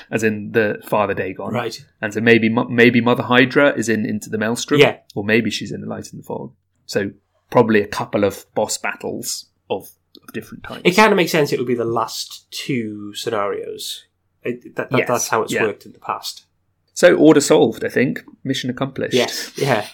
as 0.10 0.22
in 0.22 0.52
the 0.52 0.80
father 0.86 1.14
Dagon. 1.14 1.52
Right. 1.52 1.84
And 2.00 2.14
so 2.14 2.20
maybe 2.20 2.48
maybe 2.48 3.00
Mother 3.00 3.22
Hydra 3.22 3.74
is 3.76 3.88
in 3.88 4.06
Into 4.06 4.30
the 4.30 4.38
Maelstrom. 4.38 4.80
Yeah. 4.80 4.98
Or 5.14 5.24
maybe 5.24 5.50
she's 5.50 5.72
in 5.72 5.80
the 5.80 5.86
Light 5.86 6.10
in 6.12 6.18
the 6.18 6.24
Fog. 6.24 6.52
So 6.86 7.10
probably 7.50 7.82
a 7.82 7.86
couple 7.86 8.24
of 8.24 8.46
boss 8.54 8.78
battles 8.78 9.46
of, 9.70 9.90
of 10.22 10.32
different 10.32 10.64
types. 10.64 10.82
It 10.84 10.96
kind 10.96 11.12
of 11.12 11.16
makes 11.16 11.32
sense. 11.32 11.52
It 11.52 11.58
would 11.58 11.68
be 11.68 11.74
the 11.74 11.84
last 11.84 12.50
two 12.50 13.14
scenarios. 13.14 14.04
It, 14.42 14.76
that, 14.76 14.90
that, 14.90 14.98
Yes, 14.98 15.08
That's 15.08 15.28
how 15.28 15.42
it's 15.42 15.52
yeah. 15.52 15.64
worked 15.64 15.84
in 15.86 15.92
the 15.92 15.98
past. 15.98 16.46
So 16.94 17.14
order 17.14 17.40
solved, 17.40 17.84
I 17.84 17.88
think. 17.88 18.24
Mission 18.44 18.70
accomplished. 18.70 19.14
Yes. 19.14 19.52
Yeah. 19.56 19.86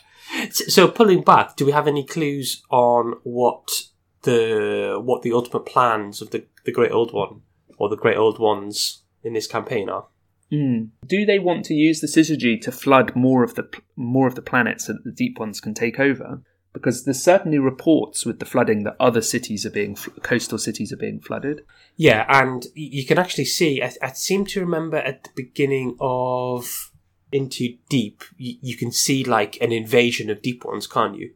So 0.51 0.89
pulling 0.89 1.23
back, 1.23 1.57
do 1.57 1.67
we 1.67 1.73
have 1.73 1.87
any 1.87 2.05
clues 2.05 2.63
on 2.71 3.15
what 3.23 3.89
the 4.25 5.01
what 5.03 5.23
the 5.23 5.33
ultimate 5.33 5.67
plans 5.67 6.21
of 6.21 6.31
the 6.31 6.45
the 6.65 6.73
Great 6.73 6.93
Old 6.93 7.13
One 7.13 7.43
or 7.79 7.89
the 7.89 7.97
Great 7.97 8.17
Old 8.17 8.39
Ones 8.39 9.03
in 9.23 9.33
this 9.33 9.47
campaign 9.47 9.89
are? 9.89 10.07
Mm. 10.53 10.91
Do 11.07 11.25
they 11.25 11.39
want 11.39 11.65
to 11.67 11.75
use 11.75 12.01
the 12.01 12.07
Syzygy 12.07 12.61
to 12.63 12.73
flood 12.73 13.15
more 13.17 13.43
of 13.43 13.55
the 13.55 13.69
more 13.97 14.27
of 14.27 14.35
the 14.35 14.43
planet 14.43 14.81
so 14.81 14.93
that 14.93 15.05
the 15.05 15.11
deep 15.11 15.39
ones 15.39 15.61
can 15.61 15.75
take 15.75 15.99
over? 15.99 16.43
Because 16.73 17.05
there's 17.05 17.23
certainly 17.23 17.59
reports 17.59 18.27
with 18.27 18.41
the 18.41 18.45
flooding 18.45 18.83
that 18.83 18.97
other 18.99 19.21
cities 19.21 19.65
are 19.65 19.71
being 19.71 19.97
coastal 20.23 20.59
cities 20.59 20.93
are 20.93 20.97
being 20.97 21.21
flooded. 21.21 21.63
Yeah, 21.97 22.27
and 22.29 22.67
you 22.75 23.07
can 23.07 23.19
actually 23.19 23.45
see. 23.45 23.83
I, 23.83 23.93
I 24.03 24.13
seem 24.13 24.45
to 24.47 24.61
remember 24.61 24.97
at 24.97 25.25
the 25.25 25.31
beginning 25.37 25.97
of 26.01 26.91
In 27.31 27.49
Too 27.49 27.77
Deep, 27.89 28.25
you, 28.37 28.57
you 28.61 28.77
can 28.77 28.91
see 28.91 29.23
like 29.23 29.57
an 29.61 29.71
invasion 29.71 30.31
of 30.31 30.43
deep 30.43 30.65
ones, 30.65 30.89
can't 30.89 31.17
you? 31.17 31.35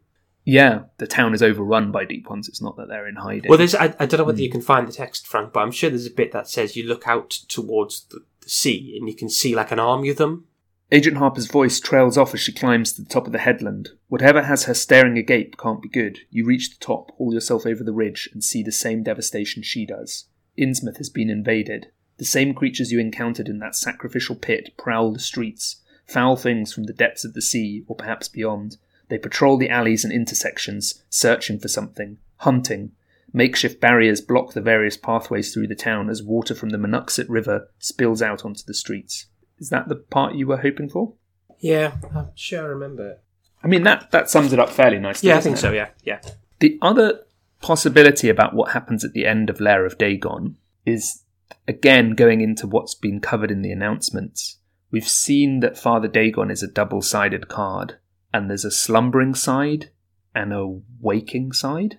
Yeah, 0.48 0.84
the 0.96 1.06
town 1.06 1.34
is 1.34 1.42
overrun 1.42 1.92
by 1.92 2.06
deep 2.06 2.30
ones. 2.30 2.48
It's 2.48 2.62
not 2.62 2.78
that 2.78 2.88
they're 2.88 3.06
in 3.06 3.16
hiding. 3.16 3.50
Well, 3.50 3.58
there's. 3.58 3.74
I, 3.74 3.94
I 4.00 4.06
don't 4.06 4.16
know 4.16 4.24
whether 4.24 4.38
hmm. 4.38 4.44
you 4.44 4.50
can 4.50 4.62
find 4.62 4.88
the 4.88 4.92
text, 4.94 5.26
Frank, 5.26 5.52
but 5.52 5.60
I'm 5.60 5.70
sure 5.70 5.90
there's 5.90 6.06
a 6.06 6.10
bit 6.10 6.32
that 6.32 6.48
says 6.48 6.74
you 6.74 6.88
look 6.88 7.06
out 7.06 7.28
towards 7.28 8.04
the, 8.04 8.20
the 8.40 8.48
sea 8.48 8.96
and 8.98 9.06
you 9.06 9.14
can 9.14 9.28
see 9.28 9.54
like 9.54 9.72
an 9.72 9.78
army 9.78 10.08
of 10.08 10.16
them. 10.16 10.46
Agent 10.90 11.18
Harper's 11.18 11.48
voice 11.48 11.78
trails 11.80 12.16
off 12.16 12.32
as 12.32 12.40
she 12.40 12.50
climbs 12.50 12.94
to 12.94 13.02
the 13.02 13.10
top 13.10 13.26
of 13.26 13.32
the 13.32 13.40
headland. 13.40 13.90
Whatever 14.08 14.44
has 14.44 14.64
her 14.64 14.72
staring 14.72 15.18
agape 15.18 15.58
can't 15.58 15.82
be 15.82 15.88
good. 15.90 16.20
You 16.30 16.46
reach 16.46 16.70
the 16.70 16.82
top, 16.82 17.10
haul 17.18 17.34
yourself 17.34 17.66
over 17.66 17.84
the 17.84 17.92
ridge, 17.92 18.30
and 18.32 18.42
see 18.42 18.62
the 18.62 18.72
same 18.72 19.02
devastation 19.02 19.62
she 19.62 19.84
does. 19.84 20.28
Innsmouth 20.58 20.96
has 20.96 21.10
been 21.10 21.28
invaded. 21.28 21.88
The 22.16 22.24
same 22.24 22.54
creatures 22.54 22.90
you 22.90 22.98
encountered 22.98 23.48
in 23.48 23.58
that 23.58 23.76
sacrificial 23.76 24.34
pit 24.34 24.70
prowl 24.78 25.12
the 25.12 25.18
streets, 25.18 25.82
foul 26.06 26.36
things 26.36 26.72
from 26.72 26.84
the 26.84 26.94
depths 26.94 27.22
of 27.22 27.34
the 27.34 27.42
sea, 27.42 27.84
or 27.86 27.94
perhaps 27.94 28.30
beyond. 28.30 28.78
They 29.08 29.18
patrol 29.18 29.56
the 29.56 29.70
alleys 29.70 30.04
and 30.04 30.12
intersections, 30.12 31.02
searching 31.08 31.58
for 31.58 31.68
something, 31.68 32.18
hunting. 32.38 32.92
Makeshift 33.32 33.80
barriers 33.80 34.20
block 34.20 34.52
the 34.52 34.60
various 34.60 34.96
pathways 34.96 35.52
through 35.52 35.66
the 35.68 35.74
town 35.74 36.08
as 36.08 36.22
water 36.22 36.54
from 36.54 36.70
the 36.70 36.78
Manuxet 36.78 37.26
River 37.28 37.70
spills 37.78 38.22
out 38.22 38.44
onto 38.44 38.62
the 38.66 38.74
streets. 38.74 39.26
Is 39.58 39.70
that 39.70 39.88
the 39.88 39.96
part 39.96 40.34
you 40.34 40.46
were 40.46 40.58
hoping 40.58 40.88
for? 40.88 41.14
Yeah, 41.58 41.96
I'm 42.14 42.28
sure 42.34 42.62
I 42.64 42.66
remember. 42.68 43.10
it. 43.10 43.22
I 43.62 43.66
mean, 43.66 43.82
that, 43.82 44.10
that 44.12 44.30
sums 44.30 44.52
it 44.52 44.60
up 44.60 44.70
fairly 44.70 44.98
nicely. 44.98 45.28
Yeah, 45.28 45.36
I 45.36 45.40
think 45.40 45.56
it? 45.56 45.60
so. 45.60 45.72
Yeah, 45.72 45.88
yeah. 46.04 46.20
The 46.60 46.78
other 46.80 47.24
possibility 47.60 48.28
about 48.28 48.54
what 48.54 48.72
happens 48.72 49.04
at 49.04 49.12
the 49.12 49.26
end 49.26 49.50
of 49.50 49.60
Lair 49.60 49.84
of 49.84 49.98
Dagon 49.98 50.56
is, 50.86 51.24
again, 51.66 52.12
going 52.12 52.40
into 52.40 52.66
what's 52.66 52.94
been 52.94 53.20
covered 53.20 53.50
in 53.50 53.62
the 53.62 53.72
announcements. 53.72 54.58
We've 54.90 55.08
seen 55.08 55.60
that 55.60 55.78
Father 55.78 56.08
Dagon 56.08 56.50
is 56.50 56.62
a 56.62 56.68
double 56.68 57.02
sided 57.02 57.48
card, 57.48 57.98
and 58.32 58.48
there's 58.48 58.64
a 58.64 58.70
slumbering 58.70 59.34
side 59.34 59.90
and 60.34 60.52
a 60.52 60.80
waking 61.00 61.52
side. 61.52 61.98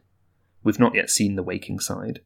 We've 0.63 0.80
not 0.80 0.96
yet 0.96 1.10
seen 1.10 1.36
the 1.36 1.44
waking 1.44 1.80
side. 1.80 2.22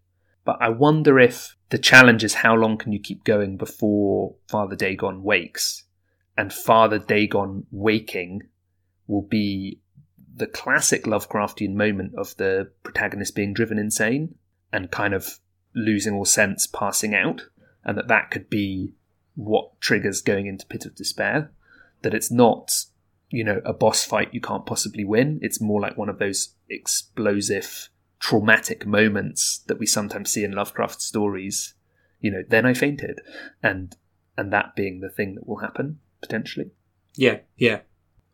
But 0.45 0.57
I 0.59 0.69
wonder 0.69 1.19
if 1.19 1.55
the 1.69 1.77
challenge 1.77 2.23
is 2.23 2.35
how 2.35 2.55
long 2.55 2.77
can 2.77 2.91
you 2.91 2.99
keep 2.99 3.23
going 3.23 3.57
before 3.57 4.35
Father 4.47 4.75
Dagon 4.75 5.23
wakes? 5.23 5.83
And 6.37 6.51
Father 6.51 6.99
Dagon 6.99 7.65
waking 7.71 8.41
will 9.07 9.21
be 9.21 9.79
the 10.35 10.47
classic 10.47 11.03
Lovecraftian 11.03 11.73
moment 11.73 12.15
of 12.15 12.35
the 12.37 12.71
protagonist 12.81 13.35
being 13.35 13.53
driven 13.53 13.77
insane 13.77 14.35
and 14.71 14.91
kind 14.91 15.13
of 15.13 15.39
losing 15.75 16.13
all 16.13 16.25
sense, 16.25 16.67
passing 16.67 17.13
out, 17.15 17.43
and 17.85 17.97
that 17.97 18.07
that 18.07 18.31
could 18.31 18.49
be 18.49 18.93
what 19.35 19.79
triggers 19.79 20.21
going 20.21 20.47
into 20.47 20.65
pit 20.65 20.85
of 20.85 20.95
despair. 20.95 21.51
That 22.01 22.13
it's 22.13 22.31
not, 22.31 22.85
you 23.33 23.43
know, 23.43 23.61
a 23.65 23.73
boss 23.73 24.05
fight 24.05 24.31
you 24.31 24.39
can't 24.39 24.67
possibly 24.67 25.03
win. 25.03 25.39
It's 25.41 25.59
more 25.59 25.81
like 25.81 25.97
one 25.97 26.07
of 26.07 26.19
those 26.19 26.53
explosive, 26.69 27.89
traumatic 28.19 28.85
moments 28.85 29.63
that 29.65 29.79
we 29.79 29.87
sometimes 29.87 30.29
see 30.29 30.43
in 30.43 30.51
Lovecraft 30.51 31.01
stories. 31.01 31.73
You 32.21 32.29
know, 32.29 32.43
then 32.47 32.63
I 32.63 32.75
fainted, 32.75 33.21
and 33.63 33.97
and 34.37 34.53
that 34.53 34.75
being 34.75 34.99
the 34.99 35.09
thing 35.09 35.33
that 35.33 35.47
will 35.47 35.57
happen 35.57 35.99
potentially. 36.21 36.69
Yeah, 37.15 37.39
yeah. 37.57 37.79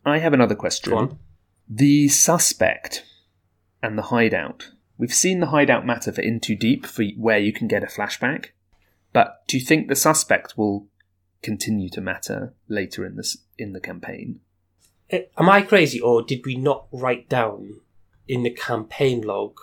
I 0.05 0.17
have 0.17 0.33
another 0.33 0.53
question. 0.53 1.17
The 1.69 2.09
suspect 2.09 3.05
and 3.81 3.97
the 3.97 4.03
hideout. 4.03 4.71
We've 4.97 5.13
seen 5.13 5.39
the 5.39 5.47
hideout 5.47 5.85
matter 5.85 6.11
for 6.11 6.21
In 6.21 6.41
Too 6.41 6.57
Deep, 6.57 6.85
for 6.85 7.05
where 7.15 7.39
you 7.39 7.53
can 7.53 7.69
get 7.69 7.83
a 7.83 7.87
flashback. 7.87 8.47
But 9.13 9.47
do 9.47 9.57
you 9.57 9.65
think 9.65 9.87
the 9.87 9.95
suspect 9.95 10.57
will 10.57 10.87
continue 11.41 11.87
to 11.91 12.01
matter 12.01 12.53
later 12.67 13.05
in 13.05 13.15
this 13.15 13.37
in 13.57 13.71
the 13.71 13.79
campaign? 13.79 14.41
Eh, 15.11 15.23
Am 15.37 15.49
I 15.49 15.61
crazy, 15.61 15.99
or 15.99 16.21
did 16.21 16.45
we 16.45 16.55
not 16.55 16.87
write 16.91 17.29
down 17.29 17.81
in 18.27 18.43
the 18.43 18.49
campaign 18.51 19.21
log? 19.21 19.57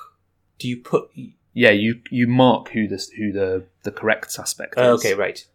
Do 0.59 0.69
you 0.69 0.79
put? 0.79 1.11
Yeah, 1.53 1.71
you 1.71 2.01
you 2.11 2.27
mark 2.27 2.71
who 2.71 2.87
the 2.89 3.05
who 3.17 3.33
the 3.33 3.65
the 3.83 3.91
correct 3.93 4.31
suspect 4.33 4.75
is 4.75 4.79
Oh, 4.85 4.95
okay, 4.95 5.15
right. 5.15 5.47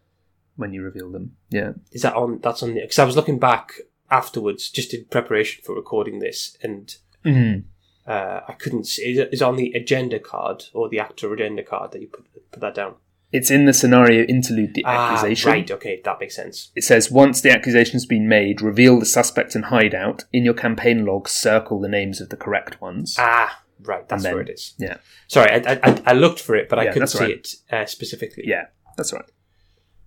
when 0.56 0.74
you 0.74 0.82
reveal 0.82 1.12
them. 1.12 1.36
Yeah. 1.50 1.74
Is 1.92 2.02
that 2.04 2.16
on? 2.16 2.40
That's 2.40 2.64
on 2.64 2.74
the. 2.74 2.82
Because 2.82 3.00
I 3.00 3.06
was 3.06 3.16
looking 3.16 3.40
back 3.40 3.74
afterwards, 4.10 4.70
just 4.70 4.94
in 4.94 5.06
preparation 5.06 5.64
for 5.64 5.76
recording 5.76 6.20
this, 6.20 6.58
and 6.62 6.96
Mhm. 7.26 7.64
uh, 8.08 8.42
I 8.48 8.54
couldn't 8.54 8.86
see. 8.86 9.12
Is 9.12 9.18
it 9.20 9.30
is 9.34 9.42
it 9.42 9.46
on 9.46 9.58
the 9.58 9.72
agenda 9.74 10.20
card 10.20 10.66
or 10.74 10.90
the 10.90 11.00
actor 11.00 11.32
agenda 11.34 11.64
card 11.64 11.92
that 11.92 12.02
you 12.02 12.08
put 12.08 12.26
put 12.52 12.62
that 12.62 12.76
down? 12.76 12.96
It's 13.32 13.50
in 13.50 13.66
the 13.66 13.74
scenario 13.74 14.26
interlude, 14.26 14.74
the 14.74 14.84
Ah, 14.86 15.14
accusation. 15.14 15.52
right. 15.52 15.72
Okay, 15.72 16.02
that 16.04 16.20
makes 16.20 16.36
sense. 16.36 16.72
It 16.76 16.84
says 16.84 17.10
once 17.10 17.42
the 17.42 17.50
accusation's 17.52 18.06
been 18.06 18.28
made, 18.28 18.62
reveal 18.62 19.00
the 19.00 19.06
suspect 19.06 19.56
and 19.56 19.66
hideout. 19.66 20.26
In 20.34 20.44
your 20.44 20.54
campaign 20.54 21.06
log, 21.06 21.30
circle 21.30 21.80
the 21.80 21.88
names 21.88 22.20
of 22.20 22.30
the 22.30 22.36
correct 22.38 22.82
ones. 22.82 23.16
Ah, 23.18 23.64
right. 23.84 24.08
That's 24.10 24.24
then- 24.24 24.34
where 24.34 24.42
it 24.44 24.50
is. 24.50 24.74
Yeah. 24.78 24.98
Sorry, 25.28 25.50
I, 25.50 25.80
I, 25.82 26.02
I 26.08 26.14
looked 26.14 26.42
for 26.42 26.56
it, 26.56 26.68
but 26.68 26.78
I 26.80 26.92
couldn't 26.92 27.08
see 27.08 27.20
right. 27.20 27.30
it 27.32 27.56
uh, 27.72 27.86
specifically. 27.86 28.44
Yeah, 28.48 28.66
that's 28.98 29.14
right. 29.14 29.26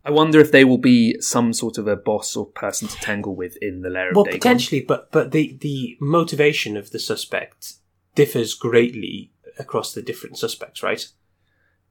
I 0.07 0.11
wonder 0.11 0.39
if 0.39 0.53
they 0.53 0.65
will 0.67 0.77
be 0.77 1.19
some 1.21 1.55
sort 1.55 1.79
of 1.79 1.89
a 1.89 1.97
boss 1.97 2.37
or 2.37 2.45
person 2.45 2.89
to 2.89 2.97
tangle 2.97 3.35
with 3.35 3.57
in 3.63 3.81
the 3.81 3.89
lair 3.89 4.11
of 4.11 4.17
Well, 4.17 4.27
potentially, 4.27 4.83
but 4.83 5.11
but 5.11 5.31
the 5.33 5.57
the 5.63 5.97
motivation 5.99 6.77
of 6.77 6.91
the 6.91 6.99
suspect 6.99 7.75
differs 8.15 8.53
greatly 8.53 9.33
across 9.59 9.95
the 9.95 10.03
different 10.03 10.37
suspects, 10.37 10.83
right? 10.83 11.09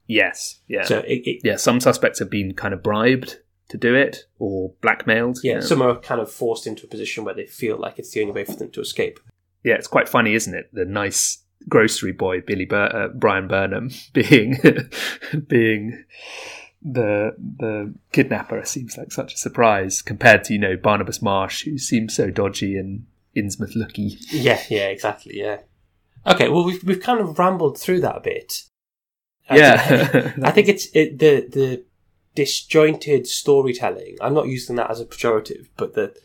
Yes, 0.07 0.59
yeah. 0.67 0.83
So 0.83 0.99
it, 0.99 1.21
it, 1.25 1.41
yeah, 1.43 1.55
some 1.55 1.79
suspects 1.79 2.19
have 2.19 2.29
been 2.29 2.53
kind 2.53 2.73
of 2.73 2.83
bribed 2.83 3.39
to 3.69 3.77
do 3.77 3.95
it 3.95 4.25
or 4.39 4.73
blackmailed. 4.81 5.39
yeah, 5.43 5.59
some 5.61 5.81
are 5.81 5.97
kind 5.99 6.19
of 6.21 6.31
forced 6.31 6.67
into 6.67 6.85
a 6.85 6.89
position 6.89 7.23
where 7.23 7.33
they 7.33 7.45
feel 7.45 7.77
like 7.77 7.97
it's 7.97 8.11
the 8.11 8.21
only 8.21 8.33
way 8.33 8.43
for 8.43 8.53
them 8.55 8.69
to 8.71 8.81
escape. 8.81 9.19
yeah, 9.63 9.75
it's 9.75 9.87
quite 9.87 10.09
funny, 10.09 10.33
isn't 10.33 10.53
it? 10.53 10.69
The 10.73 10.85
nice 10.85 11.39
grocery 11.69 12.11
boy 12.11 12.41
Billy 12.41 12.65
Bur- 12.65 12.91
uh, 12.93 13.07
Brian 13.17 13.47
Burnham 13.47 13.89
being 14.13 14.57
being 15.47 16.03
the 16.81 17.33
the 17.37 17.93
kidnapper 18.11 18.63
seems 18.65 18.97
like 18.97 19.13
such 19.13 19.33
a 19.33 19.37
surprise 19.37 20.01
compared 20.01 20.43
to 20.43 20.53
you 20.53 20.59
know 20.59 20.75
Barnabas 20.75 21.21
Marsh, 21.21 21.63
who 21.63 21.77
seems 21.77 22.13
so 22.15 22.29
dodgy 22.29 22.75
and 22.77 23.05
Innsmouth 23.35 23.75
looky. 23.75 24.17
Yeah, 24.29 24.61
yeah, 24.69 24.89
exactly. 24.89 25.39
Yeah. 25.39 25.59
Okay, 26.27 26.49
well, 26.49 26.65
we've 26.65 26.83
we've 26.83 26.99
kind 27.01 27.21
of 27.21 27.39
rambled 27.39 27.79
through 27.79 28.01
that 28.01 28.17
a 28.17 28.21
bit. 28.21 28.63
I 29.49 29.57
Yeah. 29.57 30.33
I 30.43 30.51
think 30.51 30.67
it's 30.67 30.87
it, 30.93 31.19
the 31.19 31.47
the 31.49 31.83
disjointed 32.35 33.27
storytelling. 33.27 34.17
I'm 34.21 34.33
not 34.33 34.47
using 34.47 34.75
that 34.77 34.89
as 34.89 34.99
a 34.99 35.05
pejorative, 35.05 35.67
but 35.77 35.93
the, 35.93 36.15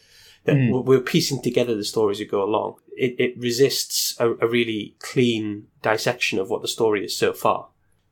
the 0.45 0.53
Mm. 0.53 0.85
we're 0.85 1.01
piecing 1.01 1.43
together 1.43 1.75
the 1.77 1.85
stories 1.85 2.17
as 2.19 2.21
we 2.21 2.27
go 2.27 2.43
along. 2.43 2.77
It, 2.97 3.15
it 3.19 3.39
resists 3.39 4.17
a, 4.19 4.31
a 4.37 4.49
really 4.49 4.97
clean 5.01 5.67
dissection 5.83 6.39
of 6.39 6.49
what 6.49 6.63
the 6.63 6.69
story 6.69 7.05
is 7.05 7.15
so 7.17 7.33
far, 7.35 7.69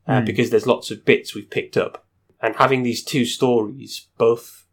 uh, 0.07 0.21
Mm. 0.21 0.25
because 0.25 0.49
there's 0.51 0.67
lots 0.67 0.91
of 0.91 1.03
bits 1.05 1.33
we've 1.33 1.49
picked 1.49 1.75
up, 1.77 2.05
and 2.41 2.55
having 2.57 2.83
these 2.83 3.03
two 3.03 3.25
stories 3.25 4.07
both 4.17 4.65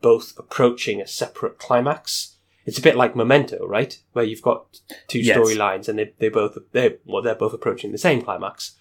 both 0.00 0.32
approaching 0.38 1.00
a 1.00 1.06
separate 1.06 1.58
climax. 1.58 2.34
It's 2.66 2.78
a 2.78 2.82
bit 2.82 2.96
like 2.96 3.16
Memento, 3.16 3.66
right? 3.66 3.98
Where 4.12 4.24
you've 4.24 4.42
got 4.42 4.80
two 5.08 5.20
Yes. 5.20 5.36
storylines 5.36 5.88
and 5.88 5.98
they 5.98 6.12
they 6.18 6.28
both 6.28 6.58
they 6.72 6.96
well 7.04 7.22
they're 7.22 7.34
both 7.34 7.54
approaching 7.54 7.92
the 7.92 7.98
same 7.98 8.22
climax, 8.22 8.76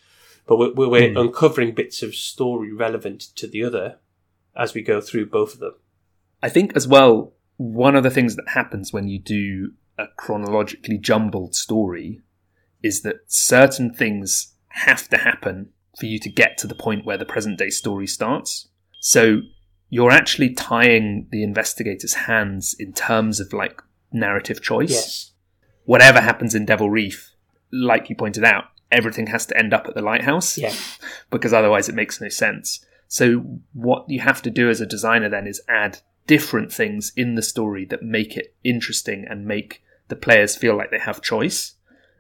but 0.48 0.58
we're, 0.58 0.90
we're, 0.90 1.12
Hmm. 1.12 1.18
uncovering 1.18 1.74
bits 1.76 2.02
of 2.02 2.16
story 2.16 2.72
relevant 2.74 3.22
to 3.36 3.48
the 3.48 3.64
other 3.64 3.98
as 4.56 4.74
we 4.74 4.82
go 4.82 5.02
through 5.02 5.28
both 5.28 5.54
of 5.54 5.60
them. 5.60 5.76
I 6.42 6.50
think 6.50 6.76
as 6.76 6.88
well, 6.88 7.34
one 7.58 7.96
of 7.96 8.04
the 8.04 8.10
things 8.10 8.36
that 8.36 8.50
happens 8.50 8.94
when 8.94 9.08
you 9.08 9.20
do 9.20 9.74
a 9.98 10.08
chronologically 10.16 10.98
jumbled 10.98 11.56
story 11.56 12.22
is 12.84 13.02
that 13.02 13.18
certain 13.28 13.94
things 13.94 14.54
have 14.70 15.08
to 15.10 15.18
happen 15.18 15.70
for 16.00 16.06
you 16.06 16.20
to 16.20 16.30
get 16.30 16.58
to 16.60 16.68
the 16.68 16.76
point 16.76 17.06
where 17.06 17.18
the 17.18 17.26
present 17.26 17.58
day 17.58 17.70
story 17.70 18.06
starts. 18.08 18.68
So 19.00 19.42
you're 19.90 20.12
actually 20.12 20.54
tying 20.54 21.28
the 21.32 21.44
investigator's 21.44 22.14
hands 22.14 22.76
in 22.78 22.94
terms 22.94 23.40
of 23.40 23.52
like 23.54 23.82
narrative 24.12 24.62
choice. 24.62 24.92
Yes, 24.92 25.32
Whatever 25.86 26.20
happens 26.22 26.54
in 26.54 26.66
Devil 26.66 26.90
Reef, 26.90 27.32
like 27.72 28.10
you 28.10 28.16
pointed 28.16 28.44
out, 28.44 28.66
everything 28.92 29.28
has 29.28 29.46
to 29.48 29.58
end 29.58 29.74
up 29.74 29.88
at 29.88 29.96
the 29.96 30.02
lighthouse 30.02 30.58
yeah, 30.58 30.74
because 31.30 31.54
otherwise 31.54 31.90
it 31.90 31.96
makes 31.96 32.22
no 32.22 32.30
sense. 32.30 32.86
So 33.08 33.60
what 33.74 34.06
you 34.10 34.20
have 34.20 34.42
to 34.44 34.50
do 34.50 34.70
as 34.70 34.82
a 34.82 34.86
designer 34.86 35.30
then 35.30 35.48
is 35.48 35.62
add 35.70 36.00
different 36.26 36.72
things 36.74 37.12
in 37.16 37.36
the 37.36 37.42
story 37.42 37.86
that 37.86 38.04
make 38.04 38.36
it 38.36 38.54
interesting 38.64 39.26
and 39.30 39.46
make 39.46 39.82
the 40.10 40.16
players 40.16 40.56
feel 40.56 40.76
like 40.76 40.92
they 40.92 41.00
have 41.00 41.22
choice. 41.22 41.76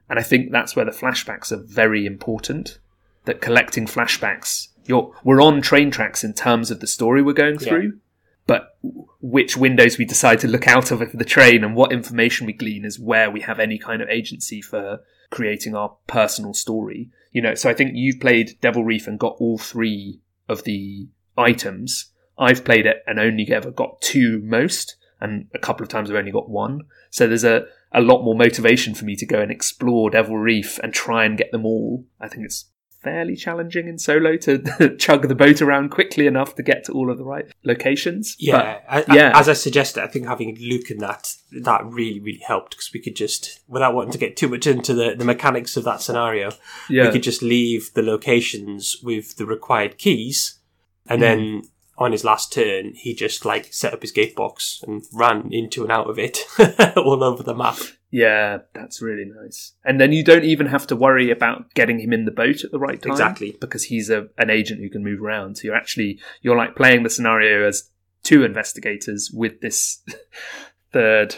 And 0.09 0.17
I 0.17 0.23
think 0.23 0.51
that's 0.51 0.75
where 0.75 0.85
the 0.85 0.91
flashbacks 0.91 1.51
are 1.51 1.61
very 1.61 2.05
important. 2.05 2.79
That 3.25 3.41
collecting 3.41 3.85
flashbacks, 3.87 4.69
you're, 4.85 5.13
we're 5.25 5.41
on 5.41 5.61
train 5.61 5.91
tracks 5.91 6.23
in 6.23 6.33
terms 6.33 6.71
of 6.71 6.79
the 6.79 6.87
story 6.87 7.21
we're 7.21 7.33
going 7.33 7.59
Yeah. 7.59 7.67
through, 7.67 7.99
but 8.45 8.77
which 9.21 9.57
windows 9.57 9.97
we 9.97 10.05
decide 10.05 10.39
to 10.39 10.47
look 10.47 10.65
out 10.67 10.91
of 10.91 11.11
the 11.11 11.25
train 11.25 11.65
and 11.65 11.75
what 11.75 11.91
information 11.91 12.47
we 12.47 12.53
glean 12.53 12.85
is 12.85 12.97
where 12.97 13.29
we 13.29 13.41
have 13.41 13.59
any 13.59 13.77
kind 13.77 14.01
of 14.01 14.07
agency 14.07 14.61
for 14.61 15.01
creating 15.29 15.75
our 15.75 15.95
personal 16.07 16.53
story. 16.53 17.09
You 17.31 17.41
know, 17.41 17.55
so 17.55 17.69
I 17.69 17.73
think 17.73 17.91
you've 17.93 18.19
played 18.19 18.57
Devil 18.61 18.83
Reef 18.83 19.07
and 19.07 19.19
got 19.19 19.35
all 19.39 19.57
three 19.57 20.21
of 20.49 20.63
the 20.63 21.07
items. 21.37 22.11
I've 22.37 22.65
played 22.65 22.85
it 22.85 23.03
and 23.05 23.19
only 23.19 23.47
ever 23.51 23.71
got 23.71 24.01
two 24.01 24.41
most, 24.43 24.95
and 25.19 25.47
a 25.53 25.59
couple 25.59 25.83
of 25.83 25.89
times 25.89 26.09
I've 26.09 26.17
only 26.17 26.31
got 26.31 26.49
one. 26.49 26.81
So 27.09 27.27
there's 27.27 27.43
a, 27.43 27.65
a 27.91 28.01
lot 28.01 28.23
more 28.23 28.35
motivation 28.35 28.93
for 28.93 29.05
me 29.05 29.15
to 29.15 29.25
go 29.25 29.39
and 29.39 29.51
explore 29.51 30.09
Devil 30.09 30.37
Reef 30.37 30.79
and 30.79 30.93
try 30.93 31.25
and 31.25 31.37
get 31.37 31.51
them 31.51 31.65
all. 31.65 32.05
I 32.19 32.27
think 32.27 32.45
it's 32.45 32.65
fairly 33.07 33.35
challenging 33.35 33.87
in 33.87 33.97
solo 33.97 34.35
to 34.35 34.95
chug 34.99 35.27
the 35.27 35.35
boat 35.35 35.61
around 35.61 35.89
quickly 35.89 36.27
enough 36.27 36.55
to 36.55 36.63
get 36.63 36.83
to 36.85 36.91
all 36.91 37.09
of 37.09 37.17
the 37.17 37.23
right 37.23 37.45
locations. 37.63 38.35
yeah. 38.37 38.79
I- 38.87 39.05
I- 39.07 39.15
yeah. 39.15 39.31
as 39.33 39.47
I 39.47 39.53
suggested, 39.53 40.03
I 40.03 40.07
think 40.07 40.27
having 40.27 40.57
Luke 40.59 40.91
in 40.91 40.97
that 40.99 41.33
that 41.61 41.85
really 41.85 42.19
really 42.19 42.43
helped 42.45 42.71
because 42.71 42.91
we 42.93 42.99
could 42.99 43.15
just, 43.15 43.61
without 43.67 43.93
wanting 43.93 44.11
to 44.11 44.17
get 44.17 44.35
too 44.35 44.49
much 44.49 44.67
into 44.67 44.93
the, 44.93 45.15
the 45.15 45.23
mechanics 45.25 45.77
of 45.77 45.85
that 45.85 46.01
scenario, 46.01 46.51
yeah. 46.89 47.05
we 47.05 47.11
could 47.11 47.23
just 47.23 47.41
leave 47.41 47.93
the 47.93 48.03
locations 48.03 48.97
with 49.01 49.37
the 49.37 49.45
required 49.45 49.97
keys, 49.97 50.59
and 51.07 51.21
then 51.21 51.39
mm. 51.39 51.67
on 51.97 52.11
his 52.11 52.25
last 52.25 52.51
turn, 52.51 52.93
he 52.95 53.13
just 53.15 53.45
like 53.45 53.73
set 53.73 53.93
up 53.93 54.01
his 54.01 54.11
gate 54.11 54.35
box 54.35 54.83
and 54.85 55.03
ran 55.13 55.49
into 55.51 55.83
and 55.83 55.91
out 55.91 56.09
of 56.09 56.19
it 56.19 56.39
all 56.97 57.23
over 57.23 57.43
the 57.43 57.55
map. 57.55 57.77
Yeah, 58.09 58.59
that's 58.73 59.01
really 59.01 59.25
nice. 59.25 59.73
And 59.83 59.99
then 59.99 60.13
you 60.13 60.23
don't 60.23 60.45
even 60.45 60.67
have 60.67 60.87
to 60.87 60.95
worry 60.95 61.29
about 61.29 61.73
getting 61.73 61.99
him 61.99 62.13
in 62.13 62.25
the 62.25 62.31
boat 62.31 62.63
at 62.63 62.71
the 62.71 62.79
right 62.79 63.01
time. 63.01 63.11
Exactly. 63.11 63.57
Because 63.59 63.83
he's 63.83 64.09
a, 64.09 64.27
an 64.37 64.49
agent 64.49 64.79
who 64.79 64.89
can 64.89 65.03
move 65.03 65.21
around. 65.21 65.57
So 65.57 65.65
you're 65.65 65.75
actually, 65.75 66.19
you're 66.41 66.55
like 66.55 66.75
playing 66.75 67.03
the 67.03 67.09
scenario 67.09 67.67
as 67.67 67.89
two 68.23 68.43
investigators 68.43 69.29
with 69.33 69.59
this 69.61 70.03
third 70.93 71.35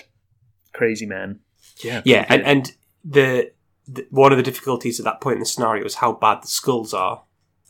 crazy 0.73 1.07
man. 1.07 1.39
Yeah. 1.83 2.01
Yeah, 2.05 2.25
and, 2.29 2.43
and 2.43 2.71
the, 3.03 3.51
the 3.87 4.05
one 4.11 4.31
of 4.31 4.37
the 4.37 4.43
difficulties 4.43 4.99
at 4.99 5.05
that 5.05 5.21
point 5.21 5.35
in 5.35 5.39
the 5.39 5.45
scenario 5.45 5.85
is 5.85 5.95
how 5.95 6.13
bad 6.13 6.43
the 6.43 6.47
skulls 6.47 6.93
are. 6.93 7.23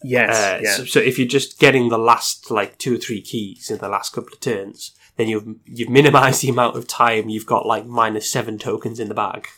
yes. 0.03 0.35
Uh, 0.35 0.59
yeah. 0.61 0.73
so, 0.73 0.85
so 0.85 0.99
if 0.99 1.17
you're 1.17 1.27
just 1.27 1.59
getting 1.59 1.87
the 1.87 1.97
last 1.97 2.51
like 2.51 2.77
two 2.77 2.95
or 2.95 2.97
three 2.97 3.21
keys 3.21 3.71
in 3.71 3.77
the 3.77 3.87
last 3.87 4.11
couple 4.11 4.33
of 4.33 4.41
turns, 4.41 4.93
then 5.19 5.27
you've 5.27 5.45
you've 5.65 5.89
minimised 5.89 6.41
the 6.41 6.47
amount 6.49 6.77
of 6.77 6.87
time 6.87 7.27
you've 7.27 7.45
got 7.45 7.65
like 7.65 7.85
minus 7.85 8.31
seven 8.31 8.57
tokens 8.57 9.01
in 9.01 9.09
the 9.09 9.13
bag. 9.13 9.49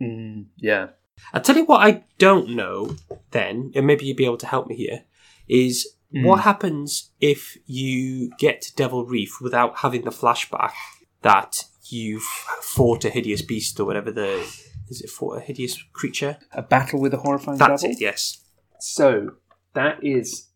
Mm, 0.00 0.46
yeah. 0.56 0.88
I'll 1.34 1.42
tell 1.42 1.56
you 1.56 1.66
what 1.66 1.86
I 1.86 2.04
don't 2.16 2.48
know 2.56 2.96
then, 3.30 3.72
and 3.74 3.86
maybe 3.86 4.06
you'd 4.06 4.16
be 4.16 4.24
able 4.24 4.38
to 4.38 4.46
help 4.46 4.68
me 4.68 4.74
here, 4.74 5.04
is 5.46 5.86
what 6.12 6.40
happens 6.40 7.10
if 7.20 7.58
you 7.66 8.30
get 8.38 8.62
to 8.62 8.74
Devil 8.74 9.04
Reef 9.04 9.36
without 9.42 9.80
having 9.80 10.02
the 10.02 10.10
flashback 10.10 10.72
that 11.20 11.66
you've 11.90 12.22
fought 12.62 13.04
a 13.04 13.10
hideous 13.10 13.42
beast 13.42 13.78
or 13.78 13.84
whatever 13.84 14.10
the 14.10 14.38
is 14.88 15.02
it 15.02 15.10
fought 15.10 15.36
a 15.36 15.40
hideous 15.40 15.80
creature? 15.92 16.38
A 16.52 16.62
battle 16.62 17.02
with 17.02 17.12
a 17.12 17.18
horrifying 17.18 17.58
That's 17.58 17.82
devil. 17.82 17.94
it, 17.94 18.00
yes. 18.00 18.38
So 18.80 19.32
that 19.74 20.02
is 20.02 20.48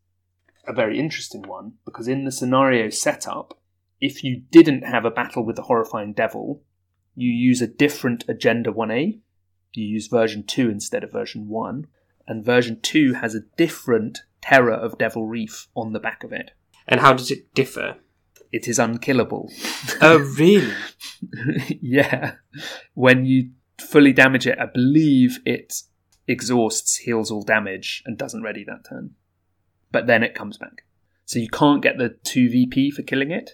a 0.67 0.73
very 0.73 0.99
interesting 0.99 1.43
one 1.43 1.75
because 1.85 2.09
in 2.09 2.25
the 2.25 2.33
scenario 2.33 2.89
setup, 2.89 3.61
if 4.01 4.25
you 4.25 4.43
didn't 4.51 4.83
have 4.83 5.05
a 5.05 5.11
battle 5.11 5.45
with 5.45 5.57
the 5.57 5.63
horrifying 5.63 6.13
devil, 6.13 6.63
you 7.15 7.31
use 7.31 7.63
a 7.63 7.67
different 7.67 8.25
Agenda 8.29 8.71
1A. 8.71 9.21
You 9.73 9.85
use 9.85 10.09
version 10.09 10.45
2 10.45 10.69
instead 10.69 11.05
of 11.05 11.13
version 11.13 11.49
1. 11.49 11.87
And 12.27 12.45
version 12.45 12.81
2 12.81 13.15
has 13.15 13.35
a 13.35 13.43
different 13.57 14.21
Terror 14.41 14.75
of 14.75 14.99
Devil 14.99 15.27
Reef 15.27 15.69
on 15.75 15.93
the 15.93 16.01
back 16.01 16.25
of 16.25 16.33
it. 16.33 16.53
And 16.87 17.01
how 17.01 17.13
does 17.13 17.31
it 17.31 17.55
differ? 17.55 17.97
It 18.53 18.69
is 18.69 18.79
unkillable. 18.79 19.51
Oh, 20.01 20.19
really? 20.39 20.75
yeah. 21.81 22.35
When 22.95 23.25
you 23.25 23.51
fully 23.81 24.13
damage 24.13 24.47
it, 24.47 24.59
I 24.59 24.67
believe 24.67 25.41
it 25.45 25.83
exhausts, 26.29 26.99
heals 26.99 27.31
all 27.31 27.43
damage, 27.43 28.03
and 28.07 28.17
doesn't 28.17 28.43
ready 28.43 28.65
that 28.65 28.85
turn. 28.89 29.15
But 29.91 30.07
then 30.07 30.23
it 30.23 30.35
comes 30.35 30.59
back. 30.59 30.85
So 31.25 31.39
you 31.39 31.49
can't 31.49 31.83
get 31.83 31.99
the 31.99 32.17
2 32.25 32.51
VP 32.51 32.91
for 32.91 33.03
killing 33.03 33.31
it. 33.31 33.53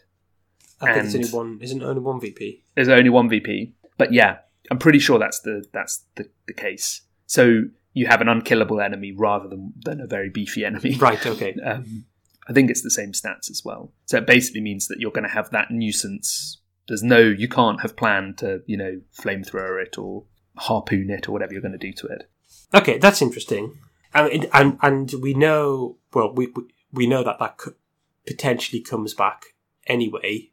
I 0.80 0.92
think 0.94 1.06
it's 1.06 1.14
only 1.14 1.28
one. 1.30 1.58
Isn't 1.62 1.82
only 1.82 2.00
one 2.00 2.20
VP? 2.20 2.62
There's 2.74 2.88
only 2.88 3.10
one 3.10 3.28
VP. 3.28 3.74
But 3.98 4.12
yeah, 4.12 4.38
I'm 4.70 4.78
pretty 4.78 4.98
sure 4.98 5.18
that's 5.18 5.40
the 5.40 5.64
that's 5.72 6.04
the, 6.16 6.28
the 6.46 6.54
case. 6.54 7.02
So 7.26 7.62
you 7.92 8.06
have 8.06 8.20
an 8.20 8.28
unkillable 8.28 8.80
enemy 8.80 9.12
rather 9.12 9.48
than, 9.48 9.72
than 9.84 10.00
a 10.00 10.06
very 10.06 10.30
beefy 10.30 10.64
enemy. 10.70 10.96
Right. 10.96 11.24
Okay. 11.26 11.54
Um, 11.64 12.04
I 12.48 12.52
think 12.52 12.70
it's 12.70 12.82
the 12.82 12.90
same 12.90 13.12
stats 13.12 13.50
as 13.50 13.62
well. 13.64 13.92
So 14.06 14.18
it 14.18 14.26
basically 14.26 14.60
means 14.60 14.88
that 14.88 14.98
you're 15.00 15.10
going 15.10 15.26
to 15.28 15.34
have 15.34 15.50
that 15.50 15.70
nuisance. 15.70 16.58
There's 16.88 17.02
no, 17.02 17.18
you 17.18 17.46
can't 17.48 17.80
have 17.82 17.96
planned 17.96 18.38
to, 18.38 18.62
you 18.66 18.76
know, 18.76 19.00
flamethrower 19.16 19.80
it 19.82 19.98
or 19.98 20.24
harpoon 20.56 21.10
it 21.10 21.28
or 21.28 21.32
whatever 21.32 21.52
you're 21.52 21.62
going 21.62 21.78
to 21.78 21.78
do 21.78 21.92
to 21.92 22.06
it. 22.08 22.28
Okay, 22.74 22.98
that's 22.98 23.22
interesting. 23.22 23.76
And 24.14 24.48
and 24.52 24.78
and 24.82 25.12
we 25.22 25.34
know 25.34 25.96
well 26.12 26.32
we 26.34 26.48
we- 26.48 26.64
we 26.92 27.06
know 27.06 27.22
that 27.22 27.38
that 27.38 27.56
potentially 28.26 28.80
comes 28.82 29.14
back 29.14 29.44
anyway 29.86 30.49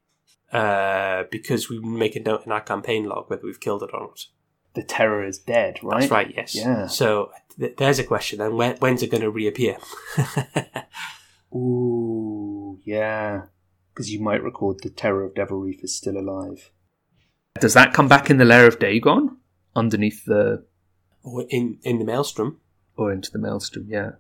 uh, 0.51 1.23
because 1.31 1.69
we 1.69 1.79
make 1.79 2.15
a 2.15 2.19
note 2.21 2.45
in 2.45 2.51
our 2.51 2.61
campaign 2.61 3.05
log 3.05 3.29
whether 3.29 3.43
we've 3.45 3.59
killed 3.59 3.83
it 3.83 3.89
or 3.93 3.99
not. 4.01 4.25
The 4.73 4.83
terror 4.83 5.25
is 5.25 5.39
dead, 5.39 5.79
right? 5.83 6.01
That's 6.01 6.11
right. 6.11 6.33
Yes. 6.35 6.55
Yeah. 6.55 6.87
So 6.87 7.31
th- 7.59 7.75
there's 7.77 7.99
a 7.99 8.03
question. 8.03 8.39
Then 8.39 8.55
when, 8.55 8.77
when's 8.77 9.01
it 9.01 9.09
going 9.11 9.21
to 9.23 9.31
reappear? 9.31 9.77
Ooh, 11.55 12.79
yeah. 12.83 13.43
Because 13.93 14.11
you 14.11 14.19
might 14.19 14.43
record 14.43 14.77
the 14.83 14.89
terror 14.89 15.23
of 15.23 15.35
Devil 15.35 15.59
Reef 15.59 15.83
is 15.83 15.95
still 15.95 16.17
alive. 16.17 16.71
Does 17.59 17.73
that 17.73 17.93
come 17.93 18.07
back 18.07 18.29
in 18.29 18.37
the 18.37 18.45
lair 18.45 18.67
of 18.67 18.77
Dagon? 18.79 19.37
Underneath 19.75 20.25
the. 20.25 20.65
or 21.23 21.45
in 21.49 21.79
in 21.83 21.99
the 21.99 22.05
maelstrom? 22.05 22.59
or 22.95 23.11
into 23.11 23.29
the 23.31 23.37
maelstrom, 23.37 23.85
yeah. 23.87 24.11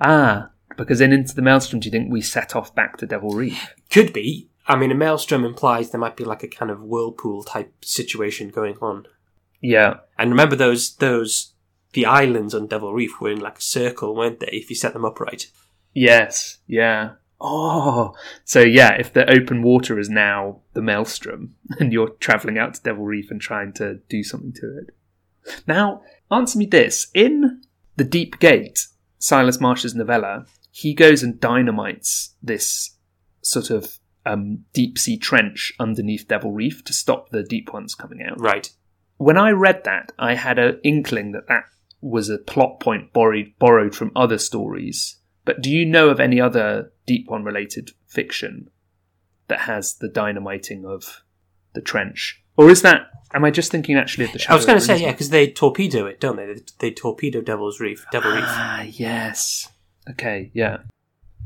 Ah, 0.00 0.50
because 0.76 1.00
then 1.00 1.12
into 1.12 1.34
the 1.34 1.42
maelstrom, 1.42 1.80
do 1.80 1.86
you 1.86 1.90
think 1.90 2.10
we 2.12 2.20
set 2.20 2.54
off 2.54 2.72
back 2.74 2.96
to 2.96 3.06
Devil 3.06 3.30
Reef? 3.30 3.74
Could 3.90 4.12
be. 4.12 4.48
I 4.66 4.76
mean, 4.76 4.92
a 4.92 4.94
maelstrom 4.94 5.44
implies 5.44 5.90
there 5.90 6.00
might 6.00 6.16
be 6.16 6.24
like 6.24 6.42
a 6.42 6.48
kind 6.48 6.70
of 6.70 6.82
whirlpool 6.82 7.42
type 7.42 7.84
situation 7.84 8.48
going 8.50 8.76
on. 8.80 9.06
Yeah, 9.60 9.98
And 10.18 10.30
remember 10.30 10.56
those 10.56 10.96
those 10.96 11.52
the 11.92 12.06
islands 12.06 12.54
on 12.54 12.66
Devil 12.66 12.92
Reef 12.92 13.20
were 13.20 13.30
in 13.30 13.40
like 13.40 13.58
a 13.58 13.62
circle, 13.62 14.14
weren't 14.14 14.40
they? 14.40 14.48
If 14.52 14.70
you 14.70 14.76
set 14.76 14.92
them 14.92 15.04
upright. 15.04 15.50
Yes, 15.94 16.58
yeah. 16.66 17.12
Oh, 17.40 18.14
so 18.44 18.60
yeah, 18.60 18.94
if 18.94 19.12
the 19.12 19.28
open 19.30 19.62
water 19.62 19.98
is 19.98 20.08
now 20.08 20.60
the 20.74 20.82
maelstrom 20.82 21.56
and 21.80 21.92
you're 21.92 22.10
traveling 22.10 22.58
out 22.58 22.74
to 22.74 22.82
Devil 22.82 23.04
Reef 23.04 23.30
and 23.30 23.40
trying 23.40 23.72
to 23.74 23.96
do 24.08 24.22
something 24.22 24.52
to 24.54 24.78
it. 24.78 24.94
Now, 25.66 26.02
answer 26.30 26.58
me 26.58 26.66
this. 26.66 27.08
In 27.14 27.62
The 27.96 28.04
Deep 28.04 28.38
Gate, 28.38 28.86
Silas 29.18 29.60
Marsh's 29.60 29.94
novella, 29.94 30.46
he 30.70 30.94
goes 30.94 31.22
and 31.22 31.40
dynamites 31.40 32.34
this 32.42 32.96
sort 33.42 33.70
of 33.70 33.98
um, 34.24 34.64
deep 34.72 34.98
sea 34.98 35.16
trench 35.16 35.72
underneath 35.78 36.28
Devil 36.28 36.52
Reef 36.52 36.84
to 36.84 36.92
stop 36.92 37.30
the 37.30 37.42
deep 37.42 37.72
ones 37.72 37.94
coming 37.94 38.22
out. 38.22 38.40
Right. 38.40 38.70
When 39.16 39.36
I 39.36 39.50
read 39.50 39.84
that, 39.84 40.12
I 40.18 40.34
had 40.34 40.58
an 40.58 40.80
inkling 40.82 41.32
that 41.32 41.48
that 41.48 41.64
was 42.00 42.28
a 42.28 42.38
plot 42.38 42.80
point 42.80 43.12
borrowed, 43.12 43.52
borrowed 43.58 43.94
from 43.94 44.10
other 44.16 44.38
stories. 44.38 45.18
But 45.44 45.60
do 45.60 45.70
you 45.70 45.84
know 45.84 46.08
of 46.08 46.20
any 46.20 46.40
other 46.40 46.92
Deep 47.06 47.28
One 47.28 47.44
related 47.44 47.90
fiction 48.06 48.70
that 49.48 49.60
has 49.60 49.96
the 49.96 50.08
dynamiting 50.08 50.84
of 50.84 51.22
the 51.74 51.80
trench? 51.80 52.42
Or 52.56 52.70
is 52.70 52.82
that, 52.82 53.06
am 53.34 53.44
I 53.44 53.50
just 53.50 53.70
thinking 53.70 53.96
actually 53.96 54.26
of 54.26 54.32
the 54.32 54.38
Shadow 54.38 54.54
I 54.54 54.56
was 54.56 54.66
going 54.66 54.78
to 54.78 54.84
say, 54.84 55.00
yeah, 55.00 55.12
because 55.12 55.30
they 55.30 55.50
torpedo 55.50 56.06
it, 56.06 56.20
don't 56.20 56.36
they? 56.36 56.46
They, 56.46 56.60
they 56.78 56.90
torpedo 56.90 57.40
Devil's 57.40 57.80
Reef. 57.80 58.04
Devil 58.12 58.32
Reef. 58.32 58.44
Ah, 58.46 58.82
yes. 58.82 59.68
Okay, 60.10 60.50
yeah. 60.54 60.78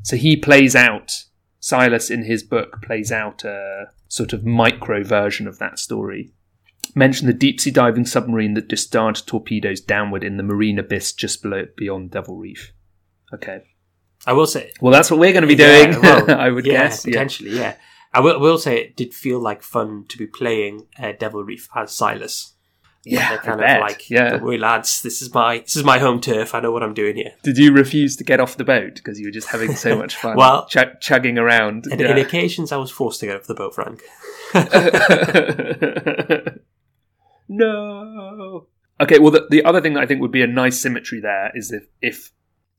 So 0.02 0.16
he 0.16 0.36
plays 0.36 0.74
out, 0.76 1.24
Silas 1.66 2.10
in 2.10 2.22
his 2.22 2.44
book 2.44 2.80
plays 2.80 3.10
out 3.10 3.42
a 3.42 3.86
sort 4.06 4.32
of 4.32 4.44
micro 4.46 5.02
version 5.02 5.48
of 5.48 5.58
that 5.58 5.80
story. 5.80 6.30
Mention 6.94 7.26
the 7.26 7.32
deep 7.32 7.60
sea 7.60 7.72
diving 7.72 8.06
submarine 8.06 8.54
that 8.54 8.68
discharged 8.68 9.26
torpedoes 9.26 9.80
downward 9.80 10.22
in 10.22 10.36
the 10.36 10.44
marine 10.44 10.78
abyss 10.78 11.12
just 11.12 11.42
below 11.42 11.64
beyond 11.76 12.12
Devil 12.12 12.36
Reef. 12.36 12.72
Okay. 13.34 13.64
I 14.28 14.32
will 14.32 14.46
say, 14.46 14.70
Well, 14.80 14.92
that's 14.92 15.10
what 15.10 15.18
we're 15.18 15.32
going 15.32 15.42
to 15.42 15.48
be 15.48 15.60
Yeah, 15.60 15.86
doing, 15.90 16.00
well, 16.02 16.30
I 16.38 16.50
would 16.50 16.66
yeah, 16.66 16.84
guess. 16.84 17.04
Yeah. 17.04 17.14
potentially, 17.14 17.56
yeah. 17.58 17.74
I 18.14 18.20
will, 18.20 18.38
will 18.38 18.58
say 18.58 18.78
it 18.78 18.96
did 18.96 19.12
feel 19.12 19.40
like 19.40 19.64
fun 19.64 20.04
to 20.10 20.16
be 20.16 20.28
playing 20.28 20.86
uh, 20.96 21.14
Devil 21.18 21.42
Reef 21.42 21.68
as 21.74 21.90
Silas. 21.90 22.54
Yeah, 23.08 23.28
They're 23.28 23.38
kind 23.38 23.60
of 23.62 23.80
like, 23.80 24.10
yeah. 24.10 24.38
"Don't 24.38 24.58
lads, 24.60 25.00
this 25.02 25.22
is 25.22 25.32
my 25.32 25.58
this 25.60 25.76
is 25.76 25.84
my 25.84 26.00
home 26.00 26.20
turf. 26.20 26.56
I 26.56 26.60
know 26.60 26.72
what 26.72 26.82
I'm 26.82 26.92
doing 26.92 27.14
here. 27.14 27.34
Did 27.44 27.56
you 27.56 27.70
refuse 27.72 28.16
to 28.16 28.24
get 28.24 28.40
off 28.40 28.56
the 28.56 28.64
boat 28.64 28.96
because 28.96 29.20
you 29.20 29.28
were 29.28 29.32
just 29.32 29.46
having 29.48 29.76
so 29.76 29.96
much 29.98 30.16
fun? 30.16 30.36
Well- 30.36 30.66
chug- 30.66 31.00
chugging 31.00 31.38
around. 31.38 31.86
And 31.86 32.00
Yeah. 32.00 32.10
in 32.10 32.18
occasions, 32.18 32.72
I 32.72 32.78
was 32.78 32.90
forced 32.90 33.20
to 33.20 33.26
get 33.26 33.36
off 33.36 33.46
the 33.46 33.54
boat, 33.54 33.76
Frank. 33.76 34.02
no. 37.48 38.66
Okay, 39.00 39.18
well, 39.18 39.30
the, 39.30 39.46
the 39.50 39.64
other 39.64 39.80
thing 39.80 39.94
that 39.94 40.02
I 40.02 40.06
think 40.06 40.20
would 40.20 40.32
be 40.32 40.42
a 40.42 40.46
nice 40.46 40.80
symmetry 40.80 41.20
there 41.20 41.50
is 41.54 41.70
if 41.72 41.84
if 42.00 42.32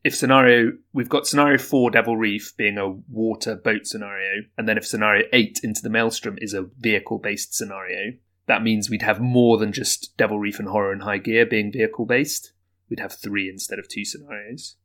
if 0.03 0.15
scenario 0.15 0.71
we've 0.93 1.09
got 1.09 1.27
scenario 1.27 1.57
four 1.57 1.91
Devil 1.91 2.17
Reef 2.17 2.53
being 2.57 2.77
a 2.77 2.89
water 3.09 3.55
boat 3.55 3.85
scenario, 3.85 4.43
and 4.57 4.67
then 4.67 4.77
if 4.77 4.85
scenario 4.85 5.25
eight 5.33 5.59
into 5.63 5.81
the 5.81 5.89
Maelstrom 5.89 6.37
is 6.41 6.53
a 6.53 6.65
vehicle 6.79 7.19
based 7.19 7.53
scenario, 7.55 8.13
that 8.47 8.63
means 8.63 8.89
we'd 8.89 9.01
have 9.01 9.19
more 9.19 9.57
than 9.57 9.71
just 9.71 10.15
Devil 10.17 10.39
Reef 10.39 10.59
and 10.59 10.67
Horror 10.69 10.91
and 10.91 11.03
High 11.03 11.17
Gear 11.19 11.45
being 11.45 11.71
vehicle 11.71 12.05
based. 12.05 12.53
We'd 12.89 12.99
have 12.99 13.13
three 13.13 13.49
instead 13.49 13.79
of 13.79 13.87
two 13.87 14.05
scenarios. 14.05 14.75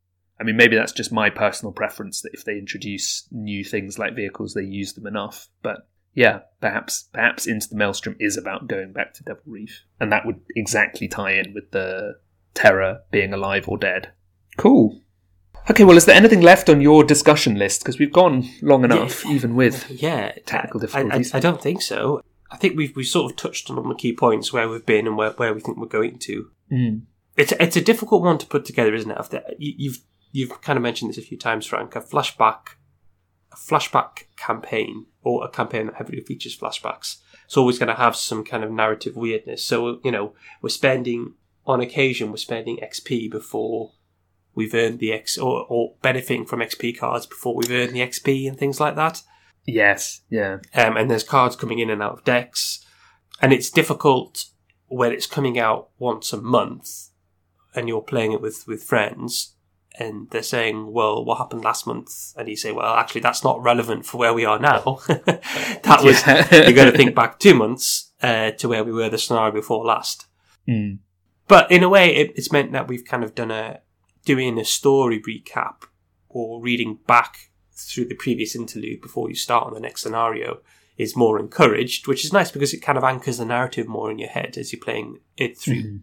I 0.40 0.44
mean, 0.44 0.56
maybe 0.56 0.74
that's 0.76 0.92
just 0.92 1.12
my 1.12 1.30
personal 1.30 1.72
preference 1.72 2.20
that 2.22 2.32
if 2.34 2.44
they 2.44 2.58
introduce 2.58 3.28
new 3.30 3.62
things 3.64 3.98
like 3.98 4.16
vehicles, 4.16 4.54
they 4.54 4.64
use 4.64 4.92
them 4.94 5.06
enough. 5.06 5.48
But 5.62 5.86
yeah, 6.14 6.40
perhaps 6.60 7.08
perhaps 7.12 7.46
Into 7.46 7.68
the 7.68 7.76
Maelstrom 7.76 8.16
is 8.18 8.36
about 8.36 8.66
going 8.66 8.92
back 8.92 9.14
to 9.14 9.22
Devil 9.22 9.42
Reef, 9.46 9.84
and 10.00 10.10
that 10.10 10.26
would 10.26 10.40
exactly 10.56 11.06
tie 11.06 11.32
in 11.34 11.54
with 11.54 11.70
the 11.70 12.16
Terror 12.54 13.02
being 13.12 13.32
alive 13.32 13.68
or 13.68 13.78
dead. 13.78 14.10
Cool. 14.56 15.00
Okay, 15.70 15.84
well, 15.84 15.96
is 15.96 16.06
there 16.06 16.16
anything 16.16 16.40
left 16.40 16.68
on 16.68 16.80
your 16.80 17.04
discussion 17.04 17.54
list? 17.54 17.82
Because 17.82 17.98
we've 18.00 18.12
gone 18.12 18.48
long 18.62 18.82
enough, 18.84 19.24
even 19.26 19.54
with 19.54 19.88
Yeah, 19.90 20.32
Technical 20.44 20.80
I- 20.80 20.82
I, 20.82 20.86
difficulties. 20.86 21.34
I, 21.34 21.40
don't 21.40 21.62
think 21.62 21.80
so. 21.82 22.20
I 22.52 22.56
think 22.56 22.76
we've 22.76 22.94
we 22.94 23.04
sort 23.04 23.30
of 23.30 23.36
touched 23.36 23.70
on 23.70 23.88
the 23.88 23.94
key 23.94 24.12
points 24.14 24.52
where 24.52 24.68
we've 24.68 24.84
been 24.84 25.06
and 25.06 25.16
where, 25.16 25.30
where 25.30 25.54
we 25.54 25.60
think 25.60 25.78
we're 25.78 25.86
going 25.86 26.18
to. 26.20 26.50
Mm. 26.70 27.02
It's 27.36 27.52
it's 27.58 27.76
a 27.76 27.80
difficult 27.80 28.22
one 28.22 28.38
to 28.38 28.46
put 28.46 28.64
together, 28.64 28.94
isn't 28.94 29.10
it? 29.10 29.18
After 29.18 29.42
you- 29.58 29.74
you've 29.78 29.98
you've 30.32 30.60
kind 30.62 30.76
of 30.76 30.82
mentioned 30.82 31.10
this 31.10 31.18
a 31.18 31.22
few 31.22 31.38
times, 31.38 31.66
Frank. 31.66 31.96
A 31.96 32.00
flashback, 32.00 32.76
a 33.52 33.56
flashback 33.56 34.24
campaign 34.36 35.06
or 35.22 35.44
a 35.44 35.48
campaign 35.48 35.86
that 35.86 35.96
heavily 35.96 36.20
features 36.20 36.56
flashbacks. 36.58 37.18
It's 37.46 37.56
always 37.56 37.78
going 37.78 37.88
to 37.88 37.94
have 38.02 38.16
some 38.16 38.44
kind 38.44 38.64
of 38.64 38.70
narrative 38.70 39.16
weirdness. 39.16 39.64
So 39.64 40.00
you 40.04 40.10
know, 40.10 40.34
we're 40.60 40.68
spending 40.68 41.34
on 41.66 41.80
occasion 41.80 42.30
we're 42.30 42.36
spending 42.38 42.78
XP 42.78 43.30
before 43.30 43.92
we've 44.54 44.74
earned 44.74 44.98
the 44.98 45.12
X 45.12 45.38
or, 45.38 45.64
or 45.68 45.94
benefiting 46.02 46.44
from 46.44 46.60
XP 46.60 46.98
cards 46.98 47.24
before 47.24 47.54
we've 47.54 47.70
earned 47.70 47.94
the 47.94 48.00
XP 48.00 48.46
and 48.48 48.58
things 48.58 48.80
like 48.80 48.96
that. 48.96 49.22
Yes, 49.64 50.22
yeah, 50.28 50.58
um, 50.74 50.96
and 50.96 51.10
there's 51.10 51.24
cards 51.24 51.56
coming 51.56 51.78
in 51.78 51.90
and 51.90 52.02
out 52.02 52.12
of 52.14 52.24
decks, 52.24 52.84
and 53.40 53.52
it's 53.52 53.70
difficult 53.70 54.46
when 54.88 55.12
it's 55.12 55.26
coming 55.26 55.58
out 55.58 55.90
once 55.98 56.32
a 56.32 56.40
month, 56.40 57.10
and 57.74 57.88
you're 57.88 58.02
playing 58.02 58.32
it 58.32 58.40
with 58.40 58.64
with 58.66 58.82
friends, 58.82 59.54
and 59.98 60.28
they're 60.30 60.42
saying, 60.42 60.92
"Well, 60.92 61.24
what 61.24 61.38
happened 61.38 61.64
last 61.64 61.86
month?" 61.86 62.34
And 62.36 62.48
you 62.48 62.56
say, 62.56 62.72
"Well, 62.72 62.94
actually, 62.94 63.20
that's 63.20 63.44
not 63.44 63.62
relevant 63.62 64.04
for 64.04 64.18
where 64.18 64.34
we 64.34 64.44
are 64.44 64.58
now. 64.58 64.98
that 65.06 66.00
was 66.02 66.26
Yeah. 66.26 66.66
you 66.68 66.74
got 66.74 66.86
to 66.86 66.96
think 66.96 67.14
back 67.14 67.38
two 67.38 67.54
months 67.54 68.12
uh, 68.20 68.50
to 68.52 68.68
where 68.68 68.84
we 68.84 68.92
were 68.92 69.08
the 69.08 69.18
scenario 69.18 69.52
before 69.52 69.84
last." 69.84 70.26
Mm. 70.68 70.98
But 71.48 71.70
in 71.70 71.82
a 71.82 71.88
way, 71.88 72.14
it, 72.14 72.32
it's 72.34 72.52
meant 72.52 72.72
that 72.72 72.88
we've 72.88 73.04
kind 73.04 73.24
of 73.24 73.34
done 73.34 73.50
a 73.50 73.80
doing 74.24 74.58
a 74.58 74.64
story 74.64 75.20
recap 75.20 75.82
or 76.28 76.62
reading 76.62 76.98
back 77.06 77.50
through 77.74 78.06
the 78.06 78.14
previous 78.14 78.54
interlude 78.54 79.00
before 79.00 79.28
you 79.28 79.34
start 79.34 79.66
on 79.66 79.74
the 79.74 79.80
next 79.80 80.02
scenario 80.02 80.60
is 80.98 81.16
more 81.16 81.38
encouraged, 81.38 82.06
which 82.06 82.24
is 82.24 82.32
nice 82.32 82.50
because 82.50 82.72
it 82.72 82.80
kind 82.80 82.98
of 82.98 83.04
anchors 83.04 83.38
the 83.38 83.44
narrative 83.44 83.88
more 83.88 84.10
in 84.10 84.18
your 84.18 84.28
head 84.28 84.56
as 84.58 84.72
you're 84.72 84.82
playing 84.82 85.18
it 85.36 85.58
through. 85.58 85.82
Mhm. 85.82 86.00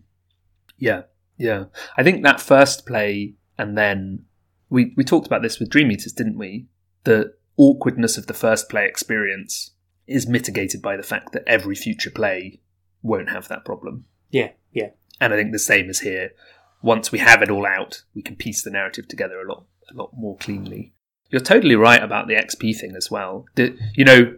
Yeah, 0.77 1.03
yeah. 1.37 1.65
I 1.97 2.03
think 2.03 2.23
that 2.23 2.41
first 2.41 2.85
play, 2.85 3.35
and 3.57 3.77
then 3.77 4.25
we 4.69 4.93
we 4.97 5.03
talked 5.03 5.27
about 5.27 5.41
this 5.41 5.59
with 5.59 5.69
Dream 5.69 5.91
Eaters, 5.91 6.13
didn't 6.13 6.37
we? 6.37 6.67
The 7.03 7.33
awkwardness 7.57 8.17
of 8.17 8.27
the 8.27 8.33
first 8.33 8.69
play 8.69 8.85
experience 8.85 9.71
is 10.07 10.27
mitigated 10.27 10.81
by 10.81 10.97
the 10.97 11.03
fact 11.03 11.33
that 11.33 11.43
every 11.45 11.75
future 11.75 12.09
play 12.09 12.61
won't 13.03 13.29
have 13.29 13.47
that 13.47 13.65
problem. 13.65 14.05
Yeah, 14.31 14.51
yeah, 14.71 14.89
And 15.19 15.33
I 15.33 15.37
think 15.37 15.51
the 15.51 15.59
same 15.59 15.89
is 15.89 15.99
here. 16.01 16.31
Once 16.81 17.11
we 17.11 17.19
have 17.19 17.41
it 17.41 17.49
all 17.49 17.65
out, 17.65 18.03
we 18.15 18.21
can 18.21 18.35
piece 18.35 18.63
the 18.63 18.69
narrative 18.69 19.07
together 19.07 19.41
a 19.41 19.47
lot 19.47 19.65
a 19.91 19.93
lot 19.93 20.11
more 20.15 20.37
cleanly. 20.37 20.93
You're 21.29 21.41
totally 21.41 21.75
right 21.75 22.01
about 22.01 22.27
the 22.27 22.35
XP 22.35 22.77
thing 22.77 22.95
as 22.95 23.11
well. 23.11 23.45
The, 23.55 23.77
you 23.93 24.03
know, 24.03 24.35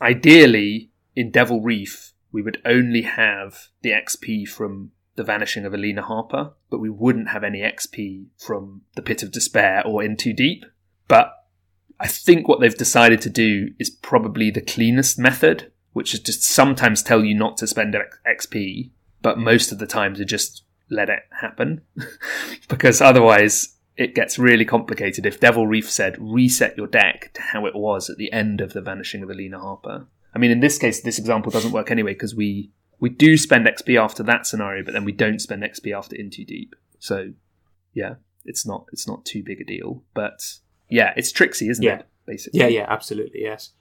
ideally 0.00 0.90
in 1.16 1.30
Devil 1.30 1.60
Reef, 1.60 2.12
we 2.32 2.42
would 2.42 2.60
only 2.64 3.02
have 3.02 3.68
the 3.82 3.90
XP 3.90 4.48
from 4.48 4.90
the 5.16 5.24
vanishing 5.24 5.64
of 5.64 5.72
Elina 5.72 6.02
Harper, 6.02 6.52
but 6.70 6.80
we 6.80 6.90
wouldn't 6.90 7.28
have 7.28 7.44
any 7.44 7.60
XP 7.60 8.26
from 8.36 8.82
the 8.94 9.02
Pit 9.02 9.22
of 9.22 9.30
Despair 9.30 9.82
or 9.86 10.02
In 10.02 10.16
Too 10.16 10.32
Deep. 10.32 10.64
But 11.06 11.32
I 12.00 12.08
think 12.08 12.48
what 12.48 12.60
they've 12.60 12.76
decided 12.76 13.20
to 13.22 13.30
do 13.30 13.70
is 13.78 13.90
probably 13.90 14.50
the 14.50 14.60
cleanest 14.60 15.18
method, 15.18 15.70
which 15.92 16.12
is 16.12 16.20
just 16.20 16.42
sometimes 16.42 17.02
tell 17.02 17.24
you 17.24 17.34
not 17.34 17.56
to 17.58 17.66
spend 17.66 17.96
XP, 18.26 18.90
but 19.22 19.38
most 19.38 19.70
of 19.70 19.78
the 19.78 19.86
time 19.86 20.14
to 20.14 20.24
just 20.24 20.64
let 20.90 21.08
it 21.08 21.22
happen. 21.40 21.82
because 22.68 23.00
otherwise 23.00 23.73
it 23.96 24.14
gets 24.14 24.38
really 24.38 24.64
complicated 24.64 25.24
if 25.26 25.38
Devil 25.40 25.66
Reef 25.66 25.90
said 25.90 26.16
reset 26.18 26.76
your 26.76 26.86
deck 26.88 27.32
to 27.34 27.40
how 27.42 27.66
it 27.66 27.74
was 27.74 28.10
at 28.10 28.16
the 28.16 28.32
end 28.32 28.60
of 28.60 28.72
the 28.72 28.80
vanishing 28.80 29.22
of 29.22 29.30
Elina 29.30 29.58
Harper. 29.60 30.06
I 30.34 30.38
mean, 30.38 30.50
in 30.50 30.60
this 30.60 30.78
case, 30.78 31.00
this 31.02 31.18
example 31.18 31.52
doesn't 31.52 31.72
work 31.72 31.90
anyway 31.90 32.12
because 32.14 32.34
we 32.34 32.72
we 33.00 33.08
do 33.10 33.36
spend 33.36 33.66
XP 33.66 34.00
after 34.00 34.22
that 34.24 34.46
scenario, 34.46 34.84
but 34.84 34.94
then 34.94 35.04
we 35.04 35.12
don't 35.12 35.40
spend 35.40 35.62
XP 35.62 35.96
after 35.96 36.16
In 36.16 36.30
Too 36.30 36.44
Deep. 36.44 36.74
So, 36.98 37.32
yeah, 37.92 38.14
it's 38.44 38.66
not 38.66 38.86
it's 38.92 39.06
not 39.06 39.24
too 39.24 39.42
big 39.44 39.60
a 39.60 39.64
deal. 39.64 40.02
But 40.14 40.40
yeah, 40.88 41.12
it's 41.16 41.30
tricksy, 41.32 41.68
isn't 41.68 41.82
Yeah. 41.84 42.00
it? 42.00 42.06
Basically, 42.26 42.60
yeah, 42.60 42.68
yeah, 42.68 42.86
absolutely, 42.88 43.42
yes. 43.42 43.72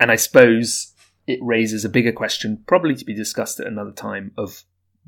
and 0.00 0.10
I 0.10 0.16
suppose 0.16 0.92
it 1.26 1.38
raises 1.40 1.84
a 1.84 1.88
bigger 1.88 2.12
question, 2.12 2.62
probably 2.66 2.94
to 2.96 3.04
be 3.04 3.14
discussed 3.14 3.60
at 3.60 3.66
another 3.66 3.92
time, 3.92 4.32
of 4.36 4.64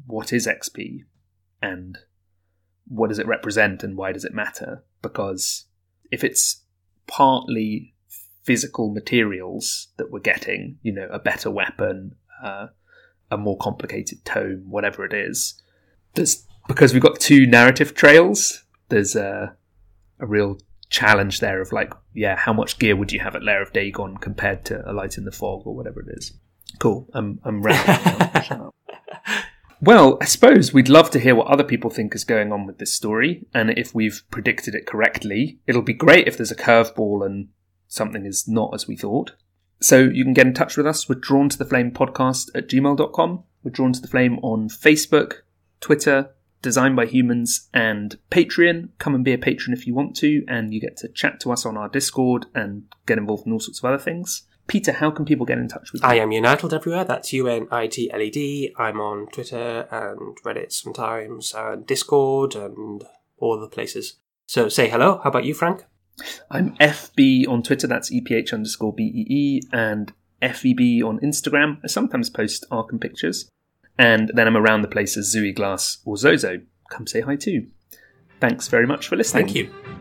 what 0.06 0.32
is 0.32 0.46
XP 0.46 1.04
and 1.60 1.98
what 2.88 3.08
does 3.08 3.18
it 3.18 3.26
represent 3.26 3.82
and 3.82 3.96
why 3.96 4.12
does 4.12 4.24
it 4.24 4.34
matter? 4.34 4.84
Because 5.02 5.66
if 6.10 6.24
it's 6.24 6.62
partly 7.06 7.94
physical 8.42 8.92
materials 8.92 9.88
that 9.98 10.10
we're 10.10 10.20
getting, 10.20 10.78
you 10.82 10.92
know, 10.92 11.08
a 11.10 11.18
better 11.18 11.50
weapon, 11.50 12.14
uh, 12.42 12.68
a 13.30 13.36
more 13.36 13.58
complicated 13.58 14.24
tome, 14.24 14.64
whatever 14.68 15.04
it 15.04 15.12
is, 15.12 15.60
there's 16.14 16.46
because 16.66 16.92
we've 16.92 17.02
got 17.02 17.20
two 17.20 17.46
narrative 17.46 17.94
trails. 17.94 18.64
There's 18.88 19.14
a 19.16 19.54
a 20.20 20.26
real 20.26 20.58
challenge 20.90 21.40
there 21.40 21.60
of 21.60 21.72
like, 21.72 21.92
yeah, 22.14 22.36
how 22.36 22.52
much 22.52 22.78
gear 22.78 22.96
would 22.96 23.12
you 23.12 23.20
have 23.20 23.36
at 23.36 23.42
Lair 23.42 23.62
of 23.62 23.72
Dagon 23.72 24.16
compared 24.16 24.64
to 24.66 24.90
a 24.90 24.92
Light 24.92 25.18
in 25.18 25.24
the 25.24 25.32
Fog 25.32 25.66
or 25.66 25.74
whatever 25.74 26.00
it 26.00 26.08
is? 26.10 26.32
Cool. 26.78 27.08
I'm 27.12 27.40
I'm 27.44 27.62
rambling. 27.62 28.70
Well, 29.80 30.18
I 30.20 30.24
suppose 30.24 30.72
we'd 30.72 30.88
love 30.88 31.10
to 31.12 31.20
hear 31.20 31.36
what 31.36 31.46
other 31.46 31.62
people 31.62 31.88
think 31.88 32.14
is 32.14 32.24
going 32.24 32.52
on 32.52 32.66
with 32.66 32.78
this 32.78 32.92
story, 32.92 33.46
and 33.54 33.70
if 33.70 33.94
we've 33.94 34.22
predicted 34.30 34.74
it 34.74 34.86
correctly. 34.86 35.60
It'll 35.66 35.82
be 35.82 35.92
great 35.92 36.26
if 36.26 36.36
there's 36.36 36.50
a 36.50 36.56
curveball 36.56 37.24
and 37.24 37.48
something 37.86 38.26
is 38.26 38.48
not 38.48 38.74
as 38.74 38.88
we 38.88 38.96
thought. 38.96 39.34
So 39.80 40.00
you 40.00 40.24
can 40.24 40.34
get 40.34 40.48
in 40.48 40.54
touch 40.54 40.76
with 40.76 40.86
us. 40.86 41.08
We're 41.08 41.14
drawn 41.14 41.48
to 41.50 41.58
the 41.58 41.64
flame 41.64 41.92
podcast 41.92 42.50
at 42.56 42.68
gmail.com. 42.68 43.44
We're 43.62 43.70
drawn 43.70 43.92
to 43.92 44.00
the 44.00 44.08
flame 44.08 44.38
on 44.42 44.68
Facebook, 44.68 45.42
Twitter, 45.80 46.30
Designed 46.60 46.96
by 46.96 47.06
Humans, 47.06 47.68
and 47.72 48.18
Patreon. 48.32 48.88
Come 48.98 49.14
and 49.14 49.24
be 49.24 49.32
a 49.32 49.38
patron 49.38 49.76
if 49.76 49.86
you 49.86 49.94
want 49.94 50.16
to, 50.16 50.44
and 50.48 50.74
you 50.74 50.80
get 50.80 50.96
to 50.98 51.08
chat 51.08 51.38
to 51.40 51.52
us 51.52 51.64
on 51.64 51.76
our 51.76 51.88
Discord 51.88 52.46
and 52.52 52.92
get 53.06 53.16
involved 53.16 53.46
in 53.46 53.52
all 53.52 53.60
sorts 53.60 53.78
of 53.78 53.84
other 53.84 54.02
things. 54.02 54.42
Peter, 54.68 54.92
how 54.92 55.10
can 55.10 55.24
people 55.24 55.46
get 55.46 55.58
in 55.58 55.66
touch 55.66 55.92
with 55.92 56.02
you? 56.02 56.08
I 56.08 56.16
am 56.16 56.30
United 56.30 56.72
everywhere. 56.72 57.04
That's 57.04 57.32
U 57.32 57.48
N 57.48 57.66
I 57.70 57.86
T 57.86 58.10
L 58.12 58.20
E 58.20 58.30
D. 58.30 58.72
I'm 58.78 59.00
on 59.00 59.26
Twitter 59.28 59.88
and 59.90 60.36
Reddit 60.44 60.72
sometimes, 60.72 61.54
and 61.56 61.86
Discord 61.86 62.54
and 62.54 63.02
all 63.38 63.58
the 63.58 63.68
places. 63.68 64.18
So 64.46 64.68
say 64.68 64.88
hello. 64.88 65.20
How 65.24 65.30
about 65.30 65.44
you, 65.44 65.54
Frank? 65.54 65.84
I'm 66.50 66.76
FB 66.76 67.48
on 67.48 67.62
Twitter, 67.62 67.86
that's 67.86 68.10
EPH 68.10 68.52
underscore 68.52 68.92
BEE, 68.92 69.62
and 69.72 70.12
FEB 70.42 71.02
on 71.04 71.18
Instagram. 71.20 71.78
I 71.82 71.86
sometimes 71.86 72.28
post 72.28 72.64
Arkham 72.70 73.00
pictures. 73.00 73.48
And 73.98 74.30
then 74.34 74.46
I'm 74.46 74.56
around 74.56 74.82
the 74.82 74.88
place 74.88 75.16
as 75.16 75.34
Zooey 75.34 75.54
Glass 75.54 75.98
or 76.04 76.16
Zozo. 76.16 76.60
Come 76.90 77.06
say 77.06 77.20
hi 77.20 77.36
too. 77.36 77.68
Thanks 78.40 78.68
very 78.68 78.86
much 78.86 79.08
for 79.08 79.16
listening. 79.16 79.46
Thank 79.46 79.56
you. 79.56 79.97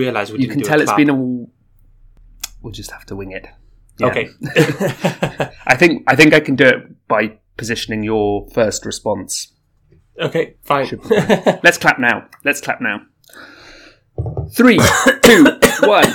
Realised 0.00 0.32
we 0.32 0.40
You 0.40 0.48
can 0.48 0.62
tell 0.62 0.80
it's 0.80 0.92
been 0.92 1.10
a. 1.10 1.14
We'll 2.62 2.72
just 2.72 2.90
have 2.90 3.06
to 3.06 3.16
wing 3.16 3.32
it. 3.32 3.46
Yeah. 3.98 4.06
Okay. 4.08 4.28
I 5.66 5.76
think 5.76 6.04
I 6.06 6.16
think 6.16 6.34
I 6.34 6.40
can 6.40 6.56
do 6.56 6.66
it 6.66 7.08
by 7.08 7.38
positioning 7.56 8.02
your 8.02 8.48
first 8.50 8.86
response. 8.86 9.52
okay, 10.18 10.54
fine. 10.62 10.88
Let's 11.62 11.78
clap 11.78 11.98
now. 11.98 12.28
Let's 12.44 12.60
clap 12.60 12.80
now. 12.80 13.02
Three, 14.52 14.78
two, 15.22 15.46
one. 15.82 16.12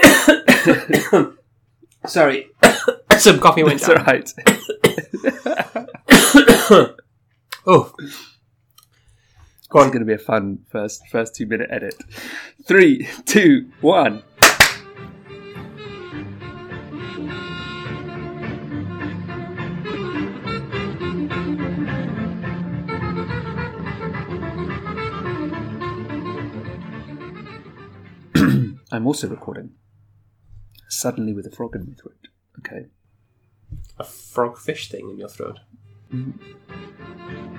Sorry. 2.06 2.46
Some 3.18 3.40
coffee 3.40 3.64
went 3.64 3.80
It's 3.80 3.88
all 3.88 3.96
right. 3.96 4.32
Oh. 7.66 7.92
Go 9.68 9.80
It's 9.80 9.86
on. 9.86 9.92
going 9.92 10.00
to 10.00 10.06
be 10.06 10.14
a 10.14 10.18
fun 10.18 10.60
first 10.70 11.06
first 11.08 11.34
two 11.34 11.46
minute 11.46 11.68
edit. 11.70 11.94
Three, 12.64 13.06
two, 13.26 13.70
one. 13.80 14.22
I'm 28.92 29.06
also 29.06 29.28
recording. 29.28 29.70
Suddenly 30.88 31.32
with 31.34 31.46
a 31.46 31.50
frog 31.50 31.74
in 31.76 31.86
my 31.86 31.94
throat. 31.94 32.28
Okay. 32.58 32.86
A 33.98 34.04
frog 34.04 34.58
fish 34.58 34.88
thing 34.90 35.10
in 35.10 35.18
your 35.18 35.28
throat. 35.28 35.60
Mm-hmm. 36.12 37.57